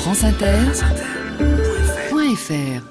franceinter.fr 0.00 2.82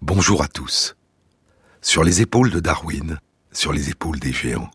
Bonjour 0.00 0.42
à 0.42 0.46
tous. 0.46 0.94
Sur 1.80 2.04
les 2.04 2.22
épaules 2.22 2.50
de 2.50 2.60
Darwin, 2.60 3.18
sur 3.50 3.72
les 3.72 3.90
épaules 3.90 4.20
des 4.20 4.32
géants. 4.32 4.70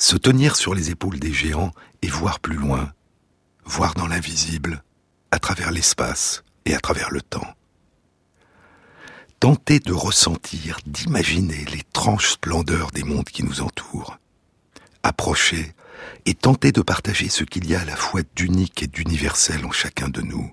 Se 0.00 0.16
tenir 0.16 0.56
sur 0.56 0.74
les 0.74 0.88
épaules 0.88 1.20
des 1.20 1.30
géants 1.30 1.72
et 2.00 2.08
voir 2.08 2.40
plus 2.40 2.56
loin, 2.56 2.90
voir 3.66 3.92
dans 3.92 4.06
l'invisible, 4.06 4.82
à 5.30 5.38
travers 5.38 5.70
l'espace 5.70 6.42
et 6.64 6.74
à 6.74 6.80
travers 6.80 7.10
le 7.10 7.20
temps. 7.20 7.54
Tenter 9.40 9.78
de 9.78 9.92
ressentir, 9.92 10.78
d'imaginer 10.86 11.66
l'étrange 11.66 12.30
splendeur 12.30 12.92
des 12.92 13.02
mondes 13.02 13.28
qui 13.28 13.44
nous 13.44 13.60
entourent. 13.60 14.16
Approcher 15.02 15.74
et 16.24 16.32
tenter 16.32 16.72
de 16.72 16.80
partager 16.80 17.28
ce 17.28 17.44
qu'il 17.44 17.68
y 17.68 17.74
a 17.74 17.82
à 17.82 17.84
la 17.84 17.94
fois 17.94 18.22
d'unique 18.34 18.82
et 18.82 18.86
d'universel 18.86 19.66
en 19.66 19.70
chacun 19.70 20.08
de 20.08 20.22
nous. 20.22 20.50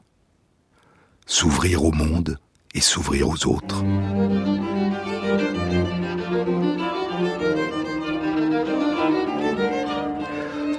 S'ouvrir 1.26 1.86
au 1.86 1.94
monde 1.94 2.38
et 2.74 2.82
s'ouvrir 2.82 3.30
aux 3.30 3.46
autres. 3.46 3.82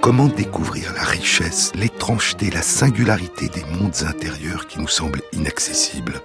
Comment 0.00 0.28
découvrir 0.28 0.92
la 0.94 1.02
richesse, 1.02 1.72
l'étrangeté, 1.74 2.50
la 2.50 2.62
singularité 2.62 3.48
des 3.48 3.64
mondes 3.64 4.04
intérieurs 4.06 4.68
qui 4.68 4.78
nous 4.78 4.88
semblent 4.88 5.22
inaccessibles? 5.32 6.22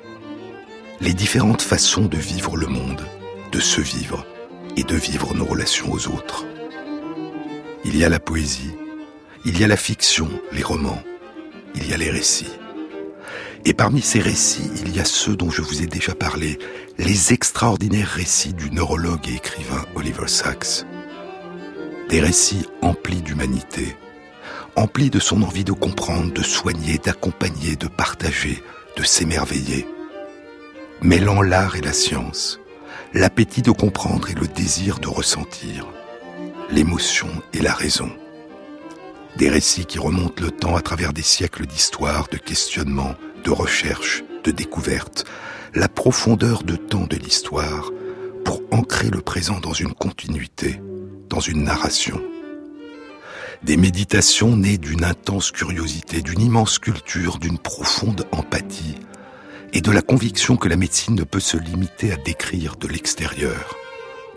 Les 1.02 1.14
différentes 1.14 1.64
façons 1.64 2.06
de 2.06 2.18
vivre 2.18 2.56
le 2.56 2.68
monde, 2.68 3.02
de 3.52 3.60
se 3.60 3.82
vivre 3.82 4.26
et 4.78 4.84
de 4.84 4.96
vivre 4.96 5.34
nos 5.34 5.46
relations 5.46 5.92
aux 5.92 6.08
autres. 6.08 6.46
Il 7.84 7.98
y 7.98 8.06
a 8.06 8.10
la 8.10 8.20
poésie, 8.20 8.76
il 9.44 9.60
y 9.60 9.64
a 9.64 9.68
la 9.68 9.78
fiction, 9.78 10.30
les 10.52 10.64
romans, 10.64 11.02
il 11.74 11.90
y 11.90 11.94
a 11.94 11.98
les 11.98 12.12
récits. 12.12 12.54
Et 13.66 13.74
parmi 13.74 14.02
ces 14.02 14.20
récits, 14.20 14.70
il 14.86 14.96
y 14.96 15.00
a 15.00 15.06
ceux 15.06 15.36
dont 15.36 15.50
je 15.50 15.64
vous 15.64 15.82
ai 15.82 15.88
déjà 15.88 16.14
parlé, 16.14 16.60
les 17.00 17.34
extraordinaires 17.34 18.10
récits 18.10 18.54
du 18.54 18.70
neurologue 18.70 19.28
et 19.28 19.36
écrivain 19.36 19.84
Oliver 19.96 20.28
Sacks. 20.28 20.86
Des 22.10 22.20
récits 22.20 22.68
emplis 22.82 23.22
d'humanité, 23.22 23.96
emplis 24.76 25.10
de 25.10 25.20
son 25.20 25.42
envie 25.42 25.64
de 25.64 25.72
comprendre, 25.72 26.34
de 26.34 26.44
soigner, 26.44 26.98
d'accompagner, 26.98 27.76
de 27.76 27.88
partager, 27.88 28.64
de 28.98 29.04
s'émerveiller. 29.04 29.88
Mêlant 31.02 31.42
l'art 31.42 31.76
et 31.76 31.82
la 31.82 31.94
science, 31.94 32.60
l'appétit 33.14 33.62
de 33.62 33.72
comprendre 33.72 34.30
et 34.30 34.34
le 34.34 34.48
désir 34.48 35.00
de 35.00 35.08
ressentir, 35.08 35.88
l'émotion 36.70 37.30
et 37.54 37.62
la 37.62 37.74
raison. 37.74 38.12
Des 39.38 39.50
récits 39.50 39.86
qui 39.86 39.98
remontent 39.98 40.44
le 40.44 40.52
temps 40.52 40.76
à 40.76 40.82
travers 40.82 41.14
des 41.14 41.24
siècles 41.24 41.66
d'histoire, 41.66 42.28
de 42.32 42.38
questionnements, 42.38 43.16
de 43.44 43.52
recherche, 43.52 44.24
de 44.44 44.52
découverte, 44.52 45.26
la 45.74 45.88
profondeur 45.88 46.64
de 46.64 46.76
temps 46.76 47.08
de 47.08 47.16
l'histoire 47.16 47.92
pour 48.46 48.62
ancrer 48.72 49.10
le 49.10 49.22
présent 49.22 49.60
dans 49.60 49.74
une 49.74 49.94
continuité, 49.94 50.80
une 51.40 51.64
narration. 51.64 52.22
Des 53.64 53.78
méditations 53.78 54.58
nées 54.58 54.78
d'une 54.78 55.04
intense 55.04 55.52
curiosité, 55.52 56.22
d'une 56.22 56.42
immense 56.42 56.80
culture, 56.80 57.40
d'une 57.40 57.58
profonde 57.58 58.26
empathie 58.32 58.96
et 59.74 59.82
de 59.82 59.92
la 59.92 60.02
conviction 60.02 60.58
que 60.58 60.68
la 60.68 60.76
médecine 60.76 61.16
ne 61.16 61.24
peut 61.24 61.40
se 61.40 61.58
limiter 61.58 62.12
à 62.12 62.18
décrire 62.18 62.76
de 62.76 62.88
l'extérieur, 62.88 63.76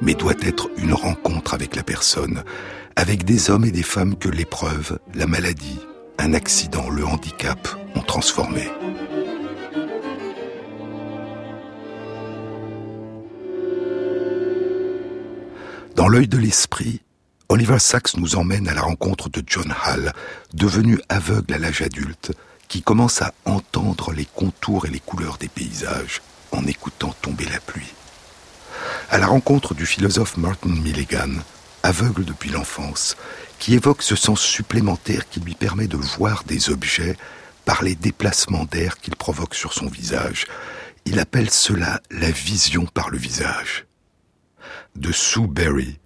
mais 0.00 0.15
doit 0.15 0.34
être 0.43 0.70
une 0.78 0.94
rencontre 0.94 1.54
avec 1.54 1.76
la 1.76 1.82
personne, 1.82 2.44
avec 2.94 3.25
des 3.25 3.50
hommes 3.50 3.65
et 3.65 3.72
des 3.72 3.82
femmes 3.82 4.16
que 4.16 4.28
l'épreuve, 4.28 4.99
la 5.15 5.26
maladie, 5.26 5.81
un 6.19 6.32
accident, 6.32 6.88
le 6.88 7.04
handicap 7.04 7.69
ont 7.94 8.03
transformé. 8.03 8.69
Dans 15.96 16.08
l'œil 16.08 16.28
de 16.28 16.36
l'esprit, 16.36 17.00
Oliver 17.48 17.78
Sacks 17.78 18.18
nous 18.18 18.36
emmène 18.36 18.68
à 18.68 18.74
la 18.74 18.82
rencontre 18.82 19.30
de 19.30 19.42
John 19.46 19.74
Hall, 19.86 20.12
devenu 20.52 21.00
aveugle 21.08 21.54
à 21.54 21.58
l'âge 21.58 21.80
adulte, 21.80 22.32
qui 22.68 22.82
commence 22.82 23.22
à 23.22 23.32
entendre 23.46 24.12
les 24.12 24.26
contours 24.26 24.84
et 24.84 24.90
les 24.90 25.00
couleurs 25.00 25.38
des 25.38 25.48
paysages 25.48 26.20
en 26.52 26.66
écoutant 26.66 27.14
tomber 27.22 27.46
la 27.46 27.60
pluie. 27.60 27.94
À 29.08 29.16
la 29.16 29.26
rencontre 29.26 29.72
du 29.72 29.86
philosophe 29.86 30.36
Martin 30.36 30.68
Milligan, 30.68 31.32
aveugle 31.82 32.26
depuis 32.26 32.50
l'enfance, 32.50 33.16
qui 33.58 33.72
évoque 33.72 34.02
ce 34.02 34.16
sens 34.16 34.42
supplémentaire 34.42 35.26
qui 35.30 35.40
lui 35.40 35.54
permet 35.54 35.86
de 35.86 35.96
voir 35.96 36.44
des 36.44 36.68
objets 36.68 37.16
par 37.64 37.82
les 37.82 37.94
déplacements 37.94 38.66
d'air 38.66 38.98
qu'il 38.98 39.16
provoque 39.16 39.54
sur 39.54 39.72
son 39.72 39.86
visage. 39.86 40.46
Il 41.06 41.18
appelle 41.20 41.48
cela 41.48 42.02
la 42.10 42.30
vision 42.30 42.84
par 42.84 43.08
le 43.08 43.16
visage 43.16 43.85
de 44.96 45.12
Sue 45.12 45.46
Berry, 45.46 45.98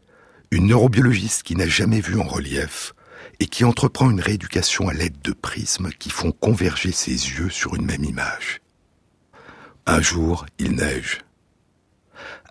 une 0.51 0.67
neurobiologiste 0.67 1.43
qui 1.43 1.57
n'a 1.57 1.69
jamais 1.69 2.01
vu 2.01 2.19
en 2.19 2.25
relief 2.25 2.95
et 3.39 3.47
qui 3.47 3.65
entreprend 3.65 4.11
une 4.11 4.21
rééducation 4.21 4.89
à 4.89 4.93
l'aide 4.93 5.21
de 5.23 5.33
prismes 5.33 5.91
qui 5.99 6.11
font 6.11 6.33
converger 6.33 6.93
ses 6.93 7.11
yeux 7.11 7.51
sur 7.51 7.75
une 7.75 7.87
même 7.87 8.05
image. 8.05 8.61
Un 9.87 10.01
jour, 10.03 10.47
il 10.59 10.73
neige. 10.73 11.21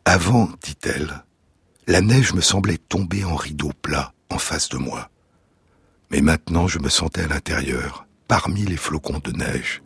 Avant, 0.05 0.49
dit-elle, 0.63 1.23
la 1.87 2.01
neige 2.01 2.33
me 2.33 2.41
semblait 2.41 2.77
tomber 2.77 3.23
en 3.23 3.35
rideau 3.35 3.71
plat 3.81 4.13
en 4.29 4.39
face 4.39 4.69
de 4.69 4.77
moi. 4.77 5.09
Mais 6.11 6.21
maintenant, 6.21 6.67
je 6.67 6.79
me 6.79 6.89
sentais 6.89 7.23
à 7.23 7.27
l'intérieur, 7.27 8.07
parmi 8.27 8.63
les 8.63 8.77
flocons 8.77 9.19
de 9.23 9.31
neige. 9.31 9.83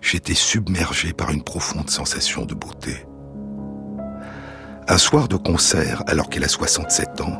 J'étais 0.00 0.34
submergé 0.34 1.12
par 1.12 1.30
une 1.30 1.42
profonde 1.42 1.90
sensation 1.90 2.46
de 2.46 2.54
beauté. 2.54 3.04
Un 4.90 4.98
soir 4.98 5.28
de 5.28 5.36
concert, 5.36 6.02
alors 6.08 6.28
qu'elle 6.28 6.42
a 6.42 6.48
67 6.48 7.20
ans, 7.20 7.38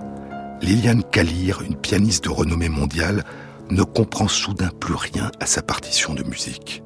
Liliane 0.62 1.02
Kalir, 1.02 1.62
une 1.62 1.74
pianiste 1.74 2.22
de 2.22 2.28
renommée 2.28 2.68
mondiale, 2.68 3.24
ne 3.70 3.82
comprend 3.82 4.28
soudain 4.28 4.68
plus 4.78 4.94
rien 4.94 5.32
à 5.40 5.46
sa 5.46 5.60
partition 5.60 6.14
de 6.14 6.22
musique. 6.22 6.84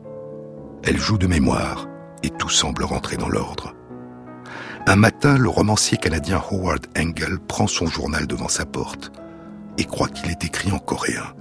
Elle 0.83 0.97
joue 0.97 1.19
de 1.19 1.27
mémoire 1.27 1.87
et 2.23 2.31
tout 2.31 2.49
semble 2.49 2.83
rentrer 2.83 3.19
dans 3.19 3.29
l'ordre. 3.29 3.75
Un 4.87 4.97
matin, 4.97 5.37
le 5.37 5.51
romancier 5.51 5.99
canadien 5.99 6.43
Howard 6.51 6.87
Engel 6.99 7.41
prend 7.47 7.67
son 7.67 7.87
journal 7.87 8.27
devant 8.27 8.49
sa 8.49 8.65
porte 8.65 9.13
et 9.77 9.85
croit 9.85 10.09
qu'il 10.09 10.31
est 10.31 10.47
écrit 10.47 10.73
en 10.73 10.79
coréen. 10.79 11.35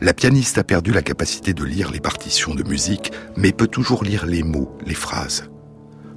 La 0.00 0.14
pianiste 0.14 0.56
a 0.58 0.62
perdu 0.62 0.92
la 0.92 1.02
capacité 1.02 1.52
de 1.52 1.64
lire 1.64 1.90
les 1.90 1.98
partitions 1.98 2.54
de 2.54 2.62
musique, 2.62 3.10
mais 3.36 3.50
peut 3.50 3.66
toujours 3.66 4.04
lire 4.04 4.24
les 4.24 4.44
mots, 4.44 4.78
les 4.86 4.94
phrases 4.94 5.50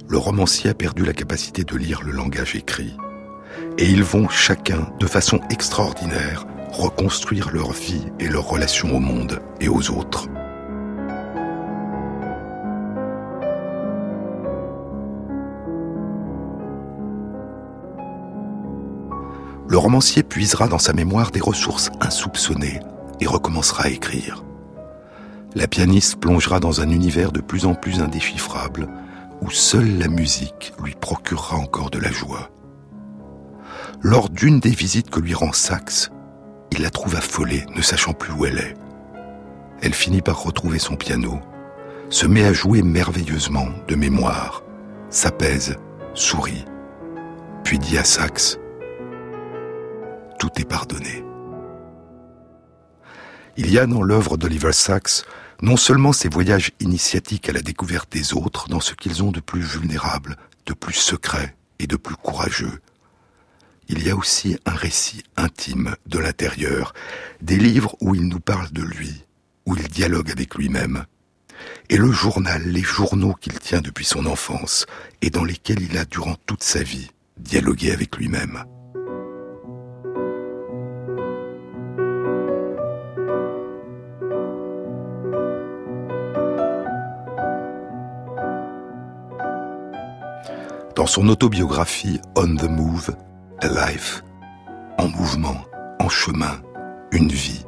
le 0.08 0.18
romancier 0.18 0.70
a 0.70 0.74
perdu 0.74 1.04
la 1.04 1.12
capacité 1.12 1.64
de 1.64 1.76
lire 1.76 2.02
le 2.02 2.12
langage 2.12 2.54
écrit. 2.54 2.96
Et 3.78 3.86
ils 3.86 4.04
vont 4.04 4.28
chacun, 4.28 4.88
de 4.98 5.06
façon 5.06 5.40
extraordinaire, 5.50 6.46
reconstruire 6.70 7.50
leur 7.52 7.72
vie 7.72 8.04
et 8.18 8.28
leur 8.28 8.48
relation 8.48 8.94
au 8.94 9.00
monde 9.00 9.40
et 9.60 9.68
aux 9.68 9.90
autres. 9.90 10.28
Le 19.68 19.78
romancier 19.78 20.22
puisera 20.22 20.68
dans 20.68 20.78
sa 20.78 20.92
mémoire 20.92 21.30
des 21.30 21.40
ressources 21.40 21.90
insoupçonnées 22.00 22.80
et 23.20 23.26
recommencera 23.26 23.84
à 23.84 23.88
écrire. 23.88 24.44
La 25.54 25.66
pianiste 25.66 26.16
plongera 26.16 26.60
dans 26.60 26.80
un 26.82 26.90
univers 26.90 27.32
de 27.32 27.40
plus 27.40 27.64
en 27.64 27.74
plus 27.74 28.00
indéchiffrable 28.00 28.88
où 29.42 29.50
seule 29.50 29.98
la 29.98 30.06
musique 30.06 30.72
lui 30.82 30.94
procurera 30.94 31.56
encore 31.56 31.90
de 31.90 31.98
la 31.98 32.12
joie. 32.12 32.50
Lors 34.00 34.30
d'une 34.30 34.60
des 34.60 34.70
visites 34.70 35.10
que 35.10 35.18
lui 35.18 35.34
rend 35.34 35.52
Saxe, 35.52 36.10
il 36.70 36.82
la 36.82 36.90
trouve 36.90 37.16
affolée, 37.16 37.66
ne 37.74 37.82
sachant 37.82 38.12
plus 38.12 38.32
où 38.32 38.46
elle 38.46 38.58
est. 38.58 38.74
Elle 39.82 39.94
finit 39.94 40.22
par 40.22 40.44
retrouver 40.44 40.78
son 40.78 40.94
piano, 40.94 41.40
se 42.08 42.26
met 42.26 42.44
à 42.44 42.52
jouer 42.52 42.82
merveilleusement, 42.82 43.66
de 43.88 43.96
mémoire, 43.96 44.62
s'apaise, 45.10 45.76
sourit, 46.14 46.64
puis 47.64 47.80
dit 47.80 47.98
à 47.98 48.04
Saxe 48.04 48.58
Tout 50.38 50.50
est 50.56 50.68
pardonné. 50.68 51.24
Il 53.56 53.72
y 53.72 53.78
a 53.78 53.86
dans 53.86 54.02
l'œuvre 54.02 54.36
d'Oliver 54.36 54.72
Sacks 54.72 55.24
non 55.62 55.76
seulement 55.76 56.12
ces 56.12 56.28
voyages 56.28 56.72
initiatiques 56.80 57.48
à 57.48 57.52
la 57.52 57.62
découverte 57.62 58.12
des 58.12 58.34
autres 58.34 58.68
dans 58.68 58.80
ce 58.80 58.94
qu'ils 58.94 59.22
ont 59.22 59.30
de 59.30 59.40
plus 59.40 59.62
vulnérable, 59.62 60.36
de 60.66 60.74
plus 60.74 60.94
secret 60.94 61.54
et 61.78 61.86
de 61.86 61.96
plus 61.96 62.16
courageux. 62.16 62.80
il 63.88 64.04
y 64.04 64.10
a 64.10 64.16
aussi 64.16 64.56
un 64.66 64.74
récit 64.74 65.22
intime 65.36 65.94
de 66.06 66.18
l'intérieur, 66.18 66.94
des 67.40 67.56
livres 67.56 67.96
où 68.00 68.14
il 68.14 68.26
nous 68.26 68.40
parle 68.40 68.72
de 68.72 68.82
lui, 68.82 69.24
où 69.66 69.76
il 69.76 69.86
dialogue 69.88 70.30
avec 70.30 70.54
lui-même, 70.56 71.04
et 71.88 71.96
le 71.96 72.10
journal, 72.10 72.62
les 72.64 72.82
journaux 72.82 73.34
qu'il 73.34 73.58
tient 73.58 73.80
depuis 73.80 74.04
son 74.04 74.26
enfance, 74.26 74.86
et 75.20 75.30
dans 75.30 75.44
lesquels 75.44 75.82
il 75.82 75.96
a, 75.98 76.04
durant 76.04 76.36
toute 76.46 76.62
sa 76.62 76.82
vie, 76.82 77.10
dialogué 77.36 77.92
avec 77.92 78.16
lui-même. 78.16 78.64
Dans 90.94 91.06
son 91.06 91.28
autobiographie 91.28 92.20
On 92.36 92.54
the 92.54 92.68
Move, 92.68 93.16
A 93.60 93.68
Life, 93.68 94.22
en 94.98 95.08
mouvement, 95.08 95.56
en 95.98 96.10
chemin, 96.10 96.60
une 97.12 97.30
vie, 97.30 97.64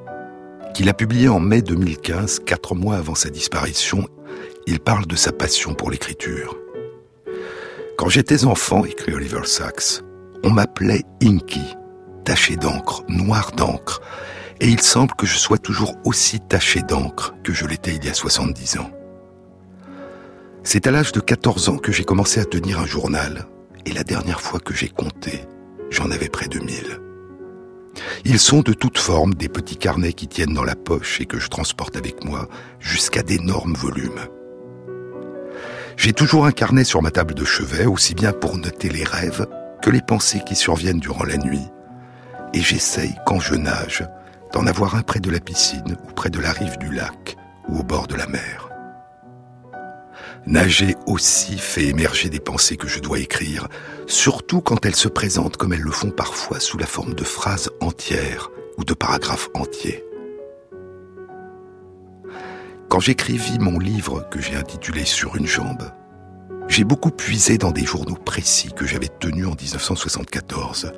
qu'il 0.74 0.90
a 0.90 0.94
publié 0.94 1.28
en 1.28 1.40
mai 1.40 1.62
2015, 1.62 2.40
quatre 2.40 2.74
mois 2.74 2.96
avant 2.96 3.14
sa 3.14 3.30
disparition, 3.30 4.06
il 4.66 4.78
parle 4.78 5.06
de 5.06 5.16
sa 5.16 5.32
passion 5.32 5.72
pour 5.72 5.90
l'écriture. 5.90 6.54
Quand 7.96 8.10
j'étais 8.10 8.44
enfant, 8.44 8.84
écrit 8.84 9.14
Oliver 9.14 9.44
Sacks, 9.44 10.02
on 10.42 10.50
m'appelait 10.50 11.04
Inky, 11.22 11.76
taché 12.26 12.56
d'encre, 12.56 13.04
noir 13.08 13.52
d'encre, 13.52 14.02
et 14.60 14.68
il 14.68 14.80
semble 14.82 15.14
que 15.14 15.26
je 15.26 15.38
sois 15.38 15.58
toujours 15.58 15.94
aussi 16.04 16.40
taché 16.40 16.82
d'encre 16.82 17.34
que 17.42 17.54
je 17.54 17.64
l'étais 17.66 17.94
il 17.94 18.04
y 18.04 18.10
a 18.10 18.14
70 18.14 18.80
ans. 18.80 18.90
C'est 20.66 20.87
à 20.87 20.90
l'âge 20.90 21.12
de 21.12 21.20
14 21.20 21.69
ans 21.69 21.76
que 21.76 21.93
j'ai 21.93 22.05
commencé 22.05 22.40
à 22.40 22.46
tenir 22.46 22.81
un 22.81 22.87
journal, 22.87 23.46
et 23.84 23.93
la 23.93 24.02
dernière 24.02 24.40
fois 24.40 24.61
que 24.61 24.72
j'ai 24.72 24.88
compté, 24.88 25.44
j'en 25.90 26.11
avais 26.11 26.31
près 26.31 26.49
de 26.49 26.58
1000. 26.58 27.00
Ils 28.25 28.38
sont 28.38 28.62
de 28.62 28.72
toutes 28.72 28.99
formes 28.99 29.34
des 29.34 29.50
petits 29.50 29.76
carnets 29.76 30.14
qui 30.14 30.26
tiennent 30.26 30.55
dans 30.55 30.64
la 30.64 30.75
poche 30.75 31.20
et 31.20 31.26
que 31.26 31.38
je 31.38 31.49
transporte 31.49 31.96
avec 31.96 32.25
moi 32.25 32.49
jusqu'à 32.81 33.22
d'énormes 33.22 33.75
volumes. 33.75 34.20
J'ai 35.99 36.14
toujours 36.14 36.46
un 36.46 36.50
carnet 36.50 36.84
sur 36.84 37.02
ma 37.02 37.10
table 37.10 37.34
de 37.34 37.44
chevet, 37.44 37.84
aussi 37.84 38.14
bien 38.14 38.32
pour 38.32 38.56
noter 38.56 38.88
les 38.88 39.05
rêves 39.05 39.46
que 39.82 39.90
les 39.90 40.02
pensées 40.02 40.40
qui 40.46 40.56
surviennent 40.56 40.99
durant 40.99 41.25
la 41.25 41.37
nuit. 41.37 41.69
Et 42.55 42.60
j'essaye, 42.60 43.14
quand 43.26 43.38
je 43.38 43.55
nage, 43.55 44.02
d'en 44.55 44.67
avoir 44.67 44.94
un 44.94 45.02
près 45.02 45.20
de 45.20 45.31
la 45.31 45.40
piscine 45.40 45.99
ou 46.08 46.12
près 46.14 46.31
de 46.31 46.40
la 46.40 46.52
rive 46.52 46.78
du 46.78 46.90
lac 46.90 47.37
ou 47.69 47.81
au 47.81 47.82
bord 47.82 48.06
de 48.06 48.14
la 48.14 48.26
mer. 48.26 48.73
Nager 50.46 50.94
aussi 51.06 51.56
fait 51.56 51.87
émerger 51.87 52.29
des 52.29 52.41
pensées 52.41 52.76
que 52.76 52.87
je 52.87 53.00
dois 53.00 53.19
écrire, 53.19 53.69
surtout 54.06 54.61
quand 54.61 54.85
elles 54.85 54.94
se 54.94 55.08
présentent 55.08 55.56
comme 55.56 55.73
elles 55.73 55.81
le 55.81 55.91
font 55.91 56.11
parfois 56.11 56.61
sous 56.61 56.76
la 56.76 56.87
forme 56.87 57.14
de 57.14 57.25
phrases 57.25 57.70
entières 57.81 58.50
ou 58.76 58.85
de 58.85 58.93
paragraphes 58.93 59.49
entiers. 59.55 60.05
Quand 62.91 63.00
j'écrivis 63.00 63.58
mon 63.58 63.79
livre 63.79 64.29
que 64.31 64.41
j'ai 64.41 64.55
intitulé 64.55 65.06
Sur 65.06 65.37
une 65.37 65.46
jambe, 65.46 65.91
j'ai 66.69 66.85
beaucoup 66.85 67.11
puisé 67.11 67.56
dans 67.56 67.73
des 67.73 67.85
journaux 67.85 68.14
précis 68.14 68.70
que 68.76 68.87
j'avais 68.87 69.08
tenus 69.08 69.46
en 69.46 69.55
1974. 69.55 70.93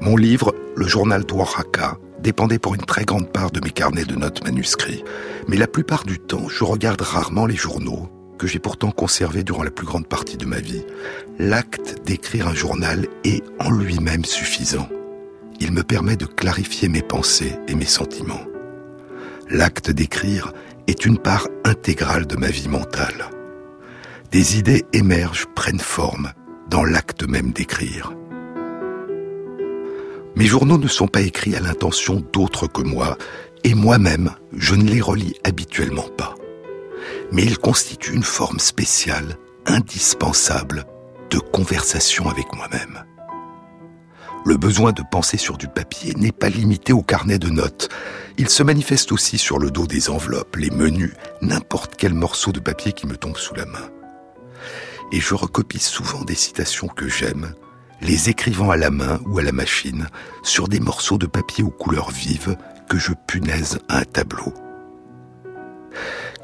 Mon 0.00 0.16
livre, 0.16 0.54
le 0.76 0.86
journal 0.86 1.24
d'Oaxaca, 1.24 1.98
dépendait 2.20 2.60
pour 2.60 2.74
une 2.74 2.84
très 2.84 3.04
grande 3.04 3.30
part 3.30 3.50
de 3.50 3.60
mes 3.60 3.70
carnets 3.70 4.04
de 4.04 4.14
notes 4.14 4.44
manuscrits, 4.44 5.04
mais 5.48 5.56
la 5.56 5.66
plupart 5.66 6.04
du 6.04 6.20
temps, 6.20 6.48
je 6.48 6.62
regarde 6.62 7.02
rarement 7.02 7.46
les 7.46 7.56
journaux 7.56 8.08
que 8.38 8.46
j'ai 8.46 8.58
pourtant 8.58 8.90
conservé 8.90 9.44
durant 9.44 9.62
la 9.62 9.70
plus 9.70 9.86
grande 9.86 10.06
partie 10.06 10.36
de 10.36 10.46
ma 10.46 10.60
vie. 10.60 10.84
L'acte 11.38 12.04
d'écrire 12.04 12.48
un 12.48 12.54
journal 12.54 13.06
est 13.24 13.42
en 13.58 13.70
lui-même 13.70 14.24
suffisant. 14.24 14.88
Il 15.60 15.72
me 15.72 15.82
permet 15.82 16.16
de 16.16 16.26
clarifier 16.26 16.88
mes 16.88 17.02
pensées 17.02 17.56
et 17.68 17.74
mes 17.74 17.84
sentiments. 17.84 18.44
L'acte 19.50 19.90
d'écrire 19.90 20.52
est 20.86 21.06
une 21.06 21.18
part 21.18 21.48
intégrale 21.64 22.26
de 22.26 22.36
ma 22.36 22.48
vie 22.48 22.68
mentale. 22.68 23.30
Des 24.30 24.58
idées 24.58 24.84
émergent, 24.92 25.46
prennent 25.54 25.80
forme 25.80 26.32
dans 26.68 26.84
l'acte 26.84 27.28
même 27.28 27.52
d'écrire. 27.52 28.12
Mes 30.36 30.46
journaux 30.46 30.78
ne 30.78 30.88
sont 30.88 31.06
pas 31.06 31.20
écrits 31.20 31.54
à 31.54 31.60
l'intention 31.60 32.24
d'autres 32.32 32.66
que 32.66 32.82
moi, 32.82 33.16
et 33.62 33.74
moi-même, 33.74 34.32
je 34.56 34.74
ne 34.74 34.90
les 34.90 35.00
relis 35.00 35.36
habituellement 35.44 36.08
pas 36.16 36.34
mais 37.32 37.42
il 37.42 37.58
constitue 37.58 38.14
une 38.14 38.22
forme 38.22 38.58
spéciale, 38.58 39.36
indispensable, 39.66 40.84
de 41.30 41.38
conversation 41.38 42.28
avec 42.28 42.52
moi-même. 42.54 43.04
Le 44.46 44.56
besoin 44.58 44.92
de 44.92 45.02
penser 45.10 45.38
sur 45.38 45.56
du 45.56 45.68
papier 45.68 46.12
n'est 46.16 46.32
pas 46.32 46.50
limité 46.50 46.92
au 46.92 47.02
carnet 47.02 47.38
de 47.38 47.48
notes. 47.48 47.88
Il 48.36 48.50
se 48.50 48.62
manifeste 48.62 49.10
aussi 49.10 49.38
sur 49.38 49.58
le 49.58 49.70
dos 49.70 49.86
des 49.86 50.10
enveloppes, 50.10 50.56
les 50.56 50.70
menus, 50.70 51.14
n'importe 51.40 51.94
quel 51.96 52.12
morceau 52.12 52.52
de 52.52 52.60
papier 52.60 52.92
qui 52.92 53.06
me 53.06 53.16
tombe 53.16 53.38
sous 53.38 53.54
la 53.54 53.64
main. 53.64 53.88
Et 55.12 55.20
je 55.20 55.34
recopie 55.34 55.78
souvent 55.78 56.24
des 56.24 56.34
citations 56.34 56.88
que 56.88 57.08
j'aime, 57.08 57.54
les 58.02 58.28
écrivant 58.28 58.70
à 58.70 58.76
la 58.76 58.90
main 58.90 59.18
ou 59.24 59.38
à 59.38 59.42
la 59.42 59.52
machine, 59.52 60.08
sur 60.42 60.68
des 60.68 60.80
morceaux 60.80 61.18
de 61.18 61.26
papier 61.26 61.64
aux 61.64 61.70
couleurs 61.70 62.10
vives 62.10 62.56
que 62.88 62.98
je 62.98 63.12
punaise 63.26 63.78
à 63.88 64.00
un 64.00 64.04
tableau. 64.04 64.52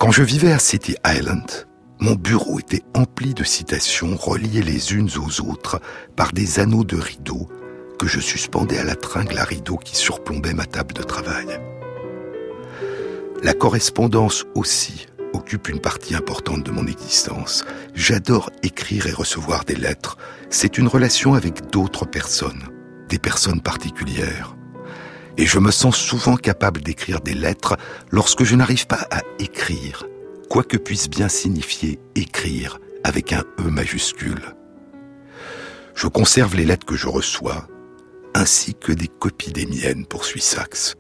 Quand 0.01 0.13
je 0.13 0.23
vivais 0.23 0.53
à 0.53 0.59
City 0.59 0.97
Island, 1.07 1.69
mon 1.99 2.15
bureau 2.15 2.59
était 2.59 2.83
empli 2.95 3.35
de 3.35 3.45
citations 3.45 4.17
reliées 4.17 4.63
les 4.63 4.95
unes 4.95 5.11
aux 5.19 5.43
autres 5.43 5.79
par 6.17 6.33
des 6.33 6.59
anneaux 6.59 6.85
de 6.85 6.97
rideaux 6.97 7.47
que 7.99 8.07
je 8.07 8.19
suspendais 8.19 8.79
à 8.79 8.85
la 8.85 8.95
tringle 8.95 9.37
à 9.37 9.45
rideaux 9.45 9.77
qui 9.77 9.95
surplombait 9.95 10.55
ma 10.55 10.65
table 10.65 10.95
de 10.95 11.03
travail. 11.03 11.61
La 13.43 13.53
correspondance 13.53 14.47
aussi 14.55 15.07
occupe 15.35 15.69
une 15.69 15.81
partie 15.81 16.15
importante 16.15 16.65
de 16.65 16.71
mon 16.71 16.87
existence. 16.87 17.67
J'adore 17.95 18.49
écrire 18.63 19.07
et 19.07 19.13
recevoir 19.13 19.67
des 19.67 19.77
lettres. 19.77 20.17
C'est 20.49 20.79
une 20.79 20.89
relation 20.89 21.35
avec 21.35 21.71
d'autres 21.71 22.07
personnes, 22.07 22.71
des 23.11 23.19
personnes 23.19 23.61
particulières 23.61 24.57
et 25.41 25.47
je 25.47 25.59
me 25.59 25.71
sens 25.71 25.97
souvent 25.97 26.37
capable 26.37 26.83
d'écrire 26.83 27.23
des 27.23 27.33
lettres 27.33 27.79
lorsque 28.11 28.45
je 28.45 28.55
n'arrive 28.55 28.87
pas 28.87 29.09
à 29.11 29.23
écrire, 29.39 30.07
quoi 30.51 30.63
que 30.63 30.77
puisse 30.77 31.09
bien 31.09 31.31
signifier 31.31 31.99
écrire 32.15 32.79
avec 33.05 33.33
un 33.33 33.43
E 33.59 33.63
majuscule. 33.63 34.55
Je 35.95 36.09
conserve 36.09 36.57
les 36.57 36.67
lettres 36.67 36.85
que 36.85 36.95
je 36.95 37.09
reçois, 37.09 37.67
ainsi 38.35 38.75
que 38.75 38.93
des 38.93 39.09
copies 39.09 39.51
des 39.51 39.65
miennes, 39.65 40.05
poursuit 40.05 40.43
Saxe. 40.43 40.97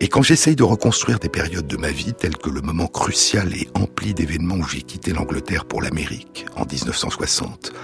Et 0.00 0.08
quand 0.08 0.22
j'essaye 0.22 0.56
de 0.56 0.62
reconstruire 0.62 1.18
des 1.18 1.28
périodes 1.28 1.66
de 1.66 1.76
ma 1.76 1.90
vie, 1.90 2.14
telles 2.14 2.38
que 2.38 2.48
le 2.48 2.62
moment 2.62 2.86
crucial 2.86 3.54
et 3.54 3.68
empli 3.74 4.14
d'événements 4.14 4.56
où 4.56 4.66
j'ai 4.66 4.82
quitté 4.82 5.12
l'Angleterre 5.12 5.66
pour 5.66 5.82
l'Amérique 5.82 6.46
en 6.56 6.64
1960, 6.64 7.74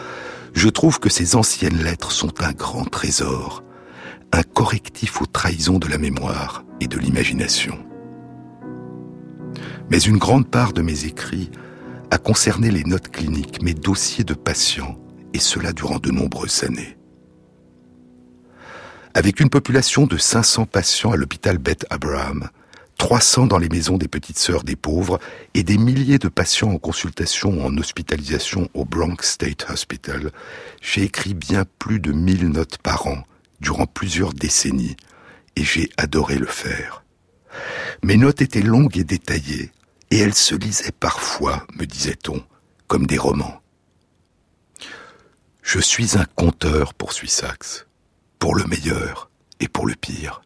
je 0.55 0.69
trouve 0.71 1.01
que 1.01 1.11
ces 1.11 1.37
anciennes 1.37 1.83
lettres 1.83 2.13
sont 2.13 2.43
un 2.43 2.53
grand 2.53 2.87
trésor, 2.87 3.63
un 4.33 4.43
correctif 4.43 5.21
aux 5.21 5.27
trahisons 5.27 5.79
de 5.79 5.89
la 5.89 5.99
mémoire 5.99 6.65
et 6.81 6.87
de 6.87 6.99
l'imagination. 6.99 7.79
Mais 9.91 9.99
une 9.99 10.17
grande 10.17 10.49
part 10.49 10.73
de 10.73 10.81
mes 10.81 11.05
écrits 11.05 11.51
a 12.11 12.19
concerné 12.19 12.71
les 12.71 12.85
notes 12.85 13.09
cliniques, 13.09 13.63
mes 13.63 13.75
dossiers 13.75 14.25
de 14.25 14.35
patients, 14.35 14.99
et 15.35 15.39
cela 15.39 15.73
durant 15.73 15.99
de 15.99 16.11
nombreuses 16.11 16.65
années. 16.65 16.97
Avec 19.15 19.41
une 19.41 19.51
population 19.51 20.07
de 20.07 20.17
500 20.17 20.65
patients 20.65 21.13
à 21.13 21.17
l'hôpital 21.17 21.59
Beth 21.59 21.85
Abraham, 21.91 22.49
300 22.97 23.47
dans 23.47 23.59
les 23.59 23.69
maisons 23.69 23.99
des 23.99 24.09
petites 24.09 24.39
sœurs 24.39 24.63
des 24.63 24.77
pauvres 24.77 25.19
et 25.53 25.63
des 25.63 25.77
milliers 25.77 26.19
de 26.19 26.29
patients 26.29 26.71
en 26.71 26.79
consultation 26.79 27.51
ou 27.51 27.63
en 27.63 27.77
hospitalisation 27.77 28.69
au 28.73 28.87
Bronx 28.87 29.17
State 29.23 29.67
Hospital, 29.69 30.31
j'ai 30.81 31.03
écrit 31.03 31.35
bien 31.35 31.65
plus 31.79 32.01
de 32.01 32.13
1000 32.13 32.49
notes 32.49 32.79
par 32.79 33.07
an 33.07 33.25
durant 33.63 33.87
plusieurs 33.87 34.35
décennies, 34.35 34.97
et 35.57 35.65
j'ai 35.65 35.89
adoré 35.97 36.37
le 36.37 36.47
faire. 36.47 37.05
Mes 38.03 38.17
notes 38.17 38.43
étaient 38.43 38.61
longues 38.61 38.99
et 38.99 39.05
détaillées, 39.05 39.71
et 40.11 40.19
elles 40.19 40.35
se 40.35 40.55
lisaient 40.55 40.93
parfois, 40.93 41.65
me 41.79 41.87
disait-on, 41.87 42.45
comme 42.89 43.07
des 43.07 43.19
romans. 43.19 43.61
Je 45.63 45.79
suis 45.79 46.19
un 46.19 46.25
conteur, 46.25 46.93
poursuit 46.93 47.29
Saxe, 47.29 47.87
pour 48.39 48.57
le 48.57 48.65
meilleur 48.65 49.31
et 49.61 49.69
pour 49.69 49.87
le 49.87 49.95
pire. 49.95 50.43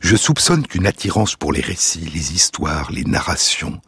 Je 0.00 0.16
soupçonne 0.16 0.66
qu'une 0.66 0.86
attirance 0.86 1.34
pour 1.34 1.52
les 1.52 1.62
récits, 1.62 2.10
les 2.14 2.34
histoires, 2.34 2.92
les 2.92 3.04
narrations 3.04 3.80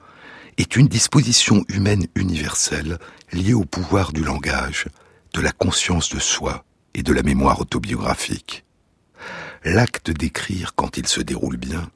est 0.56 0.76
une 0.76 0.88
disposition 0.88 1.62
humaine 1.68 2.06
universelle 2.14 2.98
liée 3.32 3.54
au 3.54 3.64
pouvoir 3.64 4.12
du 4.12 4.24
langage, 4.24 4.86
de 5.34 5.40
la 5.40 5.52
conscience 5.52 6.08
de 6.08 6.20
soi 6.20 6.64
et 6.94 7.02
de 7.02 7.12
la 7.12 7.22
mémoire 7.22 7.60
autobiographique. 7.60 8.64
L'acte 9.64 10.10
d'écrire, 10.10 10.74
quand 10.74 10.96
il 10.96 11.06
se 11.06 11.20
déroule 11.20 11.56
bien, 11.56 11.90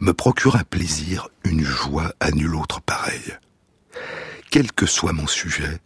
me 0.00 0.12
procure 0.12 0.56
un 0.56 0.64
plaisir, 0.64 1.28
une 1.44 1.64
joie 1.64 2.14
à 2.20 2.30
nul 2.30 2.54
autre 2.54 2.80
pareil. 2.80 3.36
Quel 4.50 4.72
que 4.72 4.86
soit 4.86 5.12
mon 5.12 5.26
sujet, 5.26 5.78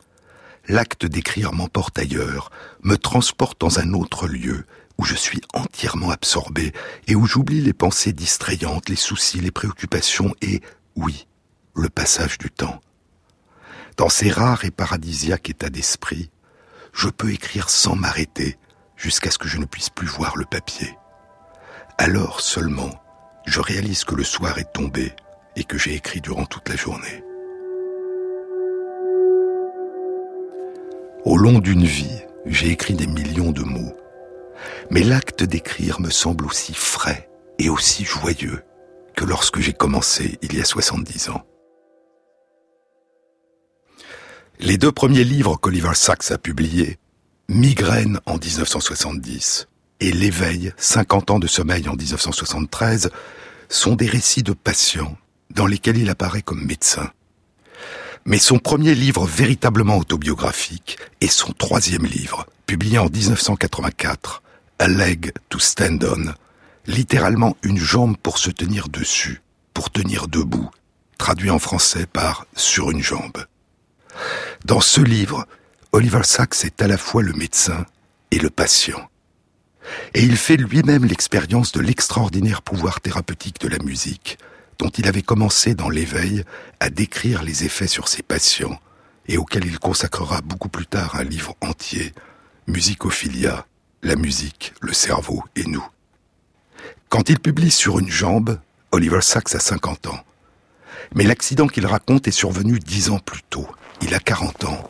l'acte 0.68 1.06
d'écrire 1.06 1.52
m'emporte 1.52 1.98
ailleurs, 1.98 2.50
me 2.82 2.96
transporte 2.96 3.60
dans 3.60 3.78
un 3.78 3.94
autre 3.94 4.28
lieu, 4.28 4.64
où 4.98 5.04
je 5.04 5.14
suis 5.14 5.40
entièrement 5.54 6.10
absorbé 6.10 6.72
et 7.08 7.16
où 7.16 7.26
j'oublie 7.26 7.60
les 7.60 7.72
pensées 7.72 8.12
distrayantes, 8.12 8.88
les 8.88 8.96
soucis, 8.96 9.40
les 9.40 9.50
préoccupations 9.50 10.34
et, 10.42 10.60
oui, 10.94 11.26
le 11.74 11.88
passage 11.88 12.38
du 12.38 12.50
temps. 12.50 12.80
Dans 13.96 14.08
ces 14.08 14.30
rares 14.30 14.64
et 14.64 14.70
paradisiaques 14.70 15.50
états 15.50 15.70
d'esprit, 15.70 16.30
je 16.92 17.08
peux 17.08 17.32
écrire 17.32 17.70
sans 17.70 17.96
m'arrêter 17.96 18.58
jusqu'à 18.96 19.30
ce 19.30 19.38
que 19.38 19.48
je 19.48 19.58
ne 19.58 19.64
puisse 19.64 19.90
plus 19.90 20.06
voir 20.06 20.36
le 20.36 20.44
papier. 20.44 20.96
Alors 21.98 22.40
seulement, 22.40 22.90
je 23.46 23.60
réalise 23.60 24.04
que 24.04 24.14
le 24.14 24.24
soir 24.24 24.58
est 24.58 24.72
tombé 24.72 25.12
et 25.56 25.64
que 25.64 25.78
j'ai 25.78 25.94
écrit 25.94 26.20
durant 26.20 26.46
toute 26.46 26.68
la 26.68 26.76
journée. 26.76 27.24
Au 31.24 31.36
long 31.36 31.58
d'une 31.58 31.84
vie, 31.84 32.22
j'ai 32.46 32.70
écrit 32.70 32.94
des 32.94 33.06
millions 33.06 33.52
de 33.52 33.62
mots. 33.62 33.96
Mais 34.90 35.02
l'acte 35.02 35.42
d'écrire 35.42 36.00
me 36.00 36.10
semble 36.10 36.46
aussi 36.46 36.74
frais 36.74 37.28
et 37.58 37.68
aussi 37.68 38.04
joyeux 38.04 38.62
que 39.16 39.24
lorsque 39.24 39.60
j'ai 39.60 39.72
commencé 39.72 40.38
il 40.42 40.56
y 40.56 40.60
a 40.60 40.64
70 40.64 41.30
ans. 41.30 41.42
Les 44.64 44.78
deux 44.78 44.92
premiers 44.92 45.24
livres 45.24 45.56
qu'Oliver 45.56 45.94
Sacks 45.94 46.30
a 46.30 46.38
publiés, 46.38 46.96
Migraine 47.48 48.20
en 48.26 48.34
1970 48.34 49.66
et 49.98 50.12
L'éveil, 50.12 50.72
50 50.76 51.32
ans 51.32 51.38
de 51.40 51.48
sommeil 51.48 51.88
en 51.88 51.96
1973, 51.96 53.10
sont 53.68 53.96
des 53.96 54.06
récits 54.06 54.44
de 54.44 54.52
patients 54.52 55.16
dans 55.50 55.66
lesquels 55.66 55.98
il 55.98 56.08
apparaît 56.10 56.42
comme 56.42 56.64
médecin. 56.64 57.10
Mais 58.24 58.38
son 58.38 58.60
premier 58.60 58.94
livre 58.94 59.26
véritablement 59.26 59.98
autobiographique 59.98 60.96
est 61.20 61.26
son 61.26 61.50
troisième 61.52 62.06
livre, 62.06 62.46
publié 62.64 62.98
en 62.98 63.08
1984, 63.08 64.44
A 64.78 64.86
Leg 64.86 65.32
to 65.48 65.58
Stand 65.58 66.04
On, 66.04 66.34
littéralement 66.86 67.56
une 67.64 67.78
jambe 67.78 68.16
pour 68.16 68.38
se 68.38 68.50
tenir 68.50 68.88
dessus, 68.88 69.42
pour 69.74 69.90
tenir 69.90 70.28
debout, 70.28 70.70
traduit 71.18 71.50
en 71.50 71.58
français 71.58 72.06
par 72.06 72.46
Sur 72.54 72.92
une 72.92 73.02
jambe. 73.02 73.44
Dans 74.64 74.80
ce 74.80 75.00
livre, 75.00 75.46
Oliver 75.90 76.22
Sacks 76.22 76.64
est 76.64 76.82
à 76.82 76.86
la 76.86 76.96
fois 76.96 77.22
le 77.22 77.32
médecin 77.32 77.84
et 78.30 78.38
le 78.38 78.48
patient. 78.48 79.08
Et 80.14 80.22
il 80.22 80.36
fait 80.36 80.56
lui-même 80.56 81.04
l'expérience 81.04 81.72
de 81.72 81.80
l'extraordinaire 81.80 82.62
pouvoir 82.62 83.00
thérapeutique 83.00 83.60
de 83.60 83.66
la 83.66 83.78
musique, 83.78 84.38
dont 84.78 84.88
il 84.90 85.08
avait 85.08 85.22
commencé 85.22 85.74
dans 85.74 85.90
l'éveil 85.90 86.44
à 86.78 86.90
décrire 86.90 87.42
les 87.42 87.64
effets 87.64 87.88
sur 87.88 88.06
ses 88.06 88.22
patients, 88.22 88.78
et 89.26 89.36
auquel 89.36 89.64
il 89.64 89.80
consacrera 89.80 90.40
beaucoup 90.42 90.68
plus 90.68 90.86
tard 90.86 91.16
un 91.16 91.24
livre 91.24 91.56
entier, 91.60 92.14
Musicophilia, 92.68 93.66
la 94.04 94.14
musique, 94.14 94.74
le 94.80 94.92
cerveau 94.92 95.42
et 95.56 95.64
nous. 95.64 95.84
Quand 97.08 97.28
il 97.28 97.40
publie 97.40 97.72
Sur 97.72 97.98
une 97.98 98.10
jambe, 98.10 98.60
Oliver 98.92 99.22
Sacks 99.22 99.56
a 99.56 99.58
50 99.58 100.06
ans. 100.06 100.20
Mais 101.16 101.24
l'accident 101.24 101.66
qu'il 101.66 101.86
raconte 101.86 102.28
est 102.28 102.32
survenu 102.32 102.78
dix 102.78 103.10
ans 103.10 103.18
plus 103.18 103.42
tôt. 103.42 103.66
Il 104.02 104.14
a 104.14 104.18
40 104.18 104.64
ans. 104.64 104.82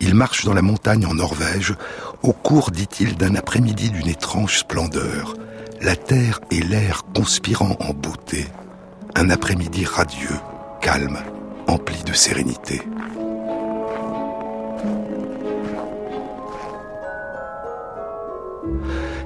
Il 0.00 0.14
marche 0.14 0.44
dans 0.44 0.54
la 0.54 0.62
montagne 0.62 1.06
en 1.06 1.14
Norvège, 1.14 1.74
au 2.22 2.32
cours, 2.32 2.70
dit-il, 2.70 3.16
d'un 3.16 3.34
après-midi 3.34 3.90
d'une 3.90 4.08
étrange 4.08 4.58
splendeur, 4.58 5.34
la 5.80 5.96
terre 5.96 6.40
et 6.50 6.60
l'air 6.60 7.02
conspirant 7.14 7.76
en 7.80 7.94
beauté, 7.94 8.46
un 9.14 9.30
après-midi 9.30 9.84
radieux, 9.84 10.36
calme, 10.80 11.18
empli 11.66 12.02
de 12.04 12.12
sérénité. 12.12 12.82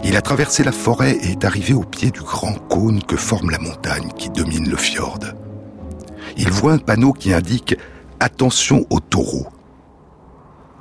Il 0.05 0.17
a 0.17 0.23
traversé 0.23 0.65
la 0.65 0.73
forêt 0.73 1.13
et 1.13 1.33
est 1.33 1.45
arrivé 1.45 1.75
au 1.75 1.83
pied 1.83 2.11
du 2.11 2.21
grand 2.21 2.55
cône 2.69 3.03
que 3.03 3.17
forme 3.17 3.51
la 3.51 3.59
montagne 3.59 4.11
qui 4.17 4.31
domine 4.31 4.69
le 4.69 4.77
fjord. 4.77 5.21
Il 6.37 6.51
voit 6.51 6.73
un 6.73 6.79
panneau 6.79 7.13
qui 7.13 7.33
indique 7.33 7.77
Attention 8.23 8.87
aux 8.91 9.01
taureaux. 9.01 9.49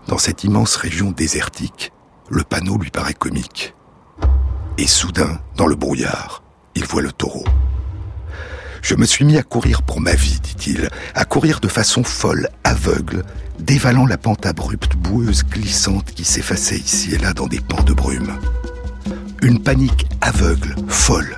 Dans 0.10 0.18
cette 0.18 0.44
immense 0.44 0.76
région 0.76 1.12
désertique, 1.12 1.94
le 2.30 2.44
panneau 2.44 2.78
lui 2.78 2.90
paraît 2.90 3.14
comique. 3.14 3.74
Et 4.78 4.86
soudain, 4.86 5.40
dans 5.56 5.66
le 5.66 5.78
brouillard, 5.78 6.44
il 6.76 6.84
voit 6.84 7.02
le 7.02 7.14
taureau. 7.14 7.46
Je 8.82 8.94
me 8.96 9.06
suis 9.06 9.24
mis 9.24 9.38
à 9.38 9.44
courir 9.44 9.84
pour 9.84 10.02
ma 10.02 10.16
vie, 10.16 10.42
dit-il, 10.42 10.90
à 11.16 11.24
courir 11.24 11.62
de 11.62 11.70
façon 11.70 12.04
folle, 12.04 12.50
aveugle, 12.66 13.24
dévalant 13.58 14.06
la 14.06 14.18
pente 14.18 14.46
abrupte, 14.46 14.98
boueuse, 14.98 15.46
glissante 15.46 16.12
qui 16.12 16.26
s'effaçait 16.26 16.76
ici 16.76 17.16
et 17.16 17.20
là 17.20 17.32
dans 17.32 17.48
des 17.48 17.62
pans 17.62 17.84
de 17.84 17.94
brume. 17.94 18.38
Une 19.42 19.64
panique 19.64 20.08
aveugle, 20.20 20.76
folle. 20.90 21.38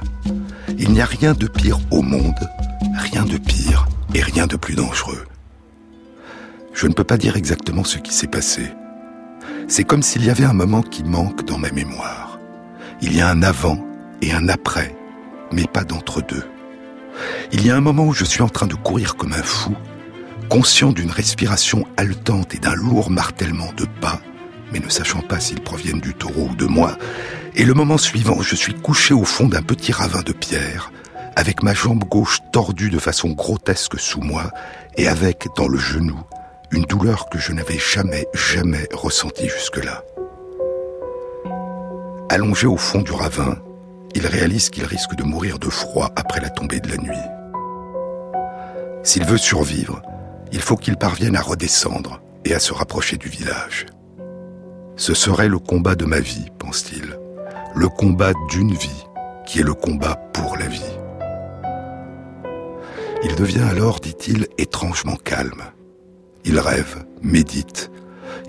Il 0.80 0.94
n'y 0.94 1.02
a 1.02 1.06
rien 1.06 1.34
de 1.34 1.46
pire 1.46 1.78
au 1.92 2.02
monde, 2.02 2.50
rien 2.98 3.24
de 3.24 3.38
pire 3.38 3.88
et 4.16 4.24
rien 4.24 4.48
de 4.48 4.56
plus 4.56 4.74
dangereux. 4.74 5.28
Je 6.74 6.88
ne 6.88 6.94
peux 6.94 7.04
pas 7.04 7.18
dire 7.18 7.36
exactement 7.36 7.84
ce 7.84 7.98
qui 7.98 8.14
s'est 8.14 8.28
passé. 8.28 8.72
C'est 9.68 9.84
comme 9.84 10.04
s'il 10.04 10.26
y 10.26 10.30
avait 10.30 10.46
un 10.46 10.54
moment 10.54 10.82
qui 10.82 11.04
manque 11.04 11.46
dans 11.46 11.58
ma 11.58 11.72
mémoire. 11.72 12.40
Il 13.02 13.16
y 13.16 13.22
a 13.22 13.30
un 13.30 13.44
avant 13.44 13.84
et 14.22 14.32
un 14.32 14.48
après, 14.48 14.96
mais 15.52 15.66
pas 15.66 15.84
d'entre-deux. 15.84 16.44
Il 17.52 17.66
y 17.66 17.72
a 17.72 17.76
un 17.76 17.82
moment 17.82 18.06
où 18.06 18.14
je 18.14 18.26
suis 18.26 18.42
en 18.42 18.50
train 18.50 18.68
de 18.68 18.76
courir 18.76 19.16
comme 19.16 19.34
un 19.34 19.44
fou, 19.44 19.76
conscient 20.50 20.92
d'une 20.92 21.12
respiration 21.12 21.86
haletante 21.98 22.56
et 22.56 22.60
d'un 22.60 22.76
lourd 22.76 23.10
martèlement 23.10 23.72
de 23.76 23.86
pas, 24.00 24.22
mais 24.72 24.80
ne 24.80 24.90
sachant 24.90 25.22
pas 25.22 25.40
s'ils 25.40 25.62
proviennent 25.62 26.00
du 26.00 26.14
taureau 26.14 26.50
ou 26.52 26.56
de 26.56 26.66
moi. 26.66 26.98
Et 27.56 27.66
le 27.66 27.74
moment 27.74 27.98
suivant, 27.98 28.42
je 28.42 28.56
suis 28.56 28.74
couché 28.74 29.14
au 29.14 29.26
fond 29.26 29.48
d'un 29.48 29.62
petit 29.62 29.92
ravin 29.92 30.22
de 30.22 30.32
pierre, 30.32 30.92
avec 31.36 31.64
ma 31.64 31.74
jambe 31.74 32.04
gauche 32.06 32.40
tordue 32.52 32.90
de 32.90 33.00
façon 33.00 33.30
grotesque 33.30 34.00
sous 34.00 34.22
moi, 34.22 34.52
et 34.98 35.08
avec, 35.08 35.48
dans 35.58 35.68
le 35.68 35.78
genou, 35.78 36.20
une 36.72 36.84
douleur 36.84 37.30
que 37.30 37.38
je 37.38 37.52
n'avais 37.52 37.78
jamais, 37.78 38.28
jamais 38.34 38.88
ressentie 38.94 39.50
jusque-là. 39.50 40.06
Allongé 42.30 42.66
au 42.66 42.78
fond 42.78 43.02
du 43.02 43.12
ravin, 43.12 43.58
il 44.16 44.26
réalise 44.26 44.70
qu'il 44.70 44.86
risque 44.86 45.16
de 45.16 45.24
mourir 45.24 45.60
de 45.60 45.70
froid 45.70 46.12
après 46.16 46.40
la 46.40 46.50
tombée 46.50 46.80
de 46.80 46.90
la 46.90 46.98
nuit. 46.98 47.18
S'il 49.04 49.26
veut 49.26 49.38
survivre, 49.38 50.02
il 50.54 50.62
faut 50.62 50.78
qu'il 50.78 50.96
parvienne 50.96 51.36
à 51.36 51.42
redescendre 51.42 52.22
et 52.46 52.54
à 52.54 52.60
se 52.60 52.74
rapprocher 52.74 53.18
du 53.18 53.28
village. 53.28 53.86
Ce 54.96 55.14
serait 55.14 55.50
le 55.50 55.60
combat 55.60 55.96
de 55.96 56.06
ma 56.06 56.20
vie, 56.20 56.48
pense-t-il, 56.58 57.18
le 57.76 57.90
combat 57.90 58.32
d'une 58.50 58.74
vie, 58.74 59.06
qui 59.46 59.60
est 59.60 59.64
le 59.64 59.74
combat 59.74 60.16
pour 60.34 60.56
la 60.58 60.68
vie. 60.68 60.82
Il 63.24 63.36
devient 63.36 63.66
alors, 63.70 64.00
dit-il, 64.00 64.48
étrangement 64.58 65.16
calme. 65.16 65.64
Il 66.46 66.60
rêve, 66.60 67.06
médite. 67.22 67.92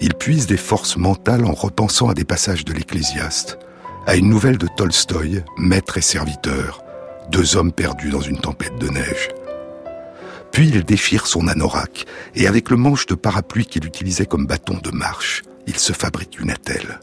Il 0.00 0.14
puise 0.14 0.46
des 0.46 0.56
forces 0.56 0.96
mentales 0.96 1.44
en 1.44 1.52
repensant 1.52 2.08
à 2.08 2.14
des 2.14 2.24
passages 2.24 2.64
de 2.64 2.72
l'Ecclésiaste, 2.72 3.58
à 4.06 4.16
une 4.16 4.28
nouvelle 4.28 4.58
de 4.58 4.66
Tolstoï, 4.66 5.44
Maître 5.58 5.98
et 5.98 6.02
serviteur, 6.02 6.82
deux 7.30 7.56
hommes 7.56 7.72
perdus 7.72 8.10
dans 8.10 8.20
une 8.20 8.40
tempête 8.40 8.76
de 8.78 8.88
neige. 8.88 9.28
Puis 10.50 10.68
il 10.68 10.84
déchire 10.84 11.26
son 11.26 11.48
anorak, 11.48 12.04
et 12.34 12.46
avec 12.46 12.70
le 12.70 12.76
manche 12.76 13.06
de 13.06 13.14
parapluie 13.14 13.66
qu'il 13.66 13.86
utilisait 13.86 14.26
comme 14.26 14.46
bâton 14.46 14.78
de 14.82 14.90
marche, 14.90 15.42
il 15.66 15.78
se 15.78 15.92
fabrique 15.92 16.40
une 16.40 16.50
attelle. 16.50 17.00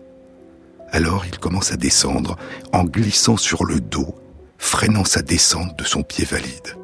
Alors 0.91 1.25
il 1.25 1.39
commence 1.39 1.72
à 1.72 1.77
descendre, 1.77 2.36
en 2.74 2.84
glissant 2.84 3.38
sur 3.38 3.65
le 3.65 3.79
dos, 3.79 4.15
freinant 4.58 5.05
sa 5.05 5.22
descente 5.22 5.77
de 5.79 5.84
son 5.84 6.03
pied 6.03 6.25
valide. 6.25 6.75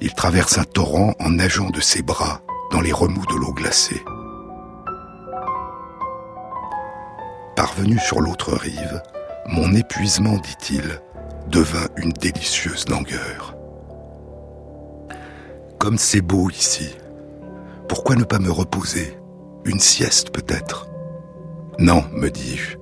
Il 0.00 0.12
traverse 0.12 0.58
un 0.58 0.64
torrent 0.64 1.14
en 1.18 1.30
nageant 1.30 1.70
de 1.70 1.80
ses 1.80 2.02
bras, 2.02 2.42
dans 2.70 2.80
les 2.80 2.92
remous 2.92 3.26
de 3.26 3.34
l'eau 3.34 3.52
glacée. 3.52 4.04
Parvenu 7.54 7.98
sur 7.98 8.20
l'autre 8.20 8.54
rive, 8.54 9.02
mon 9.48 9.72
épuisement, 9.74 10.36
dit-il, 10.38 11.00
devint 11.48 11.88
une 11.96 12.12
délicieuse 12.12 12.88
langueur. 12.88 13.54
Comme 15.78 15.98
c'est 15.98 16.20
beau 16.20 16.50
ici, 16.50 16.96
pourquoi 17.88 18.16
ne 18.16 18.24
pas 18.24 18.38
me 18.38 18.50
reposer 18.50 19.16
Une 19.64 19.80
sieste 19.80 20.30
peut-être? 20.30 20.88
Non, 21.78 22.04
me 22.12 22.28
dis-je, 22.28 22.76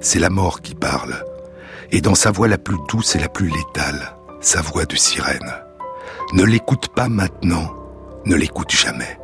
c'est 0.00 0.18
la 0.18 0.30
mort 0.30 0.60
qui 0.60 0.74
parle, 0.74 1.24
et 1.90 2.00
dans 2.00 2.14
sa 2.14 2.30
voix 2.30 2.48
la 2.48 2.58
plus 2.58 2.78
douce 2.88 3.16
et 3.16 3.18
la 3.18 3.28
plus 3.28 3.48
létale, 3.48 4.16
sa 4.40 4.60
voix 4.62 4.86
de 4.86 4.96
sirène. 4.96 5.52
Ne 6.32 6.44
l'écoute 6.44 6.88
pas 6.88 7.08
maintenant, 7.08 7.74
ne 8.24 8.34
l'écoute 8.34 8.70
jamais. 8.70 9.18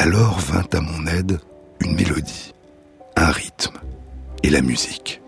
Alors 0.00 0.38
vint 0.38 0.68
à 0.74 0.80
mon 0.80 1.08
aide 1.08 1.40
une 1.80 1.96
mélodie, 1.96 2.54
un 3.16 3.32
rythme 3.32 3.78
et 4.44 4.48
la 4.48 4.62
musique. 4.62 5.20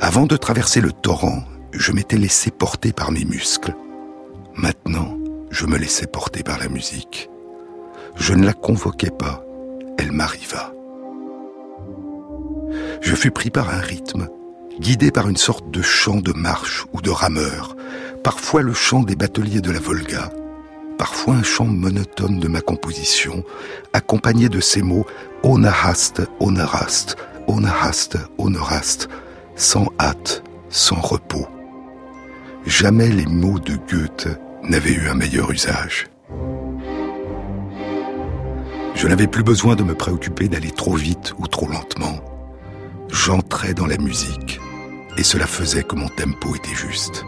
Avant 0.00 0.26
de 0.26 0.36
traverser 0.36 0.80
le 0.80 0.92
torrent, 0.92 1.42
je 1.72 1.90
m'étais 1.90 2.18
laissé 2.18 2.52
porter 2.52 2.92
par 2.92 3.10
mes 3.10 3.24
muscles. 3.24 3.74
Maintenant, 4.54 5.18
je 5.50 5.66
me 5.66 5.76
laissais 5.76 6.06
porter 6.06 6.44
par 6.44 6.60
la 6.60 6.68
musique. 6.68 7.28
Je 8.14 8.32
ne 8.32 8.46
la 8.46 8.52
convoquais 8.52 9.10
pas, 9.10 9.44
elle 9.98 10.12
m'arriva. 10.12 10.72
Je 13.00 13.16
fus 13.16 13.32
pris 13.32 13.50
par 13.50 13.70
un 13.70 13.80
rythme, 13.80 14.28
guidé 14.78 15.10
par 15.10 15.28
une 15.28 15.36
sorte 15.36 15.68
de 15.68 15.82
chant 15.82 16.20
de 16.20 16.32
marche 16.32 16.86
ou 16.92 17.02
de 17.02 17.10
rameur, 17.10 17.74
parfois 18.22 18.62
le 18.62 18.72
chant 18.72 19.02
des 19.02 19.16
bateliers 19.16 19.60
de 19.60 19.72
la 19.72 19.80
Volga, 19.80 20.30
parfois 21.02 21.34
un 21.34 21.42
chant 21.42 21.64
monotone 21.64 22.38
de 22.38 22.46
ma 22.46 22.60
composition, 22.60 23.42
accompagné 23.92 24.48
de 24.48 24.60
ces 24.60 24.82
mots 24.82 25.04
Onahast, 25.42 26.22
Onarast, 26.38 27.16
Onahast, 27.48 28.18
Onorast, 28.38 29.08
sans 29.56 29.88
hâte, 29.98 30.44
sans 30.68 31.00
repos. 31.00 31.48
Jamais 32.66 33.08
les 33.08 33.26
mots 33.26 33.58
de 33.58 33.74
Goethe 33.90 34.28
n'avaient 34.62 34.92
eu 34.92 35.08
un 35.08 35.14
meilleur 35.14 35.50
usage. 35.50 36.06
Je 38.94 39.08
n'avais 39.08 39.26
plus 39.26 39.42
besoin 39.42 39.74
de 39.74 39.82
me 39.82 39.96
préoccuper 39.96 40.46
d'aller 40.46 40.70
trop 40.70 40.94
vite 40.94 41.34
ou 41.40 41.48
trop 41.48 41.66
lentement. 41.66 42.20
J'entrais 43.08 43.74
dans 43.74 43.88
la 43.88 43.98
musique 43.98 44.60
et 45.18 45.24
cela 45.24 45.48
faisait 45.48 45.82
que 45.82 45.96
mon 45.96 46.08
tempo 46.10 46.54
était 46.54 46.76
juste. 46.76 47.24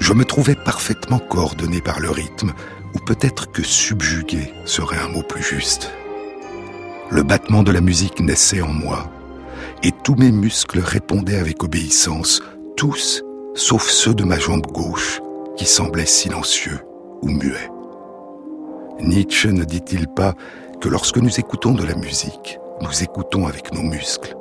Je 0.00 0.14
me 0.14 0.24
trouvais 0.24 0.56
parfaitement 0.56 1.18
coordonné 1.18 1.80
par 1.80 2.00
le 2.00 2.10
rythme, 2.10 2.52
ou 2.94 2.98
peut-être 2.98 3.52
que 3.52 3.62
subjugué 3.62 4.52
serait 4.64 4.98
un 4.98 5.08
mot 5.08 5.22
plus 5.22 5.42
juste. 5.42 5.92
Le 7.10 7.22
battement 7.22 7.62
de 7.62 7.70
la 7.70 7.80
musique 7.80 8.18
naissait 8.20 8.62
en 8.62 8.72
moi, 8.72 9.10
et 9.82 9.92
tous 9.92 10.16
mes 10.16 10.32
muscles 10.32 10.80
répondaient 10.80 11.38
avec 11.38 11.62
obéissance, 11.62 12.42
tous 12.76 13.22
sauf 13.54 13.88
ceux 13.88 14.14
de 14.14 14.24
ma 14.24 14.38
jambe 14.38 14.66
gauche, 14.66 15.20
qui 15.56 15.66
semblaient 15.66 16.06
silencieux 16.06 16.80
ou 17.22 17.28
muets. 17.28 17.70
Nietzsche 19.00 19.52
ne 19.52 19.64
dit-il 19.64 20.08
pas 20.08 20.34
que 20.80 20.88
lorsque 20.88 21.18
nous 21.18 21.38
écoutons 21.38 21.72
de 21.72 21.84
la 21.84 21.94
musique, 21.94 22.58
nous 22.80 23.02
écoutons 23.02 23.46
avec 23.46 23.72
nos 23.74 23.82
muscles? 23.82 24.34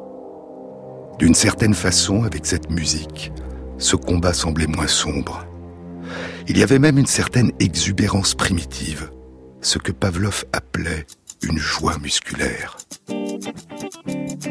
D'une 1.18 1.36
certaine 1.36 1.74
façon, 1.74 2.24
avec 2.24 2.46
cette 2.46 2.70
musique, 2.70 3.34
ce 3.78 3.98
combat 3.98 4.34
semblait 4.34 4.68
moins 4.68 4.88
sombre. 4.88 5.46
Il 6.48 6.58
y 6.58 6.64
avait 6.64 6.80
même 6.80 6.98
une 6.98 7.06
certaine 7.06 7.52
exubérance 7.60 8.36
primitive, 8.36 9.12
ce 9.62 9.78
que 9.78 9.92
Pavlov 9.92 10.46
appelait 10.54 11.06
une 11.44 11.58
joie 11.58 11.98
musculaire. 12.00 12.78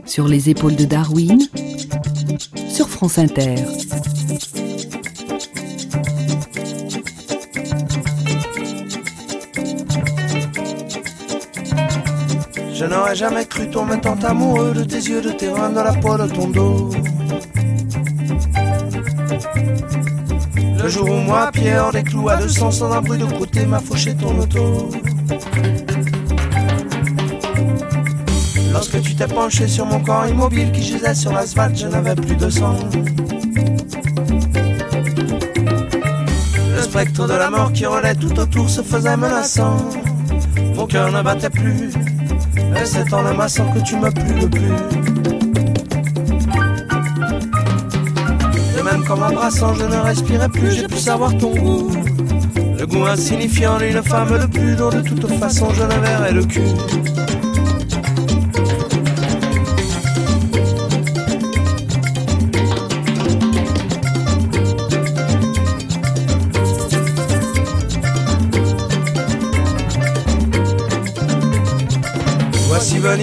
Sur 0.05 0.29
les 0.29 0.49
épaules 0.51 0.77
de 0.77 0.85
Darwin, 0.85 1.39
sur 2.69 2.89
France 2.89 3.19
Inter. 3.19 3.57
Je 12.73 12.85
n'aurais 12.85 13.17
jamais 13.17 13.45
cru 13.45 13.69
tomber 13.71 14.01
tant 14.01 14.19
amoureux 14.23 14.73
de 14.73 14.85
tes 14.85 14.97
yeux, 14.99 15.21
de 15.21 15.31
tes 15.31 15.49
reins, 15.49 15.71
de 15.71 15.81
la 15.81 15.93
peau 15.95 16.17
de 16.17 16.29
ton 16.29 16.49
dos. 16.49 16.91
Le 20.83 20.89
jour 20.89 21.09
où 21.09 21.17
moi, 21.17 21.51
Pierre, 21.53 21.91
des 21.93 22.03
clous 22.03 22.29
à 22.29 22.37
deux 22.37 22.49
sens, 22.49 22.79
sans 22.79 22.93
un 22.93 23.01
bruit 23.03 23.19
de 23.19 23.25
côté, 23.25 23.67
m'a 23.67 23.81
fauché 23.81 24.15
ton 24.15 24.39
auto. 24.39 24.91
Lorsque 28.73 29.03
tu 29.03 29.15
t'es 29.17 29.27
penché 29.27 29.67
sur 29.67 29.87
mon 29.87 30.01
corps 30.01 30.27
immobile 30.29 30.71
qui 30.71 30.83
gisait 30.83 31.15
sur 31.15 31.33
l'asphalte, 31.33 31.77
je 31.77 31.89
n'avais 31.89 32.15
plus 32.15 32.37
de 32.37 32.49
sang. 32.49 32.77
Le 36.77 36.83
spectre 36.83 37.27
de 37.27 37.35
la 37.35 37.51
mort 37.51 37.73
qui 37.73 37.85
relaie 37.85 38.15
tout 38.15 38.39
autour 38.39 38.71
se 38.71 38.83
faisait 38.83 39.17
menaçant. 39.17 39.77
Mon 40.77 40.87
cœur 40.87 41.11
ne 41.11 41.23
battait 41.23 41.51
plus, 41.51 41.91
et 42.81 42.85
c'est 42.85 43.13
en 43.13 43.27
amassant 43.27 43.69
que 43.73 43.81
tu 43.81 43.97
m'as 43.97 44.13
plu 44.13 44.41
le 44.41 44.49
plus. 44.49 45.18
Qu'en 49.09 49.17
m'embrassant, 49.17 49.73
je 49.73 49.85
ne 49.85 49.97
respirais 49.97 50.51
plus, 50.51 50.71
j'ai 50.71 50.87
pu 50.87 50.99
savoir 50.99 51.35
ton 51.39 51.55
goût. 51.55 51.91
Le 52.79 52.87
goût 52.87 53.07
insignifiant 53.07 53.79
d'une 53.79 54.03
femme 54.03 54.39
de 54.39 54.47
plus, 54.47 54.77
dont 54.77 54.91
de 54.91 55.01
toute 55.01 55.27
façon 55.39 55.71
je 55.73 55.83
ne 55.83 55.95
verrai 55.95 56.33
le 56.33 56.45
cul. 56.45 56.61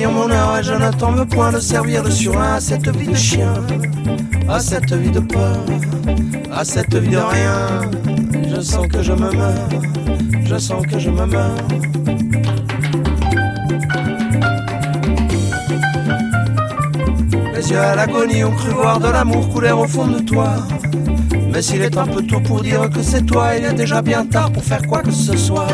Mon 0.07 0.29
heure 0.29 0.57
et 0.57 0.63
je 0.63 0.73
n'attends 0.73 1.13
point 1.25 1.51
de 1.51 1.59
servir 1.59 2.03
de 2.03 2.09
surin 2.09 2.55
à 2.55 2.59
cette 2.59 2.87
vie 2.95 3.07
de 3.07 3.15
chien, 3.15 3.53
à 4.47 4.59
cette 4.59 4.93
vie 4.93 5.11
de 5.11 5.19
peur, 5.19 5.57
à 6.51 6.63
cette 6.63 6.95
vie 6.95 7.11
de 7.11 7.17
rien. 7.17 7.81
Je 8.49 8.61
sens 8.61 8.87
que 8.87 9.01
je 9.01 9.13
me 9.13 9.31
meurs, 9.31 9.69
je 10.43 10.57
sens 10.57 10.85
que 10.85 10.99
je 10.99 11.09
me 11.09 11.25
meurs. 11.25 11.57
Les 17.53 17.71
yeux 17.71 17.79
à 17.79 17.95
l'agonie 17.95 18.43
ont 18.43 18.51
cru 18.51 18.71
voir 18.71 18.99
de 18.99 19.07
l'amour 19.07 19.49
couler 19.49 19.71
au 19.71 19.87
fond 19.87 20.07
de 20.07 20.19
toi. 20.19 20.55
Mais 21.51 21.61
s'il 21.61 21.81
est 21.81 21.97
un 21.97 22.05
peu 22.05 22.21
tôt 22.21 22.41
pour 22.41 22.61
dire 22.61 22.89
que 22.89 23.01
c'est 23.01 23.25
toi, 23.25 23.55
il 23.57 23.65
est 23.65 23.73
déjà 23.73 24.01
bien 24.01 24.25
tard 24.25 24.51
pour 24.51 24.63
faire 24.63 24.81
quoi 24.87 25.01
que 25.01 25.11
ce 25.11 25.35
soit. 25.37 25.67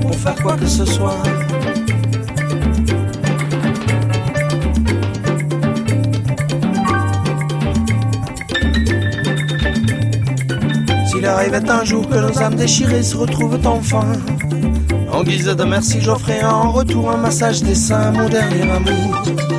Pour 0.00 0.14
faire 0.14 0.36
quoi 0.36 0.56
que 0.56 0.66
ce 0.66 0.84
soit. 0.84 1.22
Un 11.50 11.84
jour 11.84 12.08
que 12.08 12.14
nos 12.14 12.40
âmes 12.40 12.54
déchirées 12.54 13.02
se 13.02 13.16
retrouvent 13.16 13.58
enfin. 13.66 14.12
En 15.10 15.24
guise 15.24 15.46
de 15.46 15.64
merci, 15.64 16.00
j'offrais 16.00 16.42
en 16.44 16.70
retour 16.70 17.10
un 17.10 17.16
massage 17.16 17.62
des 17.62 17.74
seins, 17.74 18.12
mon 18.12 18.28
dernier 18.28 18.62
amour. 18.62 19.51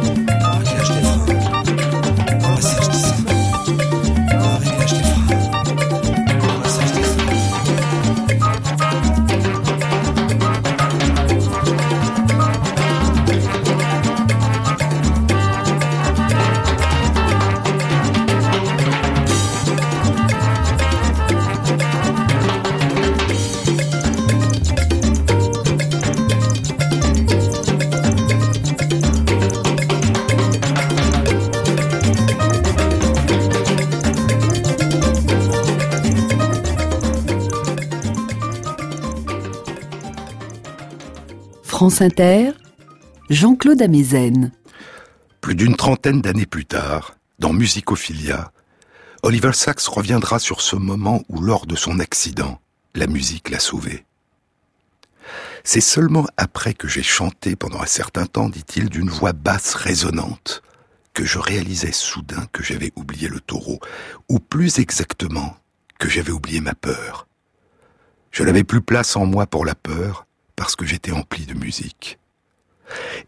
France 41.83 42.01
Jean-Claude 43.29 43.81
Amezen. 43.81 44.53
Plus 45.41 45.53
d'une 45.53 45.75
trentaine 45.75 46.21
d'années 46.21 46.45
plus 46.45 46.65
tard, 46.65 47.17
dans 47.39 47.51
Musicophilia, 47.51 48.53
Oliver 49.21 49.51
Sacks 49.51 49.81
reviendra 49.81 50.39
sur 50.39 50.61
ce 50.61 50.77
moment 50.77 51.23
où, 51.27 51.41
lors 51.41 51.65
de 51.65 51.75
son 51.75 51.99
accident, 51.99 52.61
la 52.95 53.05
musique 53.05 53.49
l'a 53.49 53.59
sauvé. 53.59 54.05
C'est 55.65 55.81
seulement 55.81 56.25
après 56.37 56.73
que 56.73 56.87
j'ai 56.87 57.03
chanté 57.03 57.57
pendant 57.57 57.81
un 57.81 57.85
certain 57.85 58.27
temps, 58.27 58.47
dit-il, 58.47 58.87
d'une 58.87 59.09
voix 59.09 59.33
basse 59.33 59.73
résonnante, 59.73 60.63
que 61.13 61.25
je 61.25 61.37
réalisais 61.37 61.91
soudain 61.91 62.45
que 62.53 62.63
j'avais 62.63 62.93
oublié 62.95 63.27
le 63.27 63.41
taureau, 63.41 63.81
ou 64.29 64.39
plus 64.39 64.79
exactement, 64.79 65.57
que 65.99 66.07
j'avais 66.07 66.31
oublié 66.31 66.61
ma 66.61 66.75
peur. 66.75 67.27
Je 68.31 68.43
n'avais 68.43 68.63
plus 68.63 68.81
place 68.81 69.17
en 69.17 69.25
moi 69.25 69.47
pour 69.47 69.65
la 69.65 69.75
peur, 69.75 70.27
parce 70.55 70.75
que 70.75 70.85
j'étais 70.85 71.11
empli 71.11 71.45
de 71.45 71.53
musique. 71.53 72.19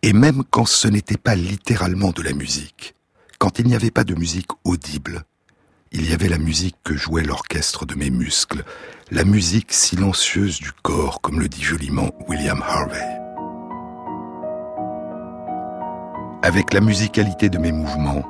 Et 0.02 0.14
même 0.14 0.44
quand 0.50 0.66
ce 0.66 0.88
n'était 0.88 1.18
pas 1.18 1.36
littéralement 1.36 2.12
de 2.12 2.22
la 2.22 2.34
musique, 2.34 2.96
quand 3.40 3.60
il 3.60 3.68
n'y 3.68 3.76
avait 3.76 3.92
pas 3.92 4.04
de 4.04 4.16
musique 4.16 4.50
audible, 4.64 5.24
il 5.92 6.10
y 6.10 6.14
avait 6.14 6.30
la 6.30 6.38
musique 6.38 6.76
que 6.84 6.96
jouait 6.96 7.24
l'orchestre 7.24 7.86
de 7.86 7.96
mes 7.96 8.10
muscles, 8.10 8.64
la 9.12 9.24
musique 9.24 9.72
silencieuse 9.72 10.60
du 10.60 10.72
corps, 10.72 11.22
comme 11.22 11.40
le 11.40 11.48
dit 11.48 11.64
joliment 11.64 12.10
William 12.28 12.62
Harvey. 12.62 13.06
Avec 16.44 16.74
la 16.74 16.82
musicalité 16.82 17.50
de 17.50 17.58
mes 17.58 17.72
mouvements, 17.72 18.24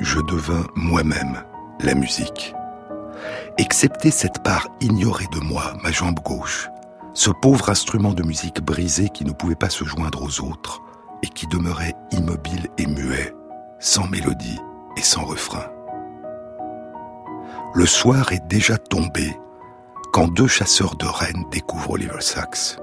je 0.00 0.20
devins 0.20 0.66
moi-même 0.74 1.42
la 1.80 1.94
musique. 1.94 2.54
Excepté 3.58 4.10
cette 4.10 4.42
part 4.42 4.68
ignorée 4.80 5.26
de 5.32 5.40
moi, 5.40 5.74
ma 5.82 5.90
jambe 5.90 6.20
gauche, 6.20 6.68
ce 7.18 7.30
pauvre 7.30 7.68
instrument 7.68 8.12
de 8.12 8.22
musique 8.22 8.60
brisé 8.60 9.08
qui 9.08 9.24
ne 9.24 9.32
pouvait 9.32 9.56
pas 9.56 9.70
se 9.70 9.82
joindre 9.82 10.22
aux 10.22 10.40
autres 10.40 10.82
et 11.24 11.26
qui 11.26 11.48
demeurait 11.48 11.94
immobile 12.12 12.68
et 12.78 12.86
muet, 12.86 13.34
sans 13.80 14.06
mélodie 14.06 14.60
et 14.96 15.02
sans 15.02 15.24
refrain. 15.24 15.66
Le 17.74 17.86
soir 17.86 18.30
est 18.30 18.46
déjà 18.46 18.78
tombé 18.78 19.36
quand 20.12 20.28
deux 20.28 20.46
chasseurs 20.46 20.94
de 20.94 21.06
rennes 21.06 21.44
découvrent 21.50 21.90
Oliver 21.90 22.20
Sacks. 22.20 22.78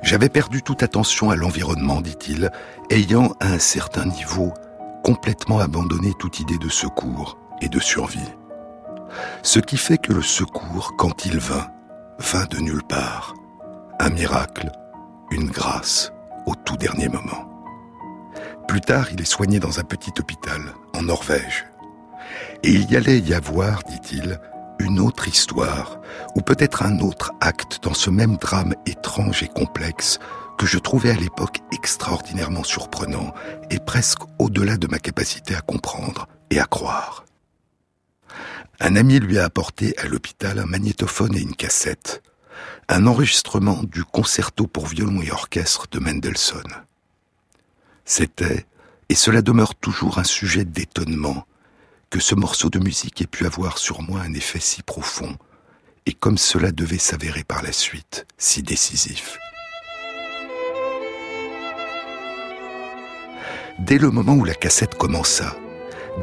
J'avais 0.00 0.30
perdu 0.30 0.62
toute 0.62 0.82
attention 0.82 1.28
à 1.28 1.36
l'environnement, 1.36 2.00
dit-il, 2.00 2.50
ayant 2.88 3.34
à 3.38 3.48
un 3.48 3.58
certain 3.58 4.06
niveau 4.06 4.54
complètement 5.04 5.58
abandonné 5.58 6.14
toute 6.18 6.40
idée 6.40 6.58
de 6.58 6.70
secours 6.70 7.36
et 7.60 7.68
de 7.68 7.80
survie. 7.80 8.32
Ce 9.42 9.58
qui 9.58 9.76
fait 9.76 9.98
que 9.98 10.14
le 10.14 10.22
secours, 10.22 10.94
quand 10.96 11.26
il 11.26 11.36
vint, 11.38 11.68
vint 12.18 12.46
de 12.46 12.58
nulle 12.58 12.82
part. 12.82 13.34
Un 14.00 14.10
miracle, 14.10 14.70
une 15.30 15.50
grâce, 15.50 16.12
au 16.46 16.54
tout 16.54 16.76
dernier 16.76 17.08
moment. 17.08 17.48
Plus 18.68 18.80
tard, 18.80 19.08
il 19.12 19.20
est 19.20 19.24
soigné 19.24 19.60
dans 19.60 19.78
un 19.80 19.84
petit 19.84 20.12
hôpital, 20.18 20.60
en 20.94 21.02
Norvège. 21.02 21.66
Et 22.62 22.70
il 22.70 22.90
y 22.90 22.96
allait 22.96 23.18
y 23.18 23.34
avoir, 23.34 23.82
dit-il, 23.82 24.40
une 24.78 24.98
autre 24.98 25.28
histoire, 25.28 26.00
ou 26.34 26.40
peut-être 26.40 26.82
un 26.82 26.98
autre 27.00 27.32
acte 27.40 27.80
dans 27.82 27.94
ce 27.94 28.10
même 28.10 28.36
drame 28.36 28.74
étrange 28.86 29.42
et 29.42 29.48
complexe 29.48 30.18
que 30.58 30.66
je 30.66 30.78
trouvais 30.78 31.10
à 31.10 31.16
l'époque 31.16 31.58
extraordinairement 31.72 32.64
surprenant 32.64 33.32
et 33.70 33.78
presque 33.78 34.20
au-delà 34.38 34.76
de 34.76 34.86
ma 34.86 34.98
capacité 34.98 35.54
à 35.54 35.60
comprendre 35.60 36.26
et 36.50 36.60
à 36.60 36.64
croire. 36.64 37.23
Un 38.80 38.96
ami 38.96 39.20
lui 39.20 39.38
a 39.38 39.44
apporté 39.44 39.96
à 39.98 40.06
l'hôpital 40.06 40.58
un 40.58 40.66
magnétophone 40.66 41.36
et 41.36 41.40
une 41.40 41.54
cassette, 41.54 42.22
un 42.88 43.06
enregistrement 43.06 43.82
du 43.84 44.04
concerto 44.04 44.66
pour 44.66 44.86
violon 44.86 45.22
et 45.22 45.30
orchestre 45.30 45.86
de 45.90 46.00
Mendelssohn. 46.00 46.84
C'était, 48.04 48.66
et 49.08 49.14
cela 49.14 49.42
demeure 49.42 49.74
toujours 49.74 50.18
un 50.18 50.24
sujet 50.24 50.64
d'étonnement, 50.64 51.46
que 52.10 52.20
ce 52.20 52.34
morceau 52.34 52.68
de 52.68 52.78
musique 52.78 53.22
ait 53.22 53.26
pu 53.26 53.46
avoir 53.46 53.78
sur 53.78 54.02
moi 54.02 54.20
un 54.20 54.34
effet 54.34 54.60
si 54.60 54.82
profond, 54.82 55.36
et 56.06 56.12
comme 56.12 56.38
cela 56.38 56.70
devait 56.70 56.98
s'avérer 56.98 57.44
par 57.44 57.62
la 57.62 57.72
suite, 57.72 58.26
si 58.38 58.62
décisif. 58.62 59.38
Dès 63.78 63.98
le 63.98 64.10
moment 64.10 64.34
où 64.34 64.44
la 64.44 64.54
cassette 64.54 64.96
commença, 64.96 65.56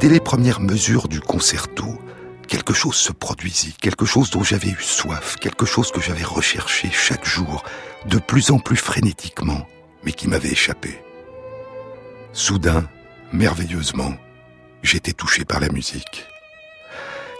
dès 0.00 0.08
les 0.08 0.20
premières 0.20 0.60
mesures 0.60 1.08
du 1.08 1.20
concerto, 1.20 2.00
quelque 2.52 2.74
chose 2.74 2.96
se 2.96 3.12
produisit, 3.12 3.72
quelque 3.80 4.04
chose 4.04 4.28
dont 4.28 4.44
j'avais 4.44 4.68
eu 4.68 4.82
soif, 4.82 5.36
quelque 5.40 5.64
chose 5.64 5.90
que 5.90 6.02
j'avais 6.02 6.22
recherché 6.22 6.90
chaque 6.92 7.24
jour, 7.24 7.64
de 8.04 8.18
plus 8.18 8.50
en 8.50 8.58
plus 8.58 8.76
frénétiquement, 8.76 9.66
mais 10.04 10.12
qui 10.12 10.28
m'avait 10.28 10.50
échappé. 10.50 11.02
Soudain, 12.34 12.86
merveilleusement, 13.32 14.12
j'étais 14.82 15.14
touché 15.14 15.46
par 15.46 15.60
la 15.60 15.70
musique. 15.70 16.26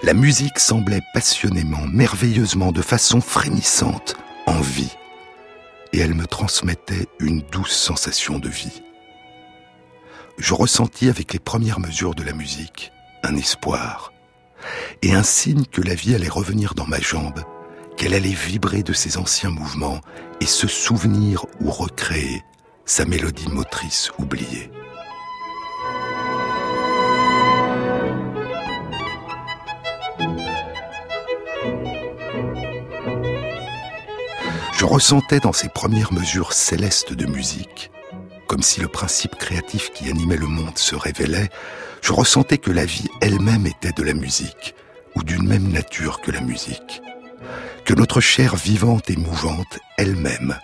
La 0.03 0.15
musique 0.15 0.59
semblait 0.59 1.03
passionnément, 1.13 1.87
merveilleusement, 1.89 2.73
de 2.73 2.81
façon 2.81 3.21
frémissante, 3.21 4.17
en 4.47 4.63
vie, 4.63 4.97
et 5.93 5.99
elle 5.99 6.15
me 6.15 6.27
transmettait 6.27 7.07
une 7.21 7.43
douce 7.53 7.77
sensation 7.77 8.39
de 8.39 8.49
vie. 8.49 8.83
Je 10.39 10.55
ressentis 10.55 11.11
avec 11.11 11.35
les 11.35 11.39
premières 11.39 11.81
mesures 11.81 12.15
de 12.15 12.23
la 12.23 12.33
musique 12.33 12.93
un 13.23 13.37
espoir, 13.37 14.12
et 15.03 15.13
un 15.13 15.23
signe 15.23 15.65
que 15.65 15.83
la 15.83 15.95
vie 15.95 16.15
allait 16.15 16.29
revenir 16.29 16.75
dans 16.75 16.87
ma 16.87 17.01
jambe, 17.01 17.43
qu'elle 17.97 18.15
allait 18.15 18.31
vibrer 18.31 18.83
de 18.83 18.93
ses 18.93 19.19
anciens 19.19 19.51
mouvements 19.51 20.01
et 20.41 20.47
se 20.47 20.69
souvenir 20.69 21.45
ou 21.61 21.71
recréer 21.71 22.43
sa 22.85 23.05
mélodie 23.05 23.49
motrice 23.49 24.11
oubliée. 24.19 24.71
Je 34.73 34.85
ressentais 34.85 35.39
dans 35.39 35.53
ces 35.53 35.69
premières 35.69 36.13
mesures 36.13 36.53
célestes 36.53 37.13
de 37.13 37.27
musique, 37.27 37.91
comme 38.49 38.63
si 38.63 38.81
le 38.81 38.89
principe 38.89 39.37
créatif 39.37 39.93
qui 39.93 40.11
animait 40.11 40.37
le 40.37 40.47
monde 40.47 40.77
se 40.77 40.97
révélait, 40.97 41.51
je 42.03 42.13
ressentais 42.13 42.59
que 42.59 42.71
la 42.71 42.85
vie 42.85 43.09
elle-même 43.21 43.67
était 43.67 43.93
de 43.93 44.03
la 44.03 44.13
musique, 44.13 44.75
ou 45.15 45.23
d'une 45.23 45.47
même 45.47 45.69
nature 45.69 46.21
que 46.21 46.31
la 46.31 46.41
musique. 46.41 47.03
Que 47.85 47.95
notre 47.95 48.21
chair 48.21 48.57
vivante 48.57 49.11
et 49.11 49.17
mouvante 49.17 49.79
elle-même 49.99 50.57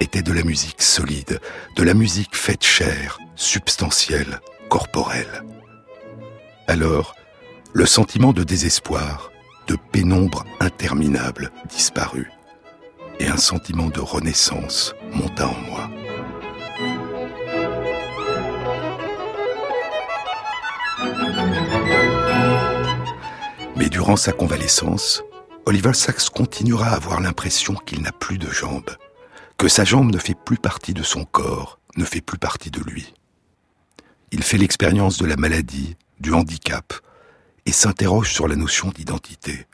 était 0.00 0.22
de 0.22 0.32
la 0.32 0.42
musique 0.42 0.82
solide, 0.82 1.40
de 1.76 1.82
la 1.82 1.94
musique 1.94 2.36
faite 2.36 2.64
chair, 2.64 3.18
substantielle, 3.34 4.40
corporelle. 4.68 5.42
Alors, 6.66 7.14
le 7.72 7.86
sentiment 7.86 8.32
de 8.32 8.44
désespoir, 8.44 9.30
de 9.66 9.76
pénombre 9.92 10.44
interminable 10.60 11.50
disparut, 11.68 12.30
et 13.20 13.26
un 13.26 13.36
sentiment 13.36 13.88
de 13.88 14.00
renaissance 14.00 14.94
monta 15.12 15.48
en 15.48 15.60
moi. 15.68 15.90
Mais 23.78 23.88
durant 23.88 24.16
sa 24.16 24.32
convalescence, 24.32 25.22
Oliver 25.64 25.92
Sacks 25.94 26.30
continuera 26.30 26.88
à 26.88 26.96
avoir 26.96 27.20
l'impression 27.20 27.74
qu'il 27.74 28.02
n'a 28.02 28.10
plus 28.10 28.36
de 28.36 28.50
jambes, 28.50 28.90
que 29.56 29.68
sa 29.68 29.84
jambe 29.84 30.12
ne 30.12 30.18
fait 30.18 30.34
plus 30.34 30.56
partie 30.56 30.94
de 30.94 31.04
son 31.04 31.24
corps, 31.24 31.78
ne 31.96 32.04
fait 32.04 32.20
plus 32.20 32.38
partie 32.38 32.72
de 32.72 32.80
lui. 32.80 33.14
Il 34.32 34.42
fait 34.42 34.58
l'expérience 34.58 35.16
de 35.18 35.26
la 35.26 35.36
maladie, 35.36 35.96
du 36.18 36.32
handicap, 36.32 36.92
et 37.66 37.72
s'interroge 37.72 38.32
sur 38.32 38.48
la 38.48 38.56
notion 38.56 38.88
d'identité. 38.88 39.68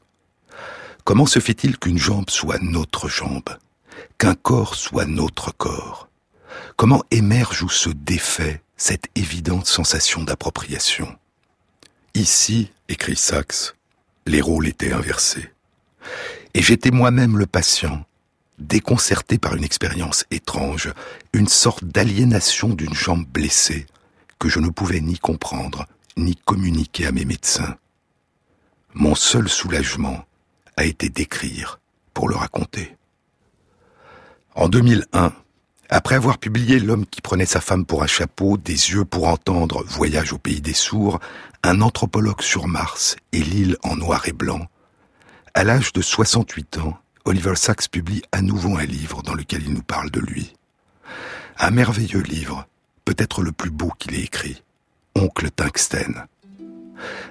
Comment 1.04 1.26
se 1.26 1.38
fait-il 1.38 1.78
qu'une 1.78 1.98
jambe 1.98 2.28
soit 2.28 2.58
notre 2.60 3.08
jambe, 3.08 3.56
qu'un 4.18 4.34
corps 4.34 4.74
soit 4.74 5.06
notre 5.06 5.50
corps? 5.56 6.10
Comment 6.76 7.04
émerge 7.10 7.62
ou 7.62 7.70
se 7.70 7.88
défait 7.88 8.62
cette 8.76 9.06
évidente 9.14 9.66
sensation 9.66 10.24
d'appropriation? 10.24 11.16
Ici, 12.14 12.70
écrit 12.90 13.16
Sachs, 13.16 13.74
les 14.26 14.40
rôles 14.40 14.68
étaient 14.68 14.92
inversés. 14.92 15.50
Et 16.54 16.62
j'étais 16.62 16.90
moi-même 16.90 17.38
le 17.38 17.46
patient, 17.46 18.04
déconcerté 18.58 19.38
par 19.38 19.54
une 19.54 19.64
expérience 19.64 20.24
étrange, 20.30 20.92
une 21.32 21.48
sorte 21.48 21.84
d'aliénation 21.84 22.68
d'une 22.68 22.94
jambe 22.94 23.26
blessée 23.26 23.86
que 24.38 24.48
je 24.48 24.60
ne 24.60 24.68
pouvais 24.68 25.00
ni 25.00 25.18
comprendre, 25.18 25.86
ni 26.16 26.36
communiquer 26.36 27.06
à 27.06 27.12
mes 27.12 27.24
médecins. 27.24 27.76
Mon 28.92 29.14
seul 29.14 29.48
soulagement 29.48 30.24
a 30.76 30.84
été 30.84 31.08
d'écrire 31.08 31.80
pour 32.12 32.28
le 32.28 32.36
raconter. 32.36 32.96
En 34.54 34.68
2001, 34.68 35.32
après 35.90 36.14
avoir 36.14 36.38
publié 36.38 36.78
L'homme 36.78 37.06
qui 37.06 37.20
prenait 37.20 37.46
sa 37.46 37.60
femme 37.60 37.84
pour 37.84 38.02
un 38.02 38.06
chapeau, 38.06 38.56
des 38.56 38.72
yeux 38.72 39.04
pour 39.04 39.28
entendre, 39.28 39.84
Voyage 39.86 40.32
au 40.32 40.38
pays 40.38 40.60
des 40.60 40.74
sourds, 40.74 41.20
un 41.62 41.80
anthropologue 41.80 42.42
sur 42.42 42.66
Mars 42.66 43.16
et 43.32 43.38
l'île 43.40 43.76
en 43.82 43.96
noir 43.96 44.28
et 44.28 44.32
blanc, 44.32 44.66
à 45.54 45.62
l'âge 45.62 45.92
de 45.92 46.02
68 46.02 46.78
ans, 46.78 46.98
Oliver 47.24 47.54
Sacks 47.54 47.88
publie 47.88 48.22
à 48.32 48.42
nouveau 48.42 48.76
un 48.76 48.84
livre 48.84 49.22
dans 49.22 49.34
lequel 49.34 49.62
il 49.62 49.72
nous 49.72 49.82
parle 49.82 50.10
de 50.10 50.20
lui. 50.20 50.52
Un 51.58 51.70
merveilleux 51.70 52.22
livre, 52.22 52.66
peut-être 53.04 53.42
le 53.42 53.52
plus 53.52 53.70
beau 53.70 53.92
qu'il 53.98 54.14
ait 54.14 54.24
écrit, 54.24 54.62
Oncle 55.14 55.50
Tungsten. 55.50 56.26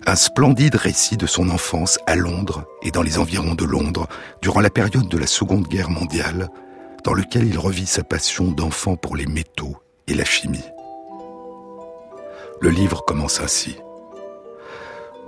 Un 0.05 0.15
splendide 0.15 0.75
récit 0.75 1.17
de 1.17 1.27
son 1.27 1.49
enfance 1.49 1.99
à 2.07 2.15
Londres 2.15 2.65
et 2.81 2.91
dans 2.91 3.01
les 3.01 3.19
environs 3.19 3.55
de 3.55 3.65
Londres 3.65 4.07
durant 4.41 4.61
la 4.61 4.69
période 4.69 5.09
de 5.09 5.17
la 5.17 5.27
Seconde 5.27 5.67
Guerre 5.67 5.89
mondiale, 5.89 6.49
dans 7.03 7.13
lequel 7.13 7.47
il 7.47 7.57
revit 7.57 7.85
sa 7.85 8.03
passion 8.03 8.51
d'enfant 8.51 8.95
pour 8.95 9.15
les 9.15 9.25
métaux 9.25 9.77
et 10.07 10.13
la 10.13 10.25
chimie. 10.25 10.63
Le 12.61 12.69
livre 12.69 13.03
commence 13.05 13.41
ainsi. 13.41 13.77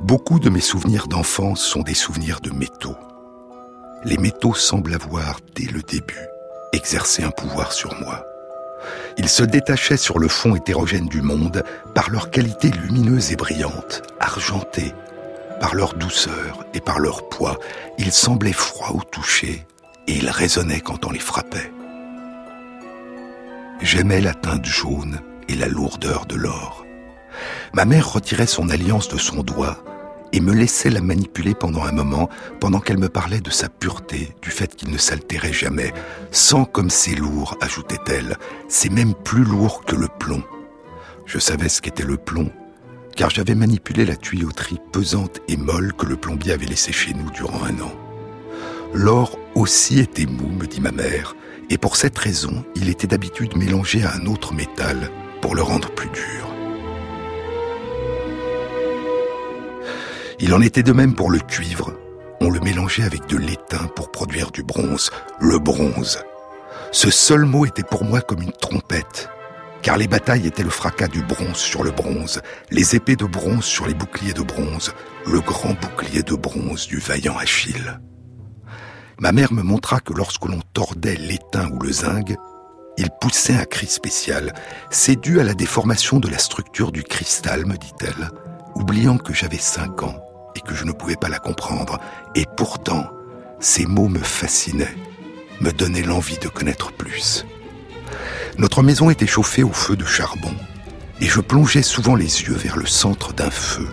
Beaucoup 0.01 0.39
de 0.39 0.49
mes 0.49 0.61
souvenirs 0.61 1.07
d'enfance 1.07 1.61
sont 1.61 1.81
des 1.81 1.93
souvenirs 1.93 2.41
de 2.41 2.51
métaux. 2.51 2.95
Les 4.03 4.17
métaux 4.17 4.53
semblent 4.53 4.93
avoir, 4.93 5.39
dès 5.55 5.65
le 5.65 5.81
début, 5.81 6.27
exercé 6.73 7.23
un 7.23 7.31
pouvoir 7.31 7.71
sur 7.71 7.95
moi. 7.99 8.25
Ils 9.17 9.29
se 9.29 9.43
détachaient 9.43 9.97
sur 9.97 10.19
le 10.19 10.27
fond 10.27 10.55
hétérogène 10.55 11.07
du 11.07 11.21
monde 11.21 11.63
par 11.93 12.09
leur 12.09 12.29
qualité 12.29 12.69
lumineuse 12.69 13.31
et 13.31 13.35
brillante, 13.35 14.03
argentée, 14.19 14.93
par 15.59 15.73
leur 15.73 15.93
douceur 15.93 16.65
et 16.73 16.81
par 16.81 16.99
leur 16.99 17.27
poids. 17.29 17.57
Ils 17.97 18.11
semblaient 18.11 18.53
froids 18.53 18.93
au 18.93 19.01
toucher, 19.01 19.65
et 20.07 20.17
ils 20.17 20.29
résonnaient 20.29 20.81
quand 20.81 21.05
on 21.05 21.11
les 21.11 21.19
frappait. 21.19 21.71
J'aimais 23.81 24.21
la 24.21 24.33
teinte 24.33 24.65
jaune 24.65 25.19
et 25.49 25.55
la 25.55 25.67
lourdeur 25.67 26.25
de 26.25 26.35
l'or. 26.35 26.85
Ma 27.73 27.85
mère 27.85 28.11
retirait 28.11 28.47
son 28.47 28.69
alliance 28.69 29.09
de 29.09 29.17
son 29.17 29.43
doigt 29.43 29.83
et 30.31 30.39
me 30.39 30.53
laissait 30.53 30.89
la 30.89 31.01
manipuler 31.01 31.53
pendant 31.53 31.83
un 31.83 31.91
moment, 31.91 32.29
pendant 32.59 32.79
qu'elle 32.79 32.97
me 32.97 33.09
parlait 33.09 33.41
de 33.41 33.49
sa 33.49 33.69
pureté, 33.69 34.35
du 34.41 34.49
fait 34.49 34.75
qu'il 34.75 34.91
ne 34.91 34.97
s'altérait 34.97 35.53
jamais. 35.53 35.93
Sans 36.31 36.65
comme 36.65 36.89
c'est 36.89 37.15
lourd, 37.15 37.57
ajoutait-elle, 37.61 38.37
c'est 38.67 38.91
même 38.91 39.13
plus 39.13 39.43
lourd 39.43 39.83
que 39.85 39.95
le 39.95 40.07
plomb. 40.07 40.43
Je 41.25 41.39
savais 41.39 41.69
ce 41.69 41.81
qu'était 41.81 42.03
le 42.03 42.17
plomb, 42.17 42.51
car 43.15 43.29
j'avais 43.29 43.55
manipulé 43.55 44.05
la 44.05 44.15
tuyauterie 44.15 44.79
pesante 44.91 45.39
et 45.47 45.57
molle 45.57 45.93
que 45.93 46.05
le 46.05 46.17
plombier 46.17 46.53
avait 46.53 46.65
laissée 46.65 46.93
chez 46.93 47.13
nous 47.13 47.29
durant 47.31 47.63
un 47.63 47.79
an. 47.81 48.04
L'or 48.97 49.37
aussi 49.55 49.99
était 49.99 50.25
mou, 50.25 50.47
me 50.47 50.65
dit 50.65 50.79
ma 50.79 50.93
mère, 50.93 51.35
et 51.69 51.77
pour 51.77 51.97
cette 51.97 52.17
raison, 52.17 52.63
il 52.75 52.87
était 52.87 53.07
d'habitude 53.07 53.57
mélangé 53.57 54.05
à 54.05 54.13
un 54.13 54.25
autre 54.25 54.53
métal 54.53 55.11
pour 55.41 55.53
le 55.53 55.61
rendre 55.61 55.91
plus 55.91 56.07
dur. 56.07 56.47
Il 60.39 60.53
en 60.53 60.61
était 60.61 60.81
de 60.81 60.93
même 60.93 61.13
pour 61.13 61.29
le 61.29 61.39
cuivre. 61.39 61.93
On 62.39 62.49
le 62.49 62.61
mélangeait 62.61 63.03
avec 63.03 63.27
de 63.27 63.35
l'étain 63.35 63.85
pour 63.97 64.11
produire 64.11 64.51
du 64.51 64.63
bronze, 64.63 65.11
le 65.41 65.59
bronze. 65.59 66.23
Ce 66.93 67.11
seul 67.11 67.43
mot 67.43 67.65
était 67.65 67.83
pour 67.83 68.05
moi 68.05 68.21
comme 68.21 68.43
une 68.43 68.53
trompette, 68.53 69.27
car 69.81 69.97
les 69.97 70.07
batailles 70.07 70.47
étaient 70.47 70.63
le 70.63 70.69
fracas 70.69 71.09
du 71.09 71.21
bronze 71.21 71.57
sur 71.57 71.83
le 71.83 71.91
bronze, 71.91 72.41
les 72.71 72.95
épées 72.95 73.17
de 73.17 73.25
bronze 73.25 73.65
sur 73.65 73.87
les 73.87 73.93
boucliers 73.93 74.31
de 74.31 74.41
bronze, 74.41 74.93
le 75.27 75.41
grand 75.41 75.73
bouclier 75.73 76.23
de 76.23 76.35
bronze 76.35 76.87
du 76.87 76.99
vaillant 76.99 77.37
Achille. 77.37 77.99
Ma 79.19 79.31
mère 79.31 79.53
me 79.53 79.63
montra 79.63 79.99
que 79.99 80.13
lorsque 80.13 80.45
l'on 80.45 80.61
tordait 80.73 81.15
l'étain 81.15 81.69
ou 81.71 81.79
le 81.79 81.91
zinc, 81.91 82.35
il 82.97 83.09
poussait 83.21 83.55
un 83.55 83.65
cri 83.65 83.87
spécial. 83.87 84.53
C'est 84.89 85.19
dû 85.19 85.39
à 85.39 85.43
la 85.43 85.53
déformation 85.53 86.19
de 86.19 86.29
la 86.29 86.37
structure 86.37 86.91
du 86.91 87.03
cristal, 87.03 87.65
me 87.65 87.77
dit-elle, 87.77 88.29
oubliant 88.75 89.17
que 89.17 89.33
j'avais 89.33 89.57
cinq 89.57 90.03
ans 90.03 90.21
et 90.55 90.61
que 90.61 90.75
je 90.75 90.85
ne 90.85 90.91
pouvais 90.91 91.15
pas 91.15 91.29
la 91.29 91.39
comprendre. 91.39 91.99
Et 92.35 92.45
pourtant, 92.57 93.09
ces 93.59 93.85
mots 93.85 94.09
me 94.09 94.19
fascinaient, 94.19 94.95
me 95.61 95.71
donnaient 95.71 96.03
l'envie 96.03 96.37
de 96.37 96.47
connaître 96.47 96.91
plus. 96.91 97.45
Notre 98.57 98.83
maison 98.83 99.09
était 99.09 99.27
chauffée 99.27 99.63
au 99.63 99.73
feu 99.73 99.95
de 99.95 100.05
charbon, 100.05 100.53
et 101.19 101.27
je 101.27 101.41
plongeais 101.41 101.83
souvent 101.83 102.15
les 102.15 102.43
yeux 102.43 102.55
vers 102.55 102.77
le 102.77 102.85
centre 102.85 103.33
d'un 103.33 103.49
feu, 103.49 103.87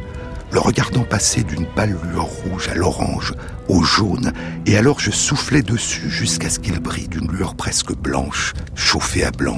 le 0.53 0.61
regardant 0.61 1.03
passer 1.03 1.43
d'une 1.43 1.67
pâle 1.67 1.97
lueur 2.05 2.27
rouge 2.27 2.69
à 2.69 2.75
l'orange, 2.75 3.33
au 3.69 3.83
jaune, 3.83 4.33
et 4.67 4.77
alors 4.77 5.01
je 5.01 5.11
soufflais 5.11 5.63
dessus 5.63 6.11
jusqu'à 6.11 6.51
ce 6.51 6.59
qu'il 6.59 6.79
brille 6.79 7.09
d'une 7.09 7.33
lueur 7.33 7.55
presque 7.55 7.95
blanche, 7.95 8.53
chauffée 8.75 9.25
à 9.25 9.31
blanc. 9.31 9.57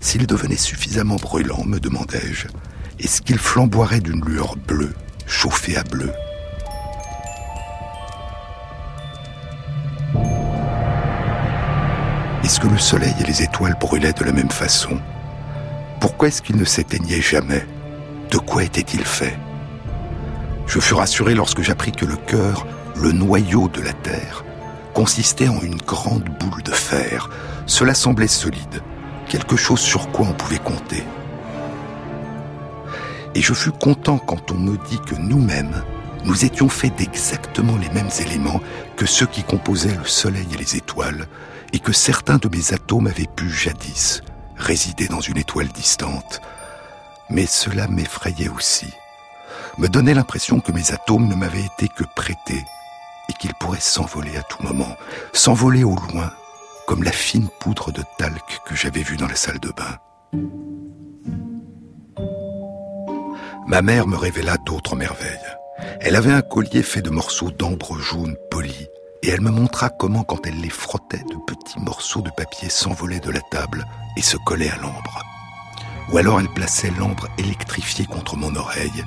S'il 0.00 0.26
devenait 0.26 0.56
suffisamment 0.56 1.16
brûlant, 1.16 1.64
me 1.64 1.78
demandai-je, 1.78 2.46
est-ce 2.98 3.20
qu'il 3.20 3.38
flamboierait 3.38 4.00
d'une 4.00 4.24
lueur 4.24 4.56
bleue, 4.56 4.94
chauffée 5.26 5.76
à 5.76 5.82
bleu? 5.82 6.10
Est-ce 12.42 12.58
que 12.58 12.68
le 12.68 12.78
soleil 12.78 13.14
et 13.20 13.24
les 13.24 13.42
étoiles 13.42 13.76
brûlaient 13.78 14.12
de 14.14 14.24
la 14.24 14.32
même 14.32 14.50
façon? 14.50 14.98
Pourquoi 16.00 16.28
est-ce 16.28 16.42
qu'ils 16.42 16.56
ne 16.56 16.64
s'éteignaient 16.64 17.20
jamais? 17.20 17.64
De 18.30 18.38
quoi 18.38 18.64
était-il 18.64 19.04
fait? 19.04 19.36
Je 20.72 20.80
fus 20.80 20.94
rassuré 20.94 21.34
lorsque 21.34 21.60
j'appris 21.60 21.92
que 21.92 22.06
le 22.06 22.16
cœur, 22.16 22.66
le 22.96 23.12
noyau 23.12 23.68
de 23.68 23.82
la 23.82 23.92
Terre, 23.92 24.42
consistait 24.94 25.48
en 25.48 25.60
une 25.60 25.76
grande 25.76 26.24
boule 26.40 26.62
de 26.62 26.70
fer. 26.70 27.28
Cela 27.66 27.92
semblait 27.92 28.26
solide, 28.26 28.80
quelque 29.28 29.56
chose 29.56 29.80
sur 29.80 30.10
quoi 30.12 30.28
on 30.30 30.32
pouvait 30.32 30.56
compter. 30.56 31.04
Et 33.34 33.42
je 33.42 33.52
fus 33.52 33.70
content 33.70 34.16
quand 34.16 34.50
on 34.50 34.54
me 34.54 34.78
dit 34.88 34.98
que 35.06 35.14
nous-mêmes, 35.14 35.82
nous 36.24 36.46
étions 36.46 36.70
faits 36.70 36.96
d'exactement 36.96 37.76
les 37.76 37.90
mêmes 37.90 38.08
éléments 38.26 38.62
que 38.96 39.04
ceux 39.04 39.26
qui 39.26 39.42
composaient 39.42 39.94
le 39.94 40.06
Soleil 40.06 40.48
et 40.54 40.56
les 40.56 40.76
étoiles, 40.76 41.26
et 41.74 41.80
que 41.80 41.92
certains 41.92 42.38
de 42.38 42.48
mes 42.48 42.72
atomes 42.72 43.08
avaient 43.08 43.28
pu 43.36 43.50
jadis 43.50 44.22
résider 44.56 45.06
dans 45.06 45.20
une 45.20 45.36
étoile 45.36 45.68
distante. 45.68 46.40
Mais 47.28 47.44
cela 47.44 47.88
m'effrayait 47.88 48.48
aussi, 48.48 48.86
me 49.78 49.88
donnait 49.88 50.14
l'impression 50.14 50.60
que 50.60 50.72
mes 50.72 50.92
atomes 50.92 51.28
ne 51.28 51.34
m'avaient 51.34 51.64
été 51.64 51.88
que 51.88 52.04
prêtés 52.16 52.64
et 53.28 53.32
qu'ils 53.34 53.54
pourraient 53.54 53.80
s'envoler 53.80 54.36
à 54.36 54.42
tout 54.42 54.62
moment, 54.62 54.96
s'envoler 55.32 55.84
au 55.84 55.96
loin, 55.96 56.32
comme 56.86 57.02
la 57.02 57.12
fine 57.12 57.48
poudre 57.60 57.92
de 57.92 58.02
talc 58.18 58.60
que 58.66 58.74
j'avais 58.74 59.02
vue 59.02 59.16
dans 59.16 59.28
la 59.28 59.36
salle 59.36 59.60
de 59.60 59.70
bain. 59.70 59.98
Ma 63.66 63.80
mère 63.80 64.06
me 64.06 64.16
révéla 64.16 64.58
d'autres 64.58 64.96
merveilles. 64.96 65.38
Elle 66.00 66.16
avait 66.16 66.32
un 66.32 66.42
collier 66.42 66.82
fait 66.82 67.02
de 67.02 67.10
morceaux 67.10 67.50
d'ambre 67.50 67.98
jaune 67.98 68.36
poli, 68.50 68.88
et 69.22 69.28
elle 69.28 69.40
me 69.40 69.50
montra 69.50 69.88
comment, 69.88 70.24
quand 70.24 70.46
elle 70.46 70.60
les 70.60 70.68
frottait, 70.68 71.24
de 71.30 71.36
petits 71.46 71.78
morceaux 71.78 72.22
de 72.22 72.30
papier 72.30 72.68
s'envolaient 72.68 73.20
de 73.20 73.30
la 73.30 73.40
table 73.50 73.84
et 74.16 74.22
se 74.22 74.36
collaient 74.36 74.70
à 74.70 74.76
l'ambre. 74.76 75.22
Ou 76.12 76.18
alors 76.18 76.40
elle 76.40 76.48
plaçait 76.48 76.92
l'ambre 76.98 77.28
électrifié 77.38 78.04
contre 78.04 78.36
mon 78.36 78.54
oreille, 78.56 79.04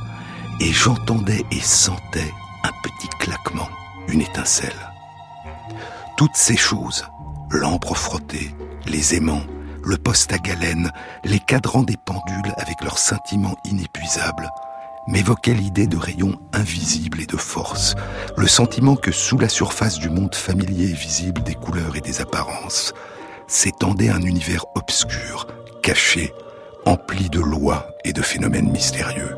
et 0.60 0.72
j'entendais 0.72 1.44
et 1.52 1.60
sentais 1.60 2.34
un 2.64 2.72
petit 2.84 3.10
claquement, 3.20 3.70
une 4.08 4.22
étincelle. 4.22 4.92
Toutes 6.18 6.36
ces 6.36 6.56
choses, 6.56 7.06
l'ambre 7.50 7.96
frotté, 7.96 8.56
les 8.86 9.16
aimants, 9.16 9.44
le 9.84 9.98
poste 9.98 10.34
à 10.34 10.38
galène, 10.38 10.92
les 11.24 11.40
cadrans 11.40 11.84
des 11.84 11.98
pendules 11.98 12.54
avec 12.58 12.82
leur 12.84 12.98
scintillement 12.98 13.56
inépuisable, 13.66 14.50
m'évoquait 15.08 15.54
l'idée 15.54 15.88
de 15.88 15.98
rayons 15.98 16.40
invisibles 16.54 17.22
et 17.22 17.28
de 17.28 17.38
force, 17.38 17.96
le 18.38 18.48
sentiment 18.48 18.96
que 18.96 19.12
sous 19.12 19.38
la 19.38 19.50
surface 19.50 20.00
du 20.00 20.10
monde 20.10 20.34
familier 20.34 20.90
et 20.90 20.94
visible 20.94 21.44
des 21.44 21.54
couleurs 21.54 21.96
et 21.96 22.02
des 22.02 22.22
apparences, 22.22 22.94
s'étendait 23.48 24.10
un 24.10 24.22
univers 24.22 24.66
obscur, 24.74 25.46
caché, 25.84 26.34
empli 26.86 27.30
de 27.30 27.40
lois 27.40 27.88
et 28.04 28.14
de 28.14 28.22
phénomènes 28.22 28.72
mystérieux. 28.72 29.36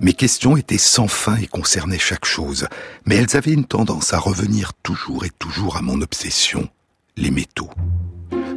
Mes 0.00 0.14
questions 0.14 0.56
étaient 0.56 0.78
sans 0.78 1.06
fin 1.06 1.36
et 1.36 1.46
concernaient 1.46 1.98
chaque 1.98 2.24
chose, 2.24 2.66
mais 3.06 3.16
elles 3.16 3.36
avaient 3.36 3.52
une 3.52 3.66
tendance 3.66 4.12
à 4.12 4.18
revenir 4.18 4.72
toujours 4.82 5.24
et 5.24 5.30
toujours 5.38 5.76
à 5.76 5.82
mon 5.82 6.00
obsession, 6.00 6.68
les 7.16 7.30
métaux. 7.30 7.70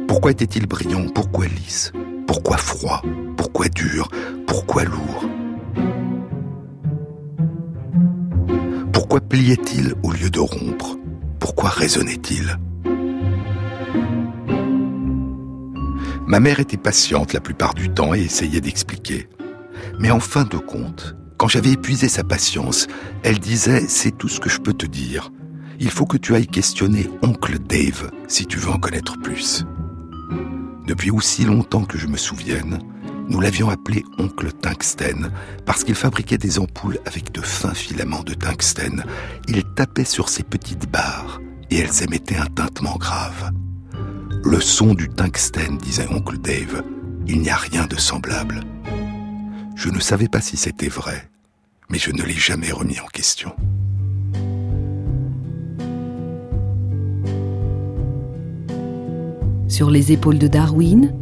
Pourquoi 0.08 0.32
était-il 0.32 0.66
brillant 0.66 1.08
Pourquoi 1.08 1.46
lisse 1.46 1.92
Pourquoi 2.26 2.56
froid 2.56 3.02
Pourquoi 3.36 3.68
dur 3.68 4.08
Pourquoi 4.46 4.84
lourd 4.84 5.24
Pourquoi 8.92 9.20
pliait-il 9.20 9.94
au 10.02 10.10
lieu 10.10 10.30
de 10.30 10.40
rompre? 10.40 10.96
Pourquoi 11.38 11.70
résonnait-il 11.70 12.58
Ma 16.26 16.40
mère 16.40 16.58
était 16.58 16.76
patiente 16.76 17.32
la 17.32 17.40
plupart 17.40 17.74
du 17.74 17.88
temps 17.88 18.14
et 18.14 18.20
essayait 18.20 18.60
d'expliquer. 18.60 19.28
Mais 20.00 20.10
en 20.10 20.18
fin 20.18 20.42
de 20.42 20.56
compte, 20.56 21.14
quand 21.46 21.50
j'avais 21.50 21.74
épuisé 21.74 22.08
sa 22.08 22.24
patience, 22.24 22.88
elle 23.22 23.38
disait⁇ 23.38 23.82
C'est 23.88 24.10
tout 24.10 24.26
ce 24.26 24.40
que 24.40 24.50
je 24.50 24.58
peux 24.58 24.72
te 24.72 24.84
dire. 24.84 25.30
Il 25.78 25.92
faut 25.92 26.04
que 26.04 26.16
tu 26.16 26.34
ailles 26.34 26.48
questionner 26.48 27.08
oncle 27.22 27.60
Dave 27.60 28.10
si 28.26 28.46
tu 28.46 28.58
veux 28.58 28.70
en 28.70 28.80
connaître 28.80 29.16
plus.⁇ 29.22 29.62
depuis 30.88 31.12
aussi 31.12 31.44
longtemps 31.44 31.84
que 31.84 31.98
je 31.98 32.08
me 32.08 32.16
souvienne, 32.16 32.80
nous 33.28 33.40
l'avions 33.40 33.70
appelé 33.70 34.02
oncle 34.18 34.50
tungstène 34.50 35.30
parce 35.64 35.84
qu'il 35.84 35.94
fabriquait 35.94 36.36
des 36.36 36.58
ampoules 36.58 36.98
avec 37.06 37.30
de 37.30 37.40
fins 37.42 37.74
filaments 37.74 38.24
de 38.24 38.34
tungstène. 38.34 39.04
Il 39.46 39.62
tapait 39.76 40.04
sur 40.04 40.28
ces 40.28 40.42
petites 40.42 40.90
barres 40.90 41.40
et 41.70 41.78
elles 41.78 42.02
émettaient 42.02 42.38
un 42.38 42.46
tintement 42.46 42.96
grave. 42.96 43.52
Le 44.42 44.60
son 44.60 44.94
du 44.94 45.08
tungstène, 45.08 45.78
disait 45.78 46.08
oncle 46.10 46.38
Dave, 46.38 46.82
il 47.28 47.40
n'y 47.40 47.50
a 47.50 47.56
rien 47.56 47.86
de 47.86 47.94
semblable. 47.94 48.62
Je 49.76 49.90
ne 49.90 50.00
savais 50.00 50.28
pas 50.28 50.40
si 50.40 50.56
c'était 50.56 50.88
vrai, 50.88 51.30
mais 51.88 51.98
je 51.98 52.10
ne 52.10 52.22
l'ai 52.22 52.32
jamais 52.32 52.72
remis 52.72 53.00
en 53.00 53.06
question. 53.06 53.54
sur 59.76 59.90
les 59.90 60.10
épaules 60.10 60.38
de 60.38 60.48
Darwin, 60.48 61.12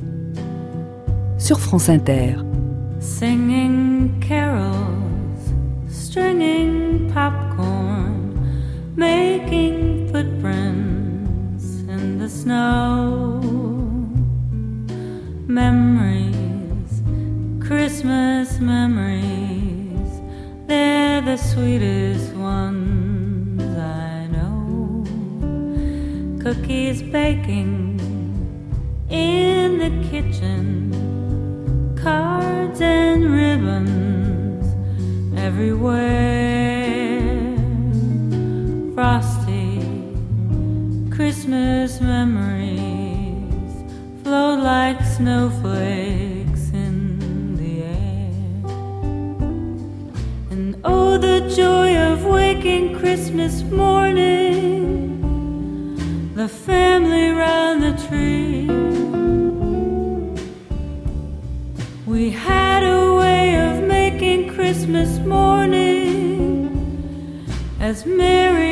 sur 1.39 1.59
France 1.59 1.89
Inter. 1.89 2.37
Singing 3.01 4.13
carols, 4.21 5.43
stringing 5.89 7.11
popcorn, 7.13 8.33
making 8.95 10.07
footprints 10.07 11.83
in 11.89 12.19
the 12.21 12.29
snow. 12.29 13.41
Memories, 15.49 17.03
Christmas 17.59 18.61
memories, 18.61 19.64
they're 20.67 21.21
the 21.21 21.37
sweetest 21.37 22.35
ones 22.35 23.63
I 23.79 24.27
know. 24.29 25.05
Cookies 26.43 27.03
baking 27.03 28.01
in 29.11 29.79
the 29.79 29.91
kitchen, 30.09 30.93
cards 32.01 32.81
and 32.81 33.31
ribbons 33.31 34.67
everywhere. 35.39 36.05
Frosty 38.95 39.81
Christmas 41.11 42.01
memories 42.01 43.75
float 44.23 44.61
like 44.61 45.01
snowflakes 45.03 46.34
oh, 50.85 51.19
the 51.19 51.41
joy 51.55 51.97
of 51.97 52.25
waking 52.25 52.99
Christmas 52.99 53.63
morning, 53.63 55.21
the 56.35 56.49
family 56.49 57.31
round 57.31 57.83
the 57.83 57.93
tree. 58.07 58.69
We 62.07 62.31
had 62.31 62.83
a 62.83 63.15
way 63.15 63.57
of 63.57 63.83
making 63.85 64.55
Christmas 64.55 65.19
morning 65.19 65.85
as 67.81 68.05
merry 68.07 68.64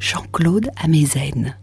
Jean-Claude 0.00 0.70
Amezen. 0.82 1.56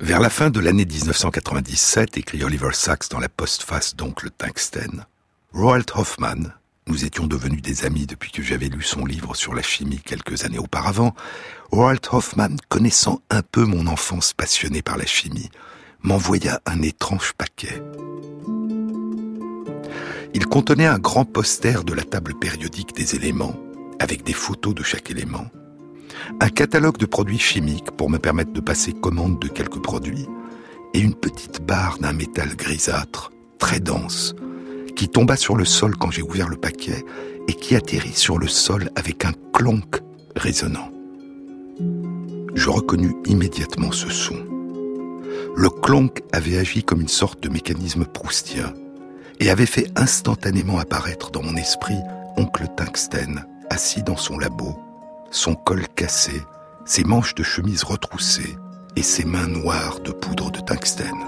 Vers 0.00 0.20
la 0.20 0.30
fin 0.30 0.50
de 0.50 0.60
l'année 0.60 0.84
1997, 0.84 2.18
écrit 2.18 2.42
Oliver 2.44 2.70
Sacks 2.72 3.08
dans 3.10 3.18
la 3.18 3.28
postface 3.28 3.96
d'Oncle 3.96 4.30
Tungsten, 4.30 5.06
Roald 5.52 5.90
Hoffman, 5.94 6.52
nous 6.86 7.04
étions 7.04 7.26
devenus 7.26 7.62
des 7.62 7.84
amis 7.84 8.06
depuis 8.06 8.30
que 8.30 8.42
j'avais 8.42 8.68
lu 8.68 8.82
son 8.82 9.04
livre 9.04 9.34
sur 9.34 9.54
la 9.54 9.62
chimie 9.62 10.00
quelques 10.04 10.44
années 10.44 10.58
auparavant, 10.58 11.14
Roald 11.70 12.06
Hoffman, 12.10 12.56
connaissant 12.68 13.20
un 13.30 13.42
peu 13.42 13.64
mon 13.64 13.86
enfance 13.86 14.32
passionnée 14.32 14.82
par 14.82 14.96
la 14.96 15.06
chimie, 15.06 15.50
m'envoya 16.02 16.60
un 16.66 16.82
étrange 16.82 17.32
paquet. 17.34 17.82
Il 20.34 20.46
contenait 20.46 20.86
un 20.86 20.98
grand 20.98 21.24
poster 21.24 21.84
de 21.84 21.94
la 21.94 22.04
table 22.04 22.34
périodique 22.34 22.94
des 22.94 23.14
éléments, 23.14 23.56
avec 23.98 24.24
des 24.24 24.32
photos 24.32 24.74
de 24.74 24.82
chaque 24.82 25.10
élément, 25.10 25.46
un 26.40 26.48
catalogue 26.48 26.98
de 26.98 27.06
produits 27.06 27.38
chimiques 27.38 27.90
pour 27.92 28.10
me 28.10 28.18
permettre 28.18 28.52
de 28.52 28.60
passer 28.60 28.92
commande 28.92 29.38
de 29.40 29.48
quelques 29.48 29.82
produits, 29.82 30.26
et 30.94 31.00
une 31.00 31.14
petite 31.14 31.62
barre 31.62 31.98
d'un 31.98 32.12
métal 32.12 32.56
grisâtre, 32.56 33.30
très 33.58 33.80
dense, 33.80 34.34
qui 34.96 35.08
tomba 35.08 35.36
sur 35.36 35.56
le 35.56 35.64
sol 35.64 35.96
quand 35.96 36.10
j'ai 36.10 36.22
ouvert 36.22 36.48
le 36.48 36.56
paquet 36.56 37.04
et 37.46 37.54
qui 37.54 37.76
atterrit 37.76 38.14
sur 38.14 38.38
le 38.38 38.48
sol 38.48 38.90
avec 38.96 39.24
un 39.24 39.32
clonk 39.52 40.02
résonnant. 40.36 40.90
Je 42.54 42.68
reconnus 42.68 43.14
immédiatement 43.26 43.92
ce 43.92 44.08
son. 44.08 44.36
Le 45.56 45.70
clonk 45.70 46.22
avait 46.32 46.58
agi 46.58 46.82
comme 46.82 47.00
une 47.00 47.08
sorte 47.08 47.42
de 47.42 47.48
mécanisme 47.48 48.04
proustien 48.04 48.74
et 49.40 49.50
avait 49.50 49.66
fait 49.66 49.86
instantanément 49.96 50.78
apparaître 50.78 51.30
dans 51.30 51.42
mon 51.42 51.56
esprit 51.56 51.98
oncle 52.36 52.66
Tungsten, 52.76 53.44
assis 53.70 54.02
dans 54.02 54.16
son 54.16 54.38
labo, 54.38 54.78
son 55.30 55.54
col 55.54 55.86
cassé, 55.88 56.42
ses 56.84 57.04
manches 57.04 57.34
de 57.34 57.42
chemise 57.42 57.82
retroussées 57.82 58.56
et 58.96 59.02
ses 59.02 59.24
mains 59.24 59.46
noires 59.46 60.00
de 60.00 60.10
poudre 60.10 60.50
de 60.50 60.60
tungstène. 60.60 61.24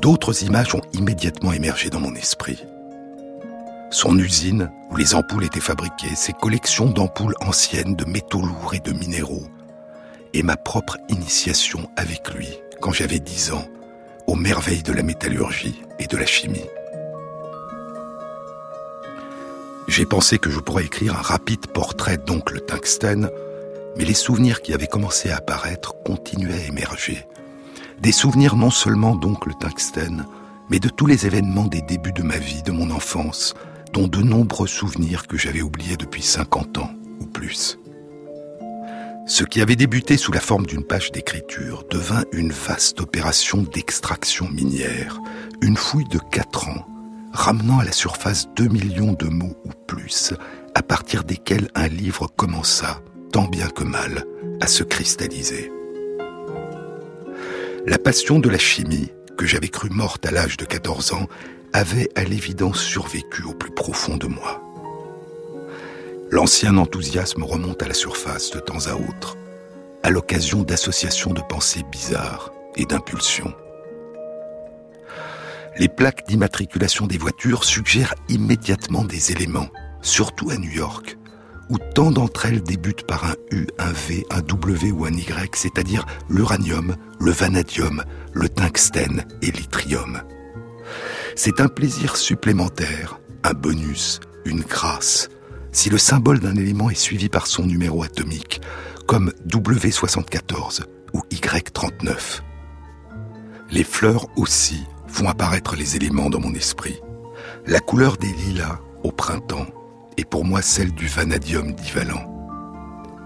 D'autres 0.00 0.42
images 0.44 0.74
ont 0.74 0.82
immédiatement 0.92 1.52
émergé 1.52 1.90
dans 1.90 2.00
mon 2.00 2.14
esprit. 2.14 2.64
Son 3.90 4.18
usine, 4.18 4.70
où 4.90 4.96
les 4.96 5.14
ampoules 5.14 5.44
étaient 5.44 5.60
fabriquées, 5.60 6.14
ses 6.14 6.32
collections 6.32 6.90
d'ampoules 6.90 7.34
anciennes 7.40 7.94
de 7.94 8.04
métaux 8.04 8.40
lourds 8.40 8.74
et 8.74 8.80
de 8.80 8.92
minéraux, 8.92 9.46
et 10.32 10.42
ma 10.42 10.56
propre 10.56 10.96
initiation 11.08 11.90
avec 11.96 12.32
lui, 12.34 12.48
quand 12.80 12.92
j'avais 12.92 13.20
dix 13.20 13.52
ans, 13.52 13.66
aux 14.26 14.34
merveilles 14.34 14.82
de 14.82 14.92
la 14.92 15.02
métallurgie 15.02 15.82
et 15.98 16.06
de 16.06 16.16
la 16.16 16.26
chimie. 16.26 16.64
J'ai 19.92 20.06
pensé 20.06 20.38
que 20.38 20.48
je 20.48 20.58
pourrais 20.58 20.86
écrire 20.86 21.18
un 21.18 21.20
rapide 21.20 21.66
portrait 21.66 22.16
d'oncle 22.16 22.62
Tungsten, 22.62 23.28
mais 23.94 24.06
les 24.06 24.14
souvenirs 24.14 24.62
qui 24.62 24.72
avaient 24.72 24.86
commencé 24.86 25.28
à 25.28 25.36
apparaître 25.36 25.96
continuaient 26.02 26.62
à 26.62 26.66
émerger. 26.66 27.26
Des 28.00 28.10
souvenirs 28.10 28.56
non 28.56 28.70
seulement 28.70 29.14
d'oncle 29.14 29.50
Tungsten, 29.60 30.24
mais 30.70 30.78
de 30.78 30.88
tous 30.88 31.04
les 31.04 31.26
événements 31.26 31.66
des 31.66 31.82
débuts 31.82 32.14
de 32.14 32.22
ma 32.22 32.38
vie, 32.38 32.62
de 32.62 32.72
mon 32.72 32.90
enfance, 32.90 33.52
dont 33.92 34.08
de 34.08 34.22
nombreux 34.22 34.66
souvenirs 34.66 35.26
que 35.26 35.36
j'avais 35.36 35.60
oubliés 35.60 35.98
depuis 35.98 36.22
50 36.22 36.78
ans 36.78 36.90
ou 37.20 37.26
plus. 37.26 37.78
Ce 39.26 39.44
qui 39.44 39.60
avait 39.60 39.76
débuté 39.76 40.16
sous 40.16 40.32
la 40.32 40.40
forme 40.40 40.64
d'une 40.64 40.84
page 40.84 41.12
d'écriture 41.12 41.84
devint 41.90 42.24
une 42.32 42.50
vaste 42.50 43.02
opération 43.02 43.58
d'extraction 43.58 44.48
minière, 44.48 45.20
une 45.60 45.76
fouille 45.76 46.08
de 46.08 46.18
quatre 46.18 46.68
ans, 46.68 46.86
ramenant 47.32 47.78
à 47.78 47.84
la 47.84 47.92
surface 47.92 48.48
deux 48.56 48.68
millions 48.68 49.12
de 49.12 49.26
mots 49.26 49.56
ou 49.64 49.70
plus, 49.86 50.34
à 50.74 50.82
partir 50.82 51.24
desquels 51.24 51.68
un 51.74 51.88
livre 51.88 52.28
commença, 52.36 53.00
tant 53.32 53.44
bien 53.44 53.68
que 53.68 53.84
mal, 53.84 54.24
à 54.60 54.66
se 54.66 54.84
cristalliser. 54.84 55.70
La 57.86 57.98
passion 57.98 58.38
de 58.38 58.48
la 58.48 58.58
chimie, 58.58 59.10
que 59.36 59.46
j'avais 59.46 59.68
cru 59.68 59.90
morte 59.90 60.24
à 60.26 60.30
l'âge 60.30 60.56
de 60.56 60.64
14 60.64 61.14
ans, 61.14 61.26
avait 61.72 62.08
à 62.14 62.24
l'évidence 62.24 62.80
survécu 62.80 63.42
au 63.44 63.54
plus 63.54 63.72
profond 63.72 64.16
de 64.16 64.26
moi. 64.26 64.62
L'ancien 66.30 66.76
enthousiasme 66.76 67.42
remonte 67.42 67.82
à 67.82 67.88
la 67.88 67.94
surface 67.94 68.50
de 68.50 68.60
temps 68.60 68.86
à 68.86 68.94
autre, 68.94 69.36
à 70.02 70.10
l'occasion 70.10 70.62
d'associations 70.62 71.32
de 71.32 71.40
pensées 71.40 71.82
bizarres 71.90 72.52
et 72.76 72.84
d'impulsions. 72.84 73.54
Les 75.78 75.88
plaques 75.88 76.26
d'immatriculation 76.28 77.06
des 77.06 77.16
voitures 77.16 77.64
suggèrent 77.64 78.14
immédiatement 78.28 79.04
des 79.04 79.32
éléments, 79.32 79.68
surtout 80.02 80.50
à 80.50 80.56
New 80.56 80.70
York, 80.70 81.16
où 81.70 81.78
tant 81.78 82.10
d'entre 82.10 82.44
elles 82.44 82.62
débutent 82.62 83.06
par 83.06 83.24
un 83.24 83.34
U, 83.50 83.66
un 83.78 83.92
V, 83.92 84.26
un 84.30 84.42
W 84.42 84.92
ou 84.92 85.06
un 85.06 85.12
Y, 85.12 85.56
c'est-à-dire 85.56 86.04
l'uranium, 86.28 86.96
le 87.18 87.30
vanadium, 87.30 88.04
le 88.34 88.50
tungstène 88.50 89.24
et 89.40 89.50
l'yttrium. 89.50 90.20
C'est 91.36 91.60
un 91.60 91.68
plaisir 91.68 92.16
supplémentaire, 92.16 93.18
un 93.42 93.54
bonus, 93.54 94.20
une 94.44 94.60
grâce, 94.60 95.30
si 95.72 95.88
le 95.88 95.96
symbole 95.96 96.40
d'un 96.40 96.56
élément 96.56 96.90
est 96.90 96.94
suivi 96.94 97.30
par 97.30 97.46
son 97.46 97.64
numéro 97.64 98.02
atomique, 98.02 98.60
comme 99.06 99.32
W74 99.48 100.82
ou 101.14 101.22
Y39. 101.30 102.42
Les 103.70 103.84
fleurs 103.84 104.26
aussi 104.36 104.84
font 105.12 105.28
apparaître 105.28 105.76
les 105.76 105.96
éléments 105.96 106.30
dans 106.30 106.40
mon 106.40 106.54
esprit. 106.54 106.98
La 107.66 107.80
couleur 107.80 108.16
des 108.16 108.32
lilas 108.32 108.80
au 109.04 109.12
printemps 109.12 109.66
est 110.16 110.24
pour 110.24 110.44
moi 110.44 110.62
celle 110.62 110.92
du 110.92 111.06
vanadium 111.06 111.72
divalent. 111.74 112.28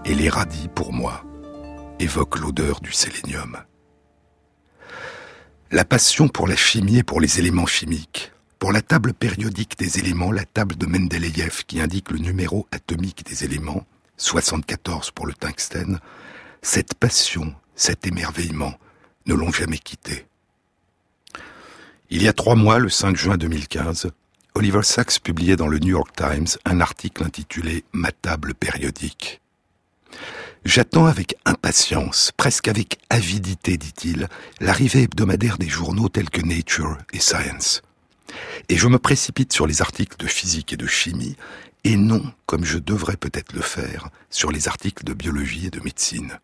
Et 0.05 0.13
les 0.13 0.29
radis, 0.29 0.67
pour 0.75 0.93
moi, 0.93 1.23
évoquent 1.99 2.39
l'odeur 2.39 2.81
du 2.81 2.91
sélénium. 2.91 3.57
La 5.71 5.85
passion 5.85 6.27
pour 6.27 6.47
la 6.47 6.55
chimie 6.55 6.99
et 6.99 7.03
pour 7.03 7.19
les 7.19 7.39
éléments 7.39 7.65
chimiques, 7.65 8.31
pour 8.59 8.71
la 8.71 8.81
table 8.81 9.13
périodique 9.13 9.77
des 9.77 9.99
éléments, 9.99 10.31
la 10.31 10.45
table 10.45 10.75
de 10.75 10.85
Mendeleïev 10.85 11.63
qui 11.65 11.81
indique 11.81 12.11
le 12.11 12.19
numéro 12.19 12.67
atomique 12.71 13.25
des 13.25 13.43
éléments, 13.43 13.85
74 14.17 15.11
pour 15.11 15.27
le 15.27 15.33
tungstène, 15.33 15.99
cette 16.61 16.95
passion, 16.95 17.53
cet 17.75 18.07
émerveillement 18.07 18.73
ne 19.25 19.33
l'ont 19.33 19.51
jamais 19.51 19.77
quitté. 19.77 20.25
Il 22.09 22.23
y 22.23 22.29
a 22.29 22.33
trois 22.33 22.55
mois, 22.55 22.79
le 22.79 22.87
5 22.87 23.17
juin 23.17 23.35
2015, 23.35 24.11
Oliver 24.55 24.81
Sacks 24.83 25.19
publiait 25.19 25.57
dans 25.57 25.67
le 25.67 25.77
New 25.79 25.89
York 25.89 26.15
Times 26.15 26.47
un 26.63 26.79
article 26.79 27.25
intitulé 27.25 27.83
Ma 27.91 28.13
table 28.13 28.53
périodique. 28.53 29.41
J'attends 30.63 31.05
avec 31.05 31.35
impatience, 31.43 32.31
presque 32.37 32.69
avec 32.69 32.97
avidité, 33.09 33.77
dit-il, 33.77 34.29
l'arrivée 34.61 35.03
hebdomadaire 35.03 35.57
des 35.57 35.67
journaux 35.67 36.07
tels 36.07 36.29
que 36.29 36.41
Nature 36.41 36.97
et 37.11 37.19
Science. 37.19 37.81
Et 38.69 38.77
je 38.77 38.87
me 38.87 38.99
précipite 38.99 39.51
sur 39.51 39.67
les 39.67 39.81
articles 39.81 40.17
de 40.17 40.27
physique 40.27 40.71
et 40.71 40.77
de 40.77 40.87
chimie, 40.87 41.35
et 41.83 41.97
non, 41.97 42.23
comme 42.45 42.63
je 42.63 42.77
devrais 42.77 43.17
peut-être 43.17 43.51
le 43.51 43.61
faire, 43.61 44.07
sur 44.29 44.53
les 44.53 44.69
articles 44.69 45.03
de 45.03 45.13
biologie 45.13 45.67
et 45.67 45.71
de 45.71 45.81
médecine. 45.81 46.39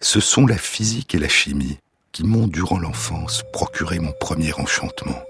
Ce 0.00 0.20
sont 0.20 0.46
la 0.46 0.58
physique 0.58 1.14
et 1.14 1.18
la 1.18 1.28
chimie 1.28 1.78
qui 2.16 2.24
m'ont, 2.24 2.46
durant 2.46 2.78
l'enfance, 2.78 3.42
procuré 3.52 3.98
mon 3.98 4.12
premier 4.12 4.50
enchantement. 4.54 5.22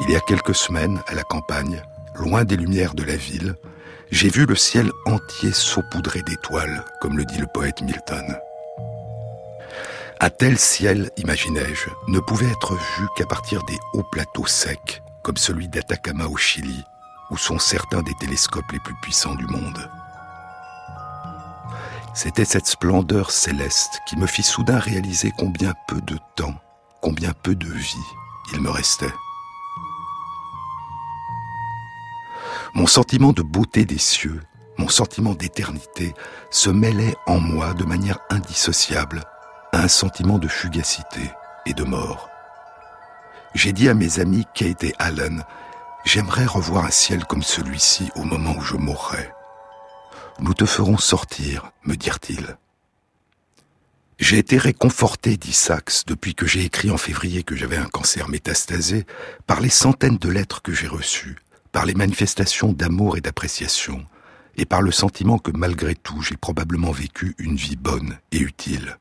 Il 0.00 0.08
y 0.08 0.16
a 0.16 0.20
quelques 0.20 0.54
semaines, 0.54 1.02
à 1.06 1.14
la 1.14 1.24
campagne, 1.24 1.82
loin 2.14 2.44
des 2.44 2.56
lumières 2.56 2.94
de 2.94 3.02
la 3.02 3.16
ville, 3.16 3.54
j'ai 4.10 4.30
vu 4.30 4.46
le 4.46 4.56
ciel 4.56 4.90
entier 5.04 5.52
saupoudré 5.52 6.22
d'étoiles, 6.22 6.86
comme 7.02 7.18
le 7.18 7.26
dit 7.26 7.36
le 7.36 7.46
poète 7.52 7.82
Milton. 7.82 8.34
Un 10.20 10.30
tel 10.30 10.58
ciel, 10.58 11.10
imaginais-je, 11.18 11.90
ne 12.08 12.20
pouvait 12.20 12.50
être 12.50 12.72
vu 12.72 13.06
qu'à 13.14 13.26
partir 13.26 13.62
des 13.64 13.76
hauts 13.92 14.06
plateaux 14.10 14.46
secs, 14.46 15.02
comme 15.22 15.36
celui 15.36 15.68
d'Atacama 15.68 16.28
au 16.28 16.38
Chili, 16.38 16.82
où 17.30 17.36
sont 17.36 17.58
certains 17.58 18.00
des 18.00 18.14
télescopes 18.18 18.72
les 18.72 18.80
plus 18.80 18.94
puissants 19.02 19.34
du 19.34 19.46
monde. 19.48 19.86
C'était 22.22 22.44
cette 22.44 22.66
splendeur 22.66 23.30
céleste 23.30 24.02
qui 24.06 24.14
me 24.18 24.26
fit 24.26 24.42
soudain 24.42 24.78
réaliser 24.78 25.32
combien 25.38 25.72
peu 25.88 26.02
de 26.02 26.18
temps, 26.36 26.54
combien 27.00 27.32
peu 27.32 27.54
de 27.54 27.66
vie 27.66 27.96
il 28.52 28.60
me 28.60 28.68
restait. 28.68 29.14
Mon 32.74 32.86
sentiment 32.86 33.32
de 33.32 33.40
beauté 33.40 33.86
des 33.86 33.96
cieux, 33.96 34.42
mon 34.76 34.90
sentiment 34.90 35.32
d'éternité 35.32 36.12
se 36.50 36.68
mêlait 36.68 37.16
en 37.26 37.40
moi 37.40 37.72
de 37.72 37.84
manière 37.84 38.18
indissociable 38.28 39.24
à 39.72 39.78
un 39.84 39.88
sentiment 39.88 40.36
de 40.36 40.46
fugacité 40.46 41.30
et 41.64 41.72
de 41.72 41.84
mort. 41.84 42.28
J'ai 43.54 43.72
dit 43.72 43.88
à 43.88 43.94
mes 43.94 44.20
amis 44.20 44.44
Kate 44.52 44.84
et 44.84 44.94
Alan, 44.98 45.38
j'aimerais 46.04 46.44
revoir 46.44 46.84
un 46.84 46.90
ciel 46.90 47.24
comme 47.24 47.42
celui-ci 47.42 48.10
au 48.14 48.24
moment 48.24 48.54
où 48.58 48.60
je 48.60 48.76
mourrai. 48.76 49.32
Nous 50.42 50.54
te 50.54 50.64
ferons 50.64 50.96
sortir, 50.96 51.70
me 51.84 51.96
dirent-ils. 51.96 52.56
J'ai 54.18 54.38
été 54.38 54.56
réconforté, 54.56 55.36
dit 55.36 55.52
Sachs, 55.52 56.06
depuis 56.06 56.34
que 56.34 56.46
j'ai 56.46 56.64
écrit 56.64 56.90
en 56.90 56.96
février 56.96 57.42
que 57.42 57.56
j'avais 57.56 57.76
un 57.76 57.88
cancer 57.88 58.28
métastasé, 58.28 59.04
par 59.46 59.60
les 59.60 59.68
centaines 59.68 60.16
de 60.16 60.30
lettres 60.30 60.62
que 60.62 60.72
j'ai 60.72 60.86
reçues, 60.86 61.36
par 61.72 61.84
les 61.84 61.94
manifestations 61.94 62.72
d'amour 62.72 63.18
et 63.18 63.20
d'appréciation, 63.20 64.06
et 64.56 64.64
par 64.64 64.80
le 64.80 64.92
sentiment 64.92 65.38
que 65.38 65.52
malgré 65.54 65.94
tout 65.94 66.22
j'ai 66.22 66.36
probablement 66.38 66.90
vécu 66.90 67.34
une 67.38 67.56
vie 67.56 67.76
bonne 67.76 68.18
et 68.32 68.38
utile. 68.38 68.96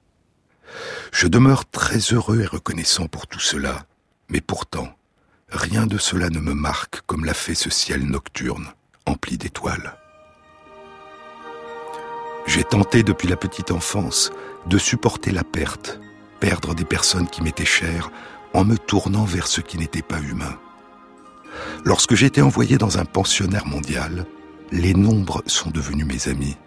Je 1.14 1.28
demeure 1.28 1.70
très 1.70 2.00
heureux 2.14 2.42
et 2.42 2.46
reconnaissant 2.46 3.08
pour 3.08 3.28
tout 3.28 3.40
cela, 3.40 3.86
mais 4.28 4.42
pourtant, 4.42 4.94
rien 5.50 5.88
de 5.88 5.98
cela 5.98 6.30
ne 6.30 6.40
me 6.40 6.54
marque 6.54 7.02
comme 7.08 7.24
l'a 7.24 7.34
fait 7.34 7.56
ce 7.56 7.70
ciel 7.70 8.06
nocturne, 8.06 8.68
empli 9.06 9.38
d'étoiles. 9.38 9.99
J'ai 12.46 12.64
tenté 12.64 13.04
depuis 13.04 13.28
la 13.28 13.38
petite 13.38 13.72
enfance 13.72 14.32
de 14.66 14.78
supporter 14.78 15.32
la 15.32 15.44
perte, 15.44 16.00
perdre 16.40 16.74
des 16.74 16.86
personnes 16.86 17.28
qui 17.28 17.42
m'étaient 17.44 17.66
chères, 17.66 18.12
en 18.54 18.66
me 18.66 18.78
tournant 18.78 19.26
vers 19.26 19.48
ce 19.48 19.62
qui 19.62 19.78
n'était 19.78 20.02
pas 20.02 20.20
humain. 20.20 20.58
Lorsque 21.86 22.16
j'ai 22.16 22.26
été 22.26 22.42
envoyé 22.42 22.78
dans 22.78 22.98
un 22.98 23.06
pensionnaire 23.06 23.66
mondial, 23.66 24.26
les 24.72 24.94
nombres 24.94 25.44
sont 25.46 25.70
devenus 25.70 26.06
mes 26.06 26.32
amis. 26.32 26.58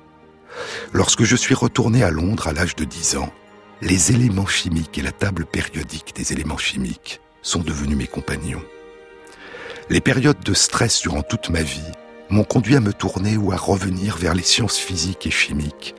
Lorsque 0.93 1.25
je 1.25 1.37
suis 1.37 1.55
retourné 1.55 2.03
à 2.03 2.11
Londres 2.11 2.49
à 2.49 2.53
l'âge 2.53 2.77
de 2.77 2.85
10 2.85 3.17
ans, 3.17 3.33
les 3.81 4.13
éléments 4.13 4.47
chimiques 4.47 4.99
et 4.99 5.03
la 5.03 5.13
table 5.13 5.45
périodique 5.45 6.15
des 6.15 6.33
éléments 6.33 6.59
chimiques 6.59 7.21
sont 7.43 7.61
devenus 7.61 7.97
mes 7.97 8.07
compagnons. 8.07 8.63
Les 9.91 10.01
périodes 10.01 10.41
de 10.45 10.55
stress 10.55 11.03
durant 11.03 11.23
toute 11.23 11.51
ma 11.51 11.63
vie 11.63 11.81
m'ont 12.33 12.45
conduit 12.45 12.77
à 12.77 12.81
me 12.81 12.95
tourner 12.95 13.37
ou 13.37 13.53
à 13.53 13.57
revenir 13.57 14.17
vers 14.17 14.35
les 14.35 14.43
sciences 14.43 14.79
physiques 14.79 15.27
et 15.27 15.31
chimiques, 15.31 15.95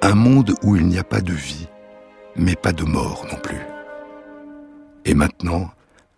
un 0.00 0.14
monde 0.14 0.54
où 0.62 0.76
il 0.76 0.86
n'y 0.86 0.98
a 0.98 1.04
pas 1.04 1.20
de 1.20 1.34
vie, 1.34 1.68
mais 2.36 2.56
pas 2.56 2.72
de 2.72 2.84
mort 2.84 3.26
non 3.30 3.38
plus. 3.38 3.60
Et 5.04 5.12
maintenant, 5.12 5.70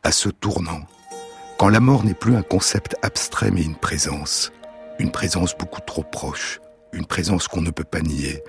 à 0.04 0.12
ce 0.12 0.28
tournant, 0.28 0.82
quand 1.58 1.68
la 1.68 1.80
mort 1.80 2.04
n'est 2.04 2.14
plus 2.14 2.36
un 2.36 2.42
concept 2.42 2.94
abstrait 3.02 3.50
mais 3.50 3.62
une 3.62 3.74
présence, 3.74 4.52
une 5.00 5.10
présence 5.10 5.58
beaucoup 5.58 5.80
trop 5.84 6.04
proche, 6.04 6.60
une 6.92 7.06
présence 7.06 7.48
qu'on 7.48 7.60
ne 7.60 7.72
peut 7.72 7.82
pas 7.82 8.02
nier, 8.02 8.44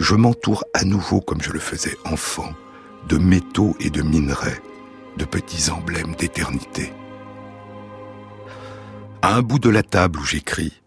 je 0.00 0.16
m'entoure 0.16 0.64
à 0.74 0.82
nouveau 0.82 1.20
comme 1.20 1.42
je 1.42 1.52
le 1.52 1.60
faisais 1.60 1.96
enfant, 2.04 2.52
de 3.08 3.18
métaux 3.18 3.76
et 3.78 3.90
de 3.90 4.02
minerais, 4.02 4.60
de 5.16 5.24
petits 5.24 5.70
emblèmes 5.70 6.16
d'éternité. 6.16 6.92
À 9.22 9.34
un 9.34 9.42
bout 9.42 9.58
de 9.58 9.68
la 9.68 9.82
table 9.82 10.18
où 10.18 10.24
j'écris, 10.24 10.80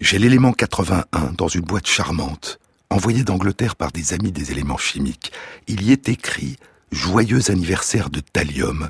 j'ai 0.00 0.18
l'élément 0.18 0.54
81 0.54 1.32
dans 1.36 1.48
une 1.48 1.60
boîte 1.60 1.86
charmante, 1.86 2.58
envoyée 2.88 3.22
d'Angleterre 3.22 3.76
par 3.76 3.92
des 3.92 4.14
amis 4.14 4.32
des 4.32 4.50
éléments 4.50 4.78
chimiques. 4.78 5.30
Il 5.66 5.82
y 5.82 5.92
est 5.92 6.08
écrit 6.08 6.56
Joyeux 6.90 7.50
anniversaire 7.50 8.08
de 8.08 8.20
thallium, 8.20 8.88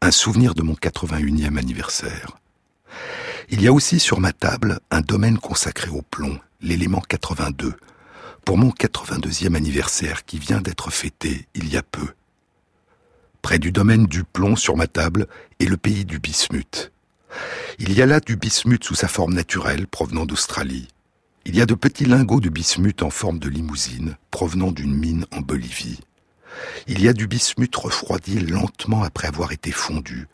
un 0.00 0.10
souvenir 0.10 0.54
de 0.54 0.62
mon 0.62 0.74
81e 0.74 1.56
anniversaire. 1.56 2.36
Il 3.48 3.62
y 3.62 3.68
a 3.68 3.72
aussi 3.72 4.00
sur 4.00 4.18
ma 4.18 4.32
table 4.32 4.80
un 4.90 5.02
domaine 5.02 5.38
consacré 5.38 5.90
au 5.90 6.02
plomb, 6.02 6.40
l'élément 6.60 7.02
82, 7.08 7.74
pour 8.44 8.58
mon 8.58 8.70
82e 8.70 9.54
anniversaire 9.54 10.24
qui 10.24 10.40
vient 10.40 10.60
d'être 10.60 10.90
fêté 10.90 11.46
il 11.54 11.68
y 11.68 11.76
a 11.76 11.82
peu. 11.84 12.08
Près 13.40 13.60
du 13.60 13.70
domaine 13.70 14.06
du 14.06 14.24
plomb 14.24 14.56
sur 14.56 14.76
ma 14.76 14.88
table 14.88 15.28
est 15.60 15.66
le 15.66 15.76
pays 15.76 16.04
du 16.04 16.18
bismuth. 16.18 16.90
Il 17.78 17.92
y 17.92 18.02
a 18.02 18.06
là 18.06 18.20
du 18.20 18.36
bismuth 18.36 18.84
sous 18.84 18.94
sa 18.94 19.08
forme 19.08 19.34
naturelle 19.34 19.86
provenant 19.86 20.26
d'Australie. 20.26 20.88
Il 21.44 21.54
y 21.54 21.60
a 21.60 21.66
de 21.66 21.74
petits 21.74 22.06
lingots 22.06 22.40
de 22.40 22.48
bismuth 22.48 23.02
en 23.02 23.10
forme 23.10 23.38
de 23.38 23.48
limousine 23.48 24.16
provenant 24.30 24.72
d'une 24.72 24.96
mine 24.96 25.26
en 25.30 25.40
Bolivie. 25.40 26.00
Il 26.86 27.02
y 27.02 27.08
a 27.08 27.12
du 27.12 27.26
bismuth 27.26 27.76
refroidi 27.76 28.40
lentement 28.40 29.02
après 29.02 29.28
avoir 29.28 29.52
été 29.52 29.70
fondu, 29.70 30.26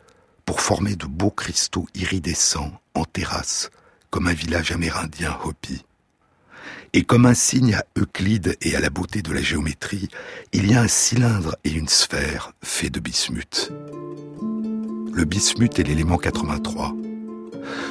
pour 0.44 0.60
former 0.60 0.96
de 0.96 1.06
beaux 1.06 1.30
cristaux 1.30 1.86
iridescents 1.94 2.72
en 2.94 3.04
terrasse, 3.04 3.70
comme 4.10 4.26
un 4.26 4.32
village 4.32 4.72
amérindien 4.72 5.36
Hopi. 5.44 5.84
Et 6.92 7.04
comme 7.04 7.26
un 7.26 7.34
signe 7.34 7.74
à 7.74 7.84
Euclide 7.98 8.56
et 8.60 8.76
à 8.76 8.80
la 8.80 8.90
beauté 8.90 9.22
de 9.22 9.32
la 9.32 9.42
géométrie, 9.42 10.08
il 10.52 10.70
y 10.70 10.74
a 10.74 10.82
un 10.82 10.88
cylindre 10.88 11.56
et 11.64 11.70
une 11.70 11.88
sphère 11.88 12.52
faits 12.62 12.92
de 12.92 13.00
bismuth. 13.00 13.72
Le 15.14 15.26
bismuth 15.26 15.78
est 15.78 15.82
l'élément 15.82 16.16
83. 16.16 16.94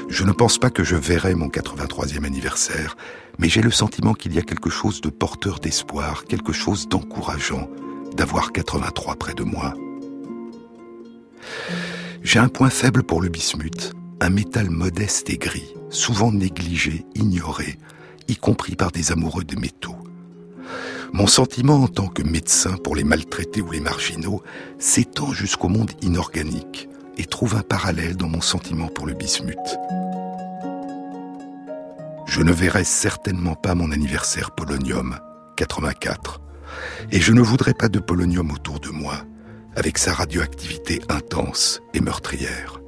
Je 0.10 0.24
ne 0.24 0.32
pense 0.32 0.58
pas 0.58 0.72
que 0.72 0.84
je 0.84 0.96
verrai 0.96 1.36
mon 1.36 1.50
83e 1.50 2.26
anniversaire, 2.26 2.98
mais 3.38 3.48
j'ai 3.48 3.62
le 3.62 3.70
sentiment 3.70 4.16
qu'il 4.16 4.34
y 4.34 4.40
a 4.40 4.42
quelque 4.42 4.72
chose 4.72 5.02
de 5.02 5.10
porteur 5.10 5.60
d'espoir, 5.60 6.26
quelque 6.26 6.52
chose 6.52 6.90
d'encourageant, 6.90 7.70
d'avoir 8.18 8.52
83 8.52 9.18
près 9.18 9.36
de 9.36 9.44
moi. 9.44 9.76
J'ai 12.24 12.40
un 12.40 12.48
point 12.48 12.72
faible 12.72 13.04
pour 13.04 13.22
le 13.22 13.30
bismuth, 13.30 13.94
un 14.20 14.32
métal 14.32 14.72
modeste 14.72 15.30
et 15.30 15.38
gris, 15.38 15.76
souvent 15.92 16.32
négligé, 16.32 17.06
ignoré, 17.14 17.78
y 18.30 18.36
compris 18.36 18.76
par 18.76 18.92
des 18.92 19.12
amoureux 19.12 19.44
des 19.44 19.58
métaux. 19.58 19.98
Mon 21.14 21.28
sentiment 21.28 21.84
en 21.84 21.88
tant 21.88 22.08
que 22.08 22.24
médecin 22.24 22.78
pour 22.78 22.96
les 22.96 23.04
maltraités 23.04 23.62
ou 23.62 23.70
les 23.70 23.80
marginaux 23.80 24.42
s'étend 24.80 25.34
jusqu'au 25.34 25.68
monde 25.68 25.92
inorganique 26.02 26.88
et 27.18 27.26
trouve 27.26 27.56
un 27.56 27.62
parallèle 27.62 28.16
dans 28.16 28.28
mon 28.28 28.42
sentiment 28.42 28.88
pour 28.88 29.06
le 29.06 29.14
bismuth. 29.14 29.78
Je 32.28 32.42
ne 32.42 32.52
verrai 32.52 32.84
certainement 32.84 33.56
pas 33.56 33.76
mon 33.76 33.92
anniversaire 33.92 34.52
polonium, 34.52 35.20
84, 35.58 36.42
et 37.12 37.20
je 37.20 37.34
ne 37.34 37.42
voudrais 37.42 37.74
pas 37.74 37.90
de 37.90 38.00
polonium 38.00 38.52
autour 38.52 38.80
de 38.80 38.90
moi, 38.90 39.26
avec 39.76 39.98
sa 39.98 40.14
radioactivité 40.14 41.02
intense 41.10 41.82
et 41.94 42.00
meurtrière. 42.00 42.80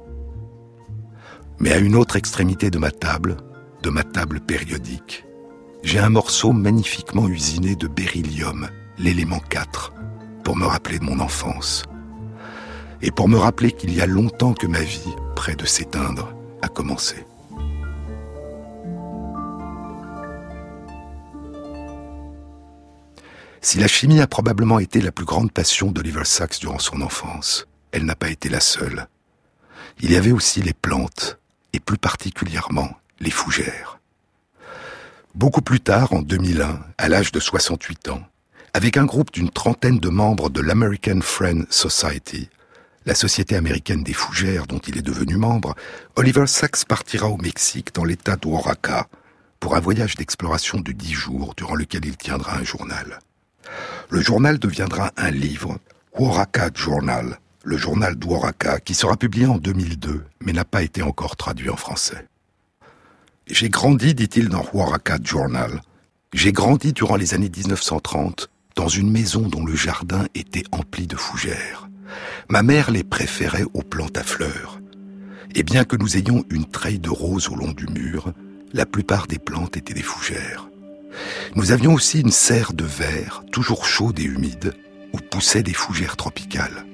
Mais 1.58 1.72
à 1.72 1.78
une 1.78 1.94
autre 1.94 2.16
extrémité 2.16 2.70
de 2.70 2.78
ma 2.78 2.90
table, 2.90 3.36
de 3.82 3.90
ma 3.90 4.02
table 4.02 4.40
périodique, 4.40 5.24
j'ai 5.82 5.98
un 5.98 6.08
morceau 6.08 6.52
magnifiquement 6.52 7.28
usiné 7.28 7.76
de 7.76 7.86
beryllium, 7.86 8.68
l'élément 8.98 9.40
4, 9.50 9.92
pour 10.42 10.56
me 10.56 10.64
rappeler 10.64 10.98
de 10.98 11.04
mon 11.04 11.20
enfance. 11.20 11.84
Et 13.06 13.10
pour 13.10 13.28
me 13.28 13.36
rappeler 13.36 13.70
qu'il 13.70 13.94
y 13.94 14.00
a 14.00 14.06
longtemps 14.06 14.54
que 14.54 14.66
ma 14.66 14.80
vie, 14.80 15.14
près 15.36 15.54
de 15.54 15.66
s'éteindre, 15.66 16.34
a 16.62 16.68
commencé. 16.68 17.16
Si 23.60 23.78
la 23.78 23.88
chimie 23.88 24.22
a 24.22 24.26
probablement 24.26 24.78
été 24.78 25.02
la 25.02 25.12
plus 25.12 25.26
grande 25.26 25.52
passion 25.52 25.92
d'Oliver 25.92 26.24
Sacks 26.24 26.58
durant 26.60 26.78
son 26.78 27.02
enfance, 27.02 27.66
elle 27.92 28.06
n'a 28.06 28.16
pas 28.16 28.30
été 28.30 28.48
la 28.48 28.60
seule. 28.60 29.06
Il 30.00 30.10
y 30.10 30.16
avait 30.16 30.32
aussi 30.32 30.62
les 30.62 30.72
plantes, 30.72 31.38
et 31.74 31.80
plus 31.80 31.98
particulièrement 31.98 32.88
les 33.20 33.30
fougères. 33.30 33.98
Beaucoup 35.34 35.60
plus 35.60 35.80
tard, 35.80 36.14
en 36.14 36.22
2001, 36.22 36.80
à 36.96 37.08
l'âge 37.10 37.32
de 37.32 37.40
68 37.40 38.08
ans, 38.08 38.22
avec 38.72 38.96
un 38.96 39.04
groupe 39.04 39.30
d'une 39.30 39.50
trentaine 39.50 39.98
de 39.98 40.08
membres 40.08 40.48
de 40.48 40.62
l'American 40.62 41.20
Friend 41.20 41.66
Society, 41.68 42.48
la 43.06 43.14
société 43.14 43.56
américaine 43.56 44.02
des 44.02 44.14
fougères 44.14 44.66
dont 44.66 44.78
il 44.78 44.96
est 44.96 45.02
devenu 45.02 45.36
membre, 45.36 45.74
Oliver 46.16 46.46
Sacks 46.46 46.84
partira 46.86 47.28
au 47.28 47.36
Mexique 47.36 47.94
dans 47.94 48.04
l'état 48.04 48.36
d'Oaxaca 48.36 49.08
pour 49.60 49.76
un 49.76 49.80
voyage 49.80 50.14
d'exploration 50.16 50.80
de 50.80 50.92
dix 50.92 51.12
jours 51.12 51.54
durant 51.56 51.74
lequel 51.74 52.04
il 52.06 52.16
tiendra 52.16 52.56
un 52.56 52.64
journal. 52.64 53.18
Le 54.10 54.20
journal 54.20 54.58
deviendra 54.58 55.12
un 55.16 55.30
livre, 55.30 55.78
Oaxaca 56.18 56.70
Journal, 56.74 57.38
le 57.62 57.76
journal 57.76 58.14
d'Oaxaca, 58.14 58.80
qui 58.80 58.94
sera 58.94 59.16
publié 59.16 59.46
en 59.46 59.58
2002, 59.58 60.24
mais 60.40 60.52
n'a 60.52 60.64
pas 60.64 60.82
été 60.82 61.02
encore 61.02 61.36
traduit 61.36 61.70
en 61.70 61.76
français. 61.76 62.26
J'ai 63.46 63.68
grandi, 63.68 64.14
dit-il 64.14 64.48
dans 64.48 64.64
Oaxaca 64.72 65.18
Journal, 65.22 65.82
j'ai 66.32 66.52
grandi 66.52 66.92
durant 66.92 67.16
les 67.16 67.34
années 67.34 67.50
1930 67.54 68.48
dans 68.76 68.88
une 68.88 69.10
maison 69.10 69.42
dont 69.42 69.64
le 69.64 69.76
jardin 69.76 70.26
était 70.34 70.64
empli 70.72 71.06
de 71.06 71.16
fougères. 71.16 71.88
Ma 72.48 72.62
mère 72.62 72.90
les 72.90 73.04
préférait 73.04 73.64
aux 73.74 73.82
plantes 73.82 74.18
à 74.18 74.22
fleurs. 74.22 74.80
Et 75.54 75.62
bien 75.62 75.84
que 75.84 75.96
nous 75.96 76.16
ayons 76.16 76.44
une 76.50 76.66
treille 76.66 76.98
de 76.98 77.10
roses 77.10 77.48
au 77.48 77.54
long 77.54 77.72
du 77.72 77.86
mur, 77.86 78.32
la 78.72 78.86
plupart 78.86 79.26
des 79.26 79.38
plantes 79.38 79.76
étaient 79.76 79.94
des 79.94 80.02
fougères. 80.02 80.68
Nous 81.54 81.70
avions 81.70 81.94
aussi 81.94 82.20
une 82.20 82.32
serre 82.32 82.72
de 82.72 82.84
verre, 82.84 83.44
toujours 83.52 83.86
chaude 83.86 84.18
et 84.18 84.24
humide, 84.24 84.74
où 85.12 85.18
poussaient 85.18 85.62
des 85.62 85.74
fougères 85.74 86.16
tropicales. 86.16 86.84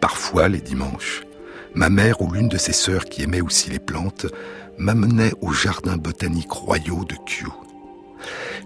Parfois, 0.00 0.48
les 0.48 0.60
dimanches, 0.60 1.22
ma 1.74 1.88
mère 1.88 2.20
ou 2.20 2.30
l'une 2.30 2.48
de 2.48 2.58
ses 2.58 2.72
sœurs 2.72 3.06
qui 3.06 3.22
aimait 3.22 3.40
aussi 3.40 3.70
les 3.70 3.78
plantes 3.78 4.26
m'amenait 4.78 5.32
aux 5.40 5.52
jardins 5.52 5.96
botaniques 5.96 6.52
royaux 6.52 7.04
de 7.04 7.14
Kew. 7.14 7.61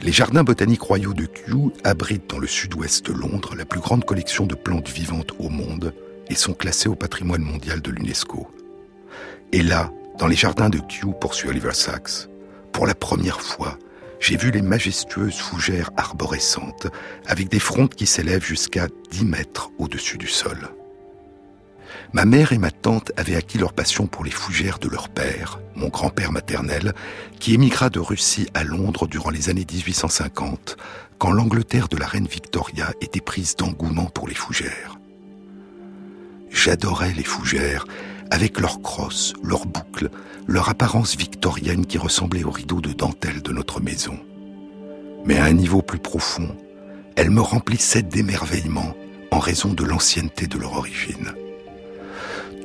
Les 0.03 0.13
jardins 0.13 0.45
botaniques 0.45 0.83
royaux 0.83 1.15
de 1.15 1.27
Kew 1.27 1.73
abritent 1.85 2.31
dans 2.31 2.39
le 2.39 2.47
sud-ouest 2.47 3.07
de 3.07 3.13
Londres 3.13 3.55
la 3.57 3.65
plus 3.65 3.81
grande 3.81 4.05
collection 4.05 4.47
de 4.47 4.55
plantes 4.55 4.89
vivantes 4.89 5.33
au 5.39 5.49
monde 5.49 5.95
et 6.29 6.35
sont 6.35 6.55
classés 6.55 6.89
au 6.89 6.95
patrimoine 6.95 7.43
mondial 7.43 7.81
de 7.81 7.91
l'UNESCO. 7.91 8.49
Et 9.53 9.63
là, 9.63 9.93
dans 10.19 10.27
les 10.27 10.37
jardins 10.37 10.71
de 10.71 10.79
Kew, 10.79 11.13
poursuit 11.21 11.49
Oliver 11.49 11.75
Sacks, 11.75 12.29
pour 12.73 12.87
la 12.87 12.95
première 12.95 13.41
fois, 13.41 13.79
j'ai 14.21 14.37
vu 14.37 14.51
les 14.51 14.63
majestueuses 14.63 15.37
fougères 15.37 15.91
arborescentes 15.97 16.89
avec 17.27 17.49
des 17.49 17.59
frondes 17.59 17.95
qui 17.95 18.07
s'élèvent 18.07 18.45
jusqu'à 18.45 18.89
10 19.11 19.25
mètres 19.25 19.71
au-dessus 19.79 20.19
du 20.19 20.29
sol. 20.29 20.71
Ma 22.13 22.25
mère 22.25 22.53
et 22.53 22.59
ma 22.59 22.71
tante 22.71 23.13
avaient 23.17 23.37
acquis 23.37 23.59
leur 23.59 23.73
passion 23.73 24.07
pour 24.07 24.25
les 24.25 24.31
fougères 24.31 24.79
de 24.79 24.89
leur 24.89 25.09
père, 25.09 25.61
mon 25.75 25.89
grand-père 25.89 26.33
maternel, 26.33 26.95
qui 27.41 27.55
émigra 27.55 27.91
de 27.91 28.01
Russie 28.01 28.49
à 28.55 28.65
Londres 28.65 29.07
durant 29.07 29.31
les 29.31 29.51
années 29.51 29.67
1850, 29.71 30.77
quand 31.19 31.33
l'Angleterre 31.33 31.89
de 31.89 31.97
la 31.97 32.07
reine 32.07 32.27
Victoria 32.27 32.93
était 33.01 33.21
prise 33.21 33.57
d'engouement 33.57 34.07
pour 34.07 34.29
les 34.29 34.35
fougères. 34.35 34.99
J'adorais 36.51 37.13
les 37.13 37.25
fougères, 37.25 37.87
avec 38.31 38.61
leurs 38.61 38.81
crosses, 38.81 39.35
leurs 39.43 39.67
boucles, 39.67 40.11
leur 40.47 40.69
apparence 40.69 41.17
victorienne 41.17 41.87
qui 41.87 41.99
ressemblait 41.99 42.45
aux 42.45 42.51
rideaux 42.51 42.81
de 42.81 42.93
dentelle 42.93 43.43
de 43.43 43.53
notre 43.53 43.81
maison. 43.81 44.19
Mais 45.25 45.39
à 45.39 45.45
un 45.45 45.53
niveau 45.53 45.83
plus 45.83 45.99
profond, 45.99 46.57
elles 47.17 47.31
me 47.31 47.41
remplissaient 47.41 48.03
d'émerveillement 48.03 48.95
en 49.31 49.39
raison 49.39 49.73
de 49.73 49.85
l'ancienneté 49.85 50.47
de 50.47 50.59
leur 50.59 50.75
origine. 50.75 51.33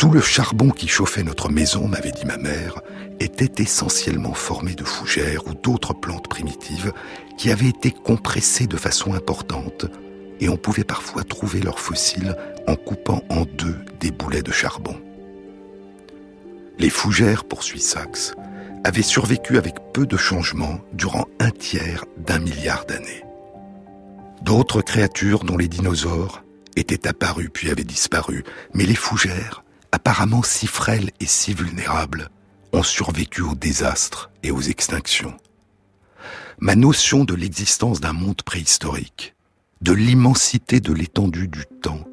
Tout 0.01 0.09
le 0.09 0.19
charbon 0.19 0.71
qui 0.71 0.87
chauffait 0.87 1.21
notre 1.21 1.49
maison, 1.49 1.87
m'avait 1.87 2.11
dit 2.11 2.25
ma 2.25 2.37
mère, 2.37 2.81
était 3.19 3.61
essentiellement 3.61 4.33
formé 4.33 4.73
de 4.73 4.83
fougères 4.83 5.45
ou 5.45 5.53
d'autres 5.53 5.93
plantes 5.93 6.27
primitives 6.27 6.91
qui 7.37 7.51
avaient 7.51 7.69
été 7.69 7.91
compressées 7.91 8.65
de 8.65 8.77
façon 8.77 9.13
importante 9.13 9.85
et 10.39 10.49
on 10.49 10.57
pouvait 10.57 10.83
parfois 10.83 11.23
trouver 11.23 11.59
leurs 11.59 11.77
fossiles 11.77 12.35
en 12.67 12.75
coupant 12.75 13.21
en 13.29 13.45
deux 13.45 13.77
des 13.99 14.09
boulets 14.09 14.41
de 14.41 14.51
charbon. 14.51 14.99
Les 16.79 16.89
fougères, 16.89 17.43
poursuit 17.43 17.79
Sachs, 17.79 18.33
avaient 18.83 19.03
survécu 19.03 19.59
avec 19.59 19.75
peu 19.93 20.07
de 20.07 20.17
changements 20.17 20.79
durant 20.93 21.27
un 21.39 21.51
tiers 21.51 22.05
d'un 22.17 22.39
milliard 22.39 22.85
d'années. 22.87 23.23
D'autres 24.41 24.81
créatures, 24.81 25.43
dont 25.43 25.57
les 25.57 25.67
dinosaures, 25.67 26.43
étaient 26.75 27.07
apparues 27.07 27.49
puis 27.49 27.69
avaient 27.69 27.83
disparu, 27.83 28.43
mais 28.73 28.85
les 28.85 28.95
fougères 28.95 29.63
apparemment 30.01 30.41
si 30.41 30.65
frêles 30.65 31.11
et 31.19 31.27
si 31.27 31.53
vulnérables, 31.53 32.29
ont 32.73 32.81
survécu 32.81 33.43
aux 33.43 33.53
désastres 33.53 34.31
et 34.41 34.49
aux 34.49 34.61
extinctions. 34.61 35.37
Ma 36.59 36.75
notion 36.75 37.23
de 37.23 37.35
l'existence 37.35 38.01
d'un 38.01 38.11
monde 38.11 38.41
préhistorique, 38.41 39.35
de 39.81 39.91
l'immensité 39.91 40.79
de 40.79 40.91
l'étendue 40.91 41.47
du 41.47 41.65
temps, 41.83 42.03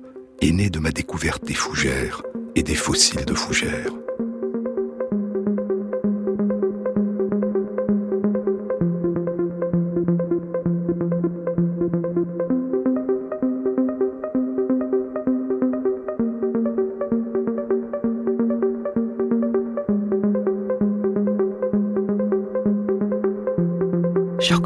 est 0.43 0.51
née 0.51 0.69
de 0.69 0.81
ma 0.81 0.91
découverte 0.91 1.47
des 1.47 1.55
fougères 1.55 2.21
et 2.55 2.63
des 2.63 2.75
fossiles 2.75 3.25
de 3.25 3.35
fougères. 3.35 3.95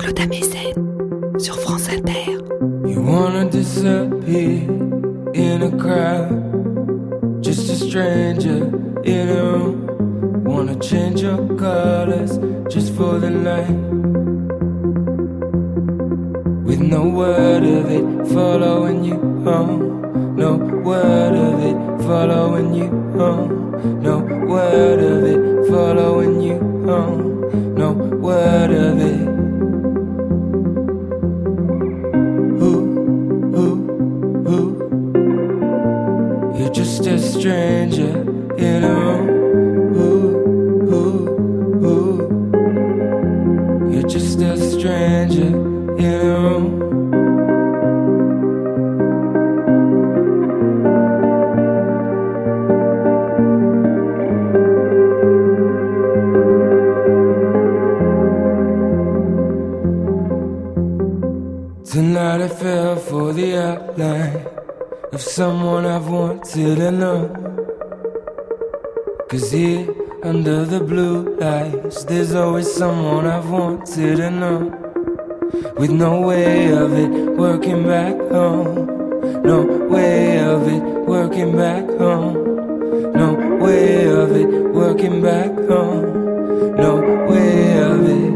Claude 0.02 0.18
sur 1.38 1.58
France 1.60 1.88
Inter. 1.88 2.42
You 2.84 3.00
wanna 3.02 3.48
disappear 3.48 4.68
in 5.32 5.62
a 5.62 5.70
crowd, 5.78 7.40
just 7.40 7.70
a 7.70 7.76
stranger 7.76 8.68
in 9.04 9.28
a 9.28 9.42
room. 9.44 10.42
Wanna 10.44 10.74
change 10.80 11.22
your 11.22 11.46
colors 11.56 12.38
just 12.68 12.92
for 12.94 13.20
the 13.20 13.30
night. 13.30 13.70
With 16.64 16.80
no 16.80 17.04
word 17.04 17.62
of 17.62 17.88
it 17.88 18.26
following 18.32 19.04
you 19.04 19.18
home, 19.44 20.34
no 20.36 20.56
word 20.82 21.36
of 21.36 21.60
it 21.62 21.76
following 22.04 22.74
you 22.74 22.88
home, 23.16 24.02
no 24.02 24.18
word 24.48 24.98
of 24.98 25.24
it 25.24 25.68
following 25.70 26.40
you 26.40 26.58
home, 26.86 27.74
no 27.76 27.92
word 27.92 28.72
of 28.72 29.00
it. 29.00 29.31
You're 43.92 44.08
just 44.08 44.40
a 44.40 44.56
stranger. 44.56 45.50
Tonight 61.84 62.40
I 62.40 62.48
fell 62.48 62.96
for 62.96 63.32
the 63.32 63.56
outline 63.58 64.46
of 65.12 65.20
someone 65.20 65.84
I've 65.86 66.08
wanted 66.08 66.76
to 66.76 66.90
know 66.90 67.71
there's 72.04 72.34
always 72.34 72.70
someone 72.70 73.26
I've 73.26 73.48
wanted 73.48 74.16
to 74.16 74.30
know. 74.30 74.58
With 75.78 75.90
no 75.90 76.20
way 76.20 76.70
of 76.70 76.92
it 76.92 77.08
working 77.36 77.84
back 77.84 78.14
home. 78.30 78.86
No 79.42 79.62
way 79.88 80.38
of 80.38 80.68
it 80.68 80.82
working 80.82 81.56
back 81.56 81.86
home. 81.98 82.34
No 83.14 83.32
way 83.58 84.06
of 84.06 84.36
it. 84.36 84.62
Working 84.72 85.22
back 85.22 85.50
home, 85.68 86.76
no 86.76 86.96
way 87.30 87.78
of 87.78 88.00
it. 88.08 88.34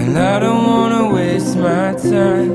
And 0.00 0.18
I 0.18 0.38
don't 0.40 0.64
wanna 0.64 1.14
waste 1.14 1.56
my 1.56 1.94
time 1.94 2.52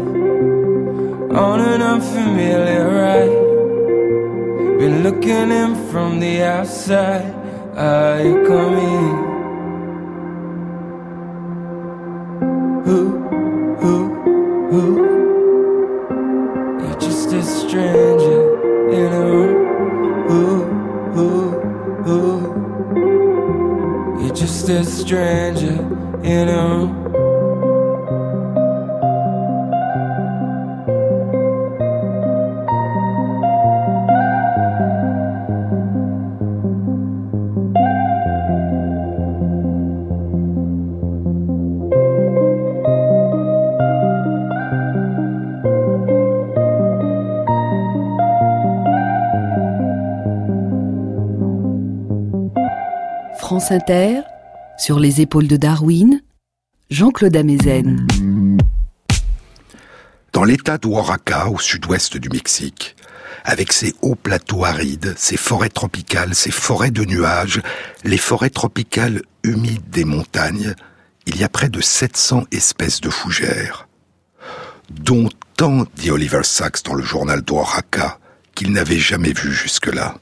on 1.35 1.59
an 1.61 1.81
unfamiliar 1.81 2.87
ride. 2.89 3.52
Been 4.83 5.01
looking 5.01 5.49
in 5.49 5.75
from 5.91 6.19
the 6.19 6.43
outside. 6.43 7.33
Are 7.77 8.21
you 8.21 8.43
coming? 8.45 9.07
Who, 12.83 12.99
who, 13.79 13.97
who? 14.71 14.85
You're 16.81 16.99
just 16.99 17.31
a 17.31 17.43
stranger 17.43 18.91
in 18.91 19.13
a 19.13 19.25
room. 19.31 19.55
Who, 20.27 20.65
who, 21.15 21.31
who? 22.03 22.21
You're 24.21 24.35
just 24.35 24.67
a 24.67 24.83
stranger 24.83 25.79
in 26.23 26.49
a 26.49 26.61
room. 26.67 27.12
Inter, 53.71 54.21
sur 54.77 54.99
les 54.99 55.21
épaules 55.21 55.47
de 55.47 55.57
Darwin, 55.57 56.21
Jean-Claude 56.89 57.35
Amezen. 57.35 58.05
Dans 60.33 60.43
l'état 60.43 60.77
d'Oaxaca, 60.77 61.49
au 61.49 61.59
sud-ouest 61.59 62.17
du 62.17 62.29
Mexique, 62.29 62.95
avec 63.45 63.71
ses 63.71 63.93
hauts 64.01 64.15
plateaux 64.15 64.65
arides, 64.65 65.13
ses 65.17 65.37
forêts 65.37 65.69
tropicales, 65.69 66.35
ses 66.35 66.51
forêts 66.51 66.91
de 66.91 67.05
nuages, 67.05 67.61
les 68.03 68.17
forêts 68.17 68.49
tropicales 68.49 69.21
humides 69.43 69.89
des 69.89 70.05
montagnes, 70.05 70.73
il 71.25 71.37
y 71.37 71.43
a 71.43 71.49
près 71.49 71.69
de 71.69 71.79
700 71.79 72.45
espèces 72.51 73.01
de 73.01 73.09
fougères, 73.09 73.87
dont 74.89 75.29
tant, 75.55 75.85
dit 75.95 76.11
Oliver 76.11 76.43
Sacks 76.43 76.83
dans 76.83 76.95
le 76.95 77.03
journal 77.03 77.41
d'Oaxaca, 77.41 78.19
qu'il 78.55 78.71
n'avait 78.71 78.99
jamais 78.99 79.33
vu 79.33 79.53
jusque-là. 79.53 80.15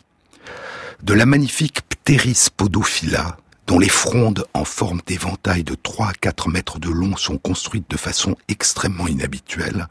De 1.04 1.16
la 1.16 1.26
magnifique 1.26 1.82
Pteris 1.90 2.50
podophylla, 2.56 3.38
dont 3.66 3.80
les 3.80 3.90
frondes 3.90 4.46
en 4.54 4.66
forme 4.66 5.02
d'éventail 5.08 5.64
de 5.64 5.74
3 5.74 6.10
à 6.10 6.14
4 6.14 6.48
mètres 6.48 6.78
de 6.78 6.90
long 6.90 7.18
sont 7.18 7.40
construites 7.40 7.90
de 7.90 7.98
façon 7.98 8.36
extrêmement 8.48 9.08
inhabituelle, 9.08 9.88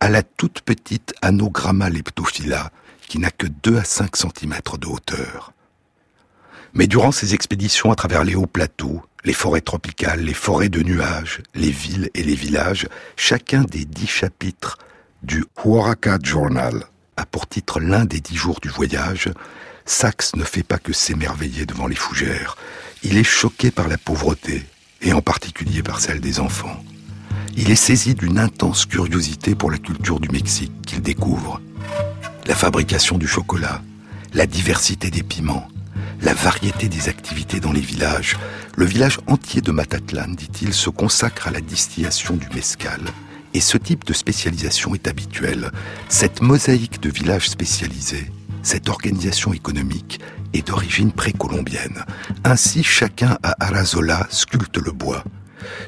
à 0.00 0.08
la 0.08 0.24
toute 0.24 0.62
petite 0.62 1.14
Anogramma 1.22 1.88
leptophylla, 1.88 2.72
qui 3.06 3.20
n'a 3.20 3.30
que 3.30 3.46
2 3.46 3.76
à 3.76 3.84
5 3.84 4.16
cm 4.16 4.54
de 4.80 4.86
hauteur. 4.88 5.52
Mais 6.72 6.88
durant 6.88 7.12
ces 7.12 7.34
expéditions 7.34 7.92
à 7.92 7.94
travers 7.94 8.24
les 8.24 8.34
hauts 8.34 8.48
plateaux, 8.48 9.02
les 9.24 9.34
forêts 9.34 9.60
tropicales, 9.60 10.20
les 10.20 10.34
forêts 10.34 10.68
de 10.68 10.82
nuages, 10.82 11.42
les 11.54 11.70
villes 11.70 12.10
et 12.14 12.24
les 12.24 12.34
villages, 12.34 12.88
chacun 13.14 13.62
des 13.62 13.84
dix 13.84 14.08
chapitres 14.08 14.78
du 15.22 15.44
Huaraca 15.64 16.18
Journal 16.20 16.86
a 17.16 17.24
pour 17.24 17.46
titre 17.46 17.78
l'un 17.78 18.04
des 18.04 18.20
dix 18.20 18.34
jours 18.34 18.58
du 18.60 18.68
voyage, 18.68 19.30
Saxe 19.86 20.34
ne 20.34 20.44
fait 20.44 20.62
pas 20.62 20.78
que 20.78 20.92
s'émerveiller 20.92 21.66
devant 21.66 21.86
les 21.86 21.94
fougères. 21.94 22.56
Il 23.02 23.18
est 23.18 23.24
choqué 23.24 23.70
par 23.70 23.86
la 23.86 23.98
pauvreté, 23.98 24.64
et 25.02 25.12
en 25.12 25.20
particulier 25.20 25.82
par 25.82 26.00
celle 26.00 26.20
des 26.20 26.40
enfants. 26.40 26.82
Il 27.56 27.70
est 27.70 27.76
saisi 27.76 28.14
d'une 28.14 28.38
intense 28.38 28.86
curiosité 28.86 29.54
pour 29.54 29.70
la 29.70 29.78
culture 29.78 30.20
du 30.20 30.28
Mexique 30.30 30.72
qu'il 30.86 31.02
découvre. 31.02 31.60
La 32.46 32.54
fabrication 32.54 33.18
du 33.18 33.28
chocolat, 33.28 33.82
la 34.32 34.46
diversité 34.46 35.10
des 35.10 35.22
piments, 35.22 35.68
la 36.22 36.34
variété 36.34 36.88
des 36.88 37.08
activités 37.10 37.60
dans 37.60 37.72
les 37.72 37.80
villages. 37.80 38.38
Le 38.76 38.86
village 38.86 39.20
entier 39.26 39.60
de 39.60 39.70
Matatlan, 39.70 40.34
dit-il, 40.34 40.72
se 40.72 40.88
consacre 40.88 41.48
à 41.48 41.50
la 41.50 41.60
distillation 41.60 42.34
du 42.34 42.48
mescal. 42.54 43.00
Et 43.52 43.60
ce 43.60 43.76
type 43.76 44.04
de 44.04 44.14
spécialisation 44.14 44.94
est 44.94 45.06
habituel. 45.06 45.70
Cette 46.08 46.40
mosaïque 46.40 47.00
de 47.00 47.10
villages 47.10 47.50
spécialisés 47.50 48.30
cette 48.64 48.88
organisation 48.88 49.52
économique 49.52 50.20
est 50.54 50.66
d'origine 50.66 51.12
précolombienne. 51.12 52.04
Ainsi, 52.44 52.82
chacun 52.82 53.38
à 53.42 53.54
Arazola 53.64 54.26
sculpte 54.30 54.78
le 54.78 54.90
bois. 54.90 55.22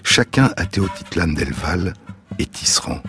Chacun 0.05 0.53
à 0.57 0.67
Teotitlan 0.67 1.29
del 1.29 1.53
Val 1.53 1.95
est 2.39 2.53
tisserand. 2.53 3.01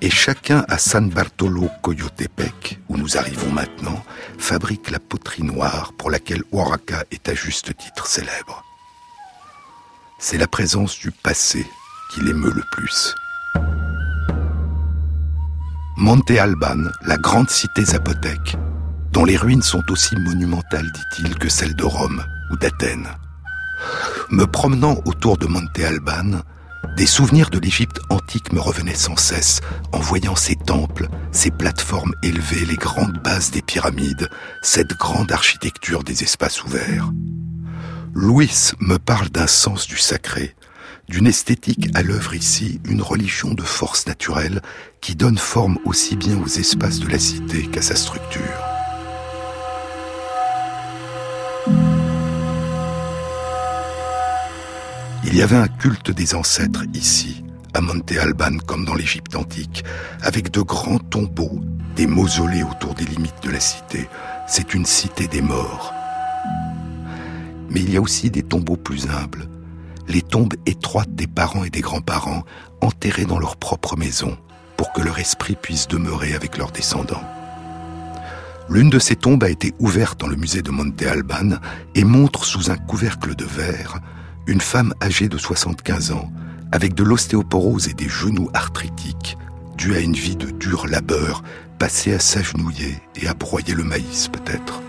Et 0.00 0.10
chacun 0.10 0.64
à 0.68 0.76
San 0.76 1.08
Bartolo 1.08 1.68
Coyotepec, 1.82 2.80
où 2.88 2.96
nous 2.96 3.16
arrivons 3.16 3.50
maintenant, 3.50 4.04
fabrique 4.36 4.90
la 4.90 4.98
poterie 4.98 5.44
noire 5.44 5.92
pour 5.96 6.10
laquelle 6.10 6.42
Oaxaca 6.52 7.04
est 7.10 7.28
à 7.28 7.34
juste 7.34 7.76
titre 7.76 8.06
célèbre. 8.06 8.64
C'est 10.18 10.38
la 10.38 10.48
présence 10.48 10.98
du 10.98 11.12
passé 11.12 11.64
qui 12.12 12.20
l'émeut 12.20 12.52
le 12.52 12.64
plus. 12.72 13.14
Monte 15.96 16.30
Alban, 16.30 16.90
la 17.02 17.16
grande 17.16 17.50
cité 17.50 17.84
zapotèque, 17.84 18.56
dont 19.12 19.24
les 19.24 19.36
ruines 19.36 19.62
sont 19.62 19.82
aussi 19.90 20.16
monumentales, 20.16 20.90
dit-il, 20.92 21.34
que 21.36 21.48
celles 21.48 21.74
de 21.74 21.84
Rome 21.84 22.24
ou 22.50 22.56
d'Athènes. 22.56 23.08
Me 24.30 24.44
promenant 24.44 25.00
autour 25.04 25.38
de 25.38 25.46
Monte 25.46 25.78
Alban, 25.78 26.42
des 26.96 27.06
souvenirs 27.06 27.50
de 27.50 27.58
l'Égypte 27.58 28.00
antique 28.10 28.52
me 28.52 28.60
revenaient 28.60 28.94
sans 28.94 29.16
cesse 29.16 29.60
en 29.92 29.98
voyant 29.98 30.36
ces 30.36 30.56
temples, 30.56 31.08
ces 31.32 31.50
plateformes 31.50 32.14
élevées, 32.22 32.66
les 32.66 32.76
grandes 32.76 33.22
bases 33.22 33.50
des 33.50 33.62
pyramides, 33.62 34.28
cette 34.62 34.96
grande 34.96 35.32
architecture 35.32 36.02
des 36.02 36.22
espaces 36.22 36.64
ouverts. 36.64 37.12
Louis 38.14 38.72
me 38.80 38.98
parle 38.98 39.28
d'un 39.28 39.46
sens 39.46 39.86
du 39.86 39.96
sacré, 39.96 40.56
d'une 41.08 41.26
esthétique 41.26 41.88
à 41.94 42.02
l'œuvre 42.02 42.34
ici, 42.34 42.80
une 42.84 43.02
religion 43.02 43.54
de 43.54 43.62
force 43.62 44.06
naturelle 44.06 44.60
qui 45.00 45.14
donne 45.14 45.38
forme 45.38 45.78
aussi 45.84 46.16
bien 46.16 46.36
aux 46.38 46.46
espaces 46.46 47.00
de 47.00 47.08
la 47.08 47.18
cité 47.18 47.66
qu'à 47.66 47.82
sa 47.82 47.96
structure. 47.96 48.77
Il 55.30 55.36
y 55.36 55.42
avait 55.42 55.56
un 55.56 55.68
culte 55.68 56.10
des 56.10 56.34
ancêtres 56.34 56.84
ici, 56.94 57.44
à 57.74 57.82
Monte 57.82 58.12
Alban 58.12 58.56
comme 58.66 58.86
dans 58.86 58.94
l'Égypte 58.94 59.36
antique, 59.36 59.84
avec 60.22 60.50
de 60.50 60.62
grands 60.62 60.98
tombeaux, 60.98 61.60
des 61.96 62.06
mausolées 62.06 62.62
autour 62.62 62.94
des 62.94 63.04
limites 63.04 63.42
de 63.42 63.50
la 63.50 63.60
cité. 63.60 64.08
C'est 64.46 64.72
une 64.72 64.86
cité 64.86 65.28
des 65.28 65.42
morts. 65.42 65.92
Mais 67.68 67.80
il 67.80 67.92
y 67.92 67.98
a 67.98 68.00
aussi 68.00 68.30
des 68.30 68.42
tombeaux 68.42 68.78
plus 68.78 69.06
humbles, 69.06 69.50
les 70.08 70.22
tombes 70.22 70.54
étroites 70.64 71.14
des 71.14 71.26
parents 71.26 71.62
et 71.62 71.70
des 71.70 71.82
grands-parents, 71.82 72.44
enterrés 72.80 73.26
dans 73.26 73.38
leur 73.38 73.58
propre 73.58 73.98
maison, 73.98 74.38
pour 74.78 74.94
que 74.94 75.02
leur 75.02 75.18
esprit 75.18 75.56
puisse 75.60 75.88
demeurer 75.88 76.32
avec 76.32 76.56
leurs 76.56 76.72
descendants. 76.72 77.24
L'une 78.70 78.88
de 78.88 78.98
ces 78.98 79.16
tombes 79.16 79.44
a 79.44 79.50
été 79.50 79.74
ouverte 79.78 80.20
dans 80.20 80.26
le 80.26 80.36
musée 80.36 80.62
de 80.62 80.70
Monte 80.70 81.02
Alban 81.02 81.58
et 81.94 82.04
montre 82.04 82.46
sous 82.46 82.70
un 82.70 82.78
couvercle 82.78 83.34
de 83.34 83.44
verre 83.44 84.00
une 84.48 84.62
femme 84.62 84.94
âgée 85.02 85.28
de 85.28 85.36
75 85.36 86.12
ans, 86.12 86.32
avec 86.72 86.94
de 86.94 87.04
l'ostéoporose 87.04 87.88
et 87.88 87.94
des 87.94 88.08
genoux 88.08 88.50
arthritiques, 88.54 89.36
due 89.76 89.94
à 89.94 90.00
une 90.00 90.14
vie 90.14 90.36
de 90.36 90.50
dur 90.50 90.86
labeur, 90.86 91.44
passée 91.78 92.14
à 92.14 92.18
s'agenouiller 92.18 92.98
et 93.20 93.28
à 93.28 93.34
broyer 93.34 93.74
le 93.74 93.84
maïs 93.84 94.28
peut-être. 94.28 94.82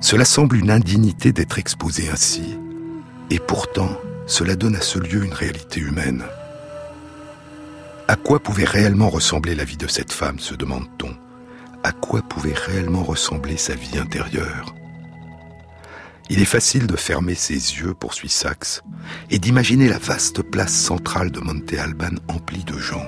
Cela 0.00 0.24
semble 0.24 0.56
une 0.56 0.70
indignité 0.70 1.32
d'être 1.32 1.58
exposé 1.58 2.08
ainsi, 2.10 2.58
et 3.30 3.38
pourtant 3.38 3.90
cela 4.26 4.56
donne 4.56 4.76
à 4.76 4.80
ce 4.80 4.98
lieu 4.98 5.22
une 5.22 5.34
réalité 5.34 5.80
humaine. 5.80 6.24
À 8.08 8.16
quoi 8.16 8.40
pouvait 8.40 8.64
réellement 8.64 9.10
ressembler 9.10 9.54
la 9.54 9.64
vie 9.64 9.76
de 9.76 9.88
cette 9.88 10.12
femme, 10.12 10.38
se 10.38 10.54
demande-t-on 10.54 11.14
À 11.82 11.92
quoi 11.92 12.22
pouvait 12.22 12.54
réellement 12.54 13.02
ressembler 13.02 13.58
sa 13.58 13.74
vie 13.74 13.98
intérieure? 13.98 14.74
Il 16.30 16.40
est 16.40 16.46
facile 16.46 16.86
de 16.86 16.96
fermer 16.96 17.34
ses 17.34 17.54
yeux, 17.54 17.94
poursuit 17.94 18.28
Sachs, 18.28 18.82
et 19.30 19.38
d'imaginer 19.38 19.88
la 19.88 19.98
vaste 19.98 20.42
place 20.42 20.72
centrale 20.72 21.30
de 21.30 21.40
Monte 21.40 21.74
Alban 21.74 22.16
emplie 22.28 22.64
de 22.64 22.78
gens. 22.78 23.06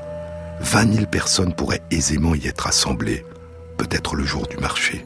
Vingt 0.61 0.87
mille 0.87 1.07
personnes 1.07 1.55
pourraient 1.55 1.83
aisément 1.91 2.35
y 2.35 2.47
être 2.47 2.67
assemblées, 2.67 3.25
peut-être 3.79 4.17
le 4.17 4.25
jour 4.25 4.47
du 4.47 4.57
marché. 4.59 5.05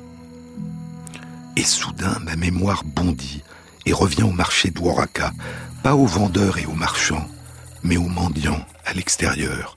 Et 1.56 1.64
soudain, 1.64 2.16
ma 2.24 2.36
mémoire 2.36 2.84
bondit 2.84 3.42
et 3.86 3.92
revient 3.92 4.22
au 4.22 4.30
marché 4.30 4.70
d'Ouaraka, 4.70 5.32
pas 5.82 5.94
aux 5.94 6.06
vendeurs 6.06 6.58
et 6.58 6.66
aux 6.66 6.74
marchands, 6.74 7.26
mais 7.82 7.96
aux 7.96 8.08
mendiants 8.08 8.64
à 8.84 8.92
l'extérieur, 8.92 9.76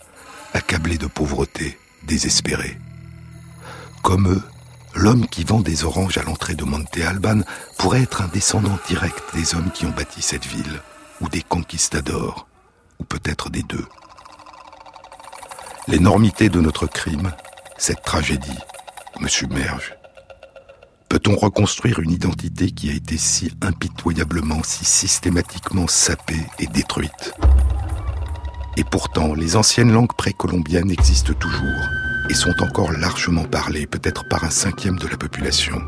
accablés 0.53 0.97
de 0.97 1.07
pauvreté, 1.07 1.77
désespérés. 2.03 2.77
Comme 4.01 4.27
eux, 4.31 4.43
l'homme 4.95 5.27
qui 5.27 5.43
vend 5.43 5.59
des 5.59 5.83
oranges 5.83 6.17
à 6.17 6.23
l'entrée 6.23 6.55
de 6.55 6.63
Monte 6.63 6.97
Alban 6.97 7.41
pourrait 7.77 8.03
être 8.03 8.21
un 8.21 8.27
descendant 8.27 8.77
direct 8.87 9.23
des 9.33 9.55
hommes 9.55 9.71
qui 9.73 9.85
ont 9.85 9.91
bâti 9.91 10.21
cette 10.21 10.45
ville, 10.45 10.81
ou 11.21 11.29
des 11.29 11.41
conquistadors, 11.41 12.47
ou 12.99 13.03
peut-être 13.03 13.49
des 13.49 13.63
deux. 13.63 13.85
L'énormité 15.87 16.49
de 16.49 16.61
notre 16.61 16.87
crime, 16.87 17.31
cette 17.77 18.03
tragédie, 18.03 18.59
me 19.19 19.27
submerge. 19.27 19.95
Peut-on 21.09 21.35
reconstruire 21.35 21.99
une 21.99 22.11
identité 22.11 22.71
qui 22.71 22.89
a 22.89 22.93
été 22.93 23.17
si 23.17 23.51
impitoyablement, 23.61 24.63
si 24.63 24.85
systématiquement 24.85 25.87
sapée 25.87 26.47
et 26.59 26.67
détruite? 26.67 27.33
Et 28.77 28.83
pourtant, 28.83 29.35
les 29.35 29.55
anciennes 29.55 29.91
langues 29.91 30.15
précolombiennes 30.17 30.89
existent 30.89 31.33
toujours 31.33 31.61
et 32.29 32.33
sont 32.33 32.61
encore 32.61 32.91
largement 32.91 33.45
parlées, 33.45 33.87
peut-être 33.87 34.25
par 34.27 34.43
un 34.43 34.49
cinquième 34.49 34.97
de 34.97 35.07
la 35.07 35.17
population. 35.17 35.81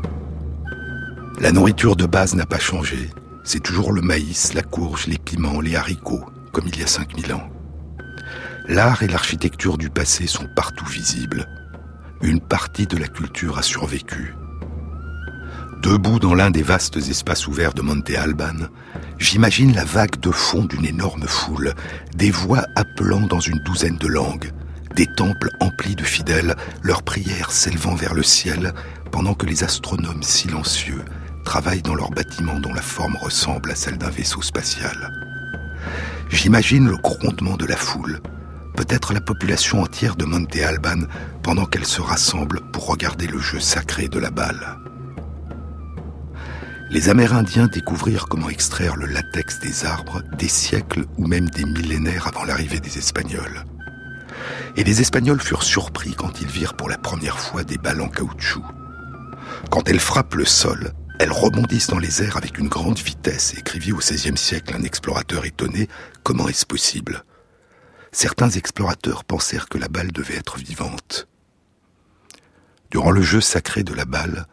La 1.40 1.52
nourriture 1.52 1.96
de 1.96 2.06
base 2.06 2.34
n'a 2.34 2.46
pas 2.46 2.58
changé. 2.58 3.10
C'est 3.44 3.62
toujours 3.62 3.92
le 3.92 4.02
maïs, 4.02 4.54
la 4.54 4.62
courge, 4.62 5.06
les 5.06 5.18
piments, 5.18 5.60
les 5.60 5.76
haricots, 5.76 6.24
comme 6.52 6.66
il 6.66 6.78
y 6.78 6.82
a 6.82 6.86
5000 6.86 7.32
ans. 7.32 7.48
L'art 8.68 9.02
et 9.02 9.08
l'architecture 9.08 9.78
du 9.78 9.90
passé 9.90 10.26
sont 10.26 10.48
partout 10.56 10.86
visibles. 10.86 11.46
Une 12.22 12.40
partie 12.40 12.86
de 12.86 12.96
la 12.96 13.06
culture 13.06 13.58
a 13.58 13.62
survécu. 13.62 14.34
Debout 15.82 16.18
dans 16.18 16.34
l'un 16.34 16.50
des 16.50 16.62
vastes 16.62 16.96
espaces 16.96 17.46
ouverts 17.46 17.74
de 17.74 17.82
Monte 17.82 18.10
Alban, 18.10 18.66
j'imagine 19.18 19.74
la 19.74 19.84
vague 19.84 20.18
de 20.18 20.30
fond 20.30 20.64
d'une 20.64 20.86
énorme 20.86 21.26
foule, 21.26 21.74
des 22.16 22.30
voix 22.30 22.64
appelant 22.74 23.26
dans 23.26 23.40
une 23.40 23.58
douzaine 23.58 23.98
de 23.98 24.08
langues, 24.08 24.50
des 24.96 25.06
temples 25.06 25.50
emplis 25.60 25.94
de 25.94 26.02
fidèles, 26.02 26.56
leurs 26.82 27.02
prières 27.02 27.52
s'élevant 27.52 27.94
vers 27.94 28.14
le 28.14 28.22
ciel, 28.22 28.72
pendant 29.12 29.34
que 29.34 29.44
les 29.44 29.62
astronomes 29.62 30.22
silencieux 30.22 31.04
travaillent 31.44 31.82
dans 31.82 31.94
leurs 31.94 32.10
bâtiments 32.10 32.58
dont 32.58 32.72
la 32.72 32.82
forme 32.82 33.16
ressemble 33.16 33.70
à 33.70 33.74
celle 33.74 33.98
d'un 33.98 34.08
vaisseau 34.08 34.40
spatial. 34.40 35.12
J'imagine 36.30 36.88
le 36.88 36.96
grondement 36.96 37.58
de 37.58 37.66
la 37.66 37.76
foule, 37.76 38.20
peut-être 38.74 39.12
la 39.12 39.20
population 39.20 39.82
entière 39.82 40.16
de 40.16 40.24
Monte 40.24 40.56
Alban, 40.56 41.02
pendant 41.42 41.66
qu'elle 41.66 41.86
se 41.86 42.00
rassemble 42.00 42.62
pour 42.72 42.86
regarder 42.86 43.26
le 43.26 43.38
jeu 43.38 43.60
sacré 43.60 44.08
de 44.08 44.18
la 44.18 44.30
balle. 44.30 44.78
Les 46.90 47.10
Amérindiens 47.10 47.66
découvrirent 47.66 48.28
comment 48.28 48.48
extraire 48.48 48.96
le 48.96 49.06
latex 49.06 49.60
des 49.60 49.84
arbres 49.84 50.22
des 50.38 50.48
siècles 50.48 51.04
ou 51.18 51.26
même 51.26 51.50
des 51.50 51.64
millénaires 51.64 52.28
avant 52.28 52.44
l'arrivée 52.44 52.80
des 52.80 52.96
Espagnols. 52.96 53.64
Et 54.76 54.84
les 54.84 55.00
Espagnols 55.00 55.40
furent 55.40 55.62
surpris 55.62 56.14
quand 56.14 56.40
ils 56.40 56.48
virent 56.48 56.74
pour 56.74 56.88
la 56.88 56.98
première 56.98 57.38
fois 57.38 57.64
des 57.64 57.78
balles 57.78 58.00
en 58.00 58.08
caoutchouc. 58.08 58.64
Quand 59.70 59.88
elles 59.88 60.00
frappent 60.00 60.34
le 60.34 60.44
sol, 60.44 60.92
elles 61.18 61.32
rebondissent 61.32 61.88
dans 61.88 61.98
les 61.98 62.22
airs 62.22 62.36
avec 62.36 62.58
une 62.58 62.68
grande 62.68 62.98
vitesse, 62.98 63.54
écrivit 63.56 63.92
au 63.92 63.98
XVIe 63.98 64.36
siècle 64.36 64.74
un 64.76 64.82
explorateur 64.82 65.46
étonné. 65.46 65.88
Comment 66.22 66.48
est-ce 66.48 66.66
possible? 66.66 67.24
Certains 68.12 68.50
explorateurs 68.50 69.24
pensèrent 69.24 69.68
que 69.68 69.78
la 69.78 69.88
balle 69.88 70.12
devait 70.12 70.36
être 70.36 70.58
vivante. 70.58 71.26
Durant 72.90 73.10
le 73.10 73.22
jeu 73.22 73.40
sacré 73.40 73.82
de 73.82 73.94
la 73.94 74.04
balle, 74.04 74.46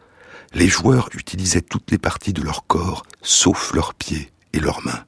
les 0.54 0.68
joueurs 0.68 1.08
utilisaient 1.14 1.60
toutes 1.60 1.90
les 1.90 1.98
parties 1.98 2.32
de 2.32 2.42
leur 2.42 2.66
corps, 2.66 3.04
sauf 3.22 3.72
leurs 3.74 3.94
pieds 3.94 4.32
et 4.52 4.60
leurs 4.60 4.84
mains. 4.84 5.04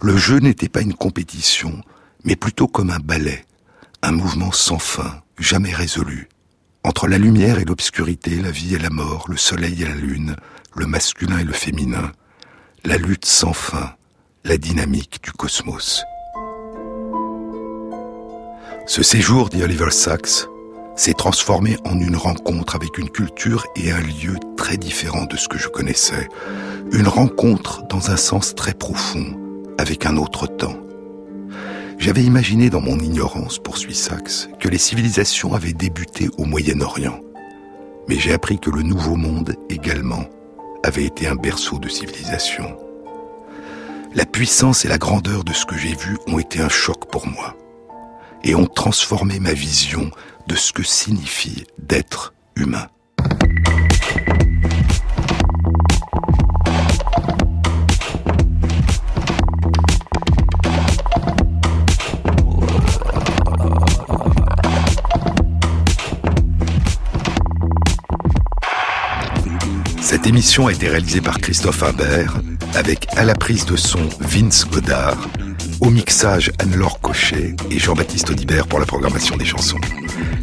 Le 0.00 0.16
jeu 0.16 0.38
n'était 0.38 0.68
pas 0.68 0.82
une 0.82 0.94
compétition, 0.94 1.80
mais 2.24 2.36
plutôt 2.36 2.68
comme 2.68 2.90
un 2.90 2.98
ballet, 2.98 3.44
un 4.02 4.12
mouvement 4.12 4.50
sans 4.50 4.78
fin, 4.78 5.22
jamais 5.38 5.72
résolu. 5.72 6.28
Entre 6.84 7.06
la 7.06 7.18
lumière 7.18 7.60
et 7.60 7.64
l'obscurité, 7.64 8.36
la 8.42 8.50
vie 8.50 8.74
et 8.74 8.78
la 8.78 8.90
mort, 8.90 9.26
le 9.28 9.36
soleil 9.36 9.82
et 9.82 9.86
la 9.86 9.94
lune, 9.94 10.36
le 10.74 10.86
masculin 10.86 11.38
et 11.38 11.44
le 11.44 11.52
féminin, 11.52 12.10
la 12.84 12.98
lutte 12.98 13.26
sans 13.26 13.52
fin, 13.52 13.94
la 14.44 14.56
dynamique 14.56 15.22
du 15.22 15.30
cosmos. 15.30 16.02
Ce 18.86 19.04
séjour, 19.04 19.48
dit 19.48 19.62
Oliver 19.62 19.90
Sacks, 19.92 20.48
s'est 20.96 21.14
transformé 21.14 21.76
en 21.84 21.98
une 22.00 22.16
rencontre 22.16 22.74
avec 22.74 22.98
une 22.98 23.08
culture 23.08 23.64
et 23.76 23.92
un 23.92 24.00
lieu 24.00 24.36
très 24.56 24.76
différents 24.76 25.26
de 25.26 25.36
ce 25.36 25.46
que 25.46 25.58
je 25.58 25.68
connaissais. 25.68 26.28
Une 26.90 27.06
rencontre 27.06 27.86
dans 27.86 28.10
un 28.10 28.16
sens 28.16 28.56
très 28.56 28.74
profond, 28.74 29.38
avec 29.78 30.04
un 30.04 30.16
autre 30.16 30.48
temps. 30.48 30.76
J'avais 32.02 32.24
imaginé 32.24 32.68
dans 32.68 32.80
mon 32.80 32.98
ignorance, 32.98 33.60
poursuit 33.60 33.94
Sachs, 33.94 34.48
que 34.58 34.68
les 34.68 34.76
civilisations 34.76 35.54
avaient 35.54 35.72
débuté 35.72 36.30
au 36.36 36.44
Moyen-Orient. 36.44 37.20
Mais 38.08 38.18
j'ai 38.18 38.32
appris 38.32 38.58
que 38.58 38.70
le 38.70 38.82
Nouveau 38.82 39.14
Monde 39.14 39.54
également 39.70 40.24
avait 40.82 41.04
été 41.04 41.28
un 41.28 41.36
berceau 41.36 41.78
de 41.78 41.88
civilisation. 41.88 42.76
La 44.16 44.26
puissance 44.26 44.84
et 44.84 44.88
la 44.88 44.98
grandeur 44.98 45.44
de 45.44 45.52
ce 45.52 45.64
que 45.64 45.78
j'ai 45.78 45.94
vu 45.94 46.18
ont 46.26 46.40
été 46.40 46.60
un 46.60 46.68
choc 46.68 47.08
pour 47.08 47.28
moi 47.28 47.56
et 48.42 48.56
ont 48.56 48.66
transformé 48.66 49.38
ma 49.38 49.52
vision 49.52 50.10
de 50.48 50.56
ce 50.56 50.72
que 50.72 50.82
signifie 50.82 51.66
d'être 51.78 52.34
humain. 52.56 52.88
Cette 70.22 70.30
émission 70.30 70.68
a 70.68 70.72
été 70.72 70.88
réalisée 70.88 71.20
par 71.20 71.40
Christophe 71.40 71.82
Imbert, 71.82 72.36
avec 72.76 73.08
à 73.16 73.24
la 73.24 73.34
prise 73.34 73.66
de 73.66 73.74
son 73.74 73.98
Vince 74.20 74.64
Godard, 74.70 75.18
au 75.80 75.90
mixage 75.90 76.52
Anne-Laure 76.60 77.00
Cochet 77.00 77.56
et 77.72 77.80
Jean-Baptiste 77.80 78.30
Audibert 78.30 78.68
pour 78.68 78.78
la 78.78 78.86
programmation 78.86 79.36
des 79.36 79.44
chansons. 79.44 79.80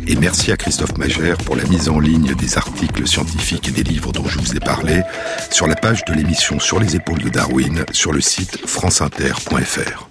Et 0.06 0.18
merci 0.18 0.52
à 0.52 0.58
Christophe 0.58 0.98
Magère 0.98 1.38
pour 1.38 1.56
la 1.56 1.64
mise 1.64 1.88
en 1.88 1.98
ligne 1.98 2.36
des 2.36 2.58
articles 2.58 3.08
scientifiques 3.08 3.70
et 3.70 3.72
des 3.72 3.84
livres 3.84 4.12
dont 4.12 4.28
je 4.28 4.38
vous 4.40 4.54
ai 4.54 4.60
parlé 4.60 5.02
sur 5.50 5.66
la 5.66 5.76
page 5.76 6.04
de 6.04 6.14
l'émission 6.14 6.60
Sur 6.60 6.82
les 6.82 6.98
épaules 6.98 7.22
de 7.22 7.30
Darwin 7.30 7.86
sur 7.94 8.12
le 8.12 8.20
site 8.20 8.60
franceinter.fr. 8.68 10.10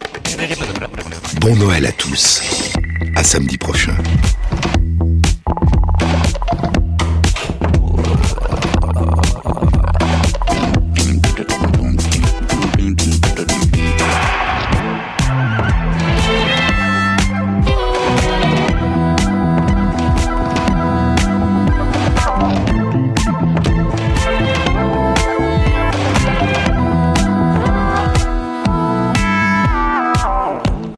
Bon 1.42 1.54
Noël 1.56 1.84
à 1.84 1.92
tous. 1.92 2.42
À 3.16 3.22
samedi 3.22 3.58
prochain. 3.58 3.96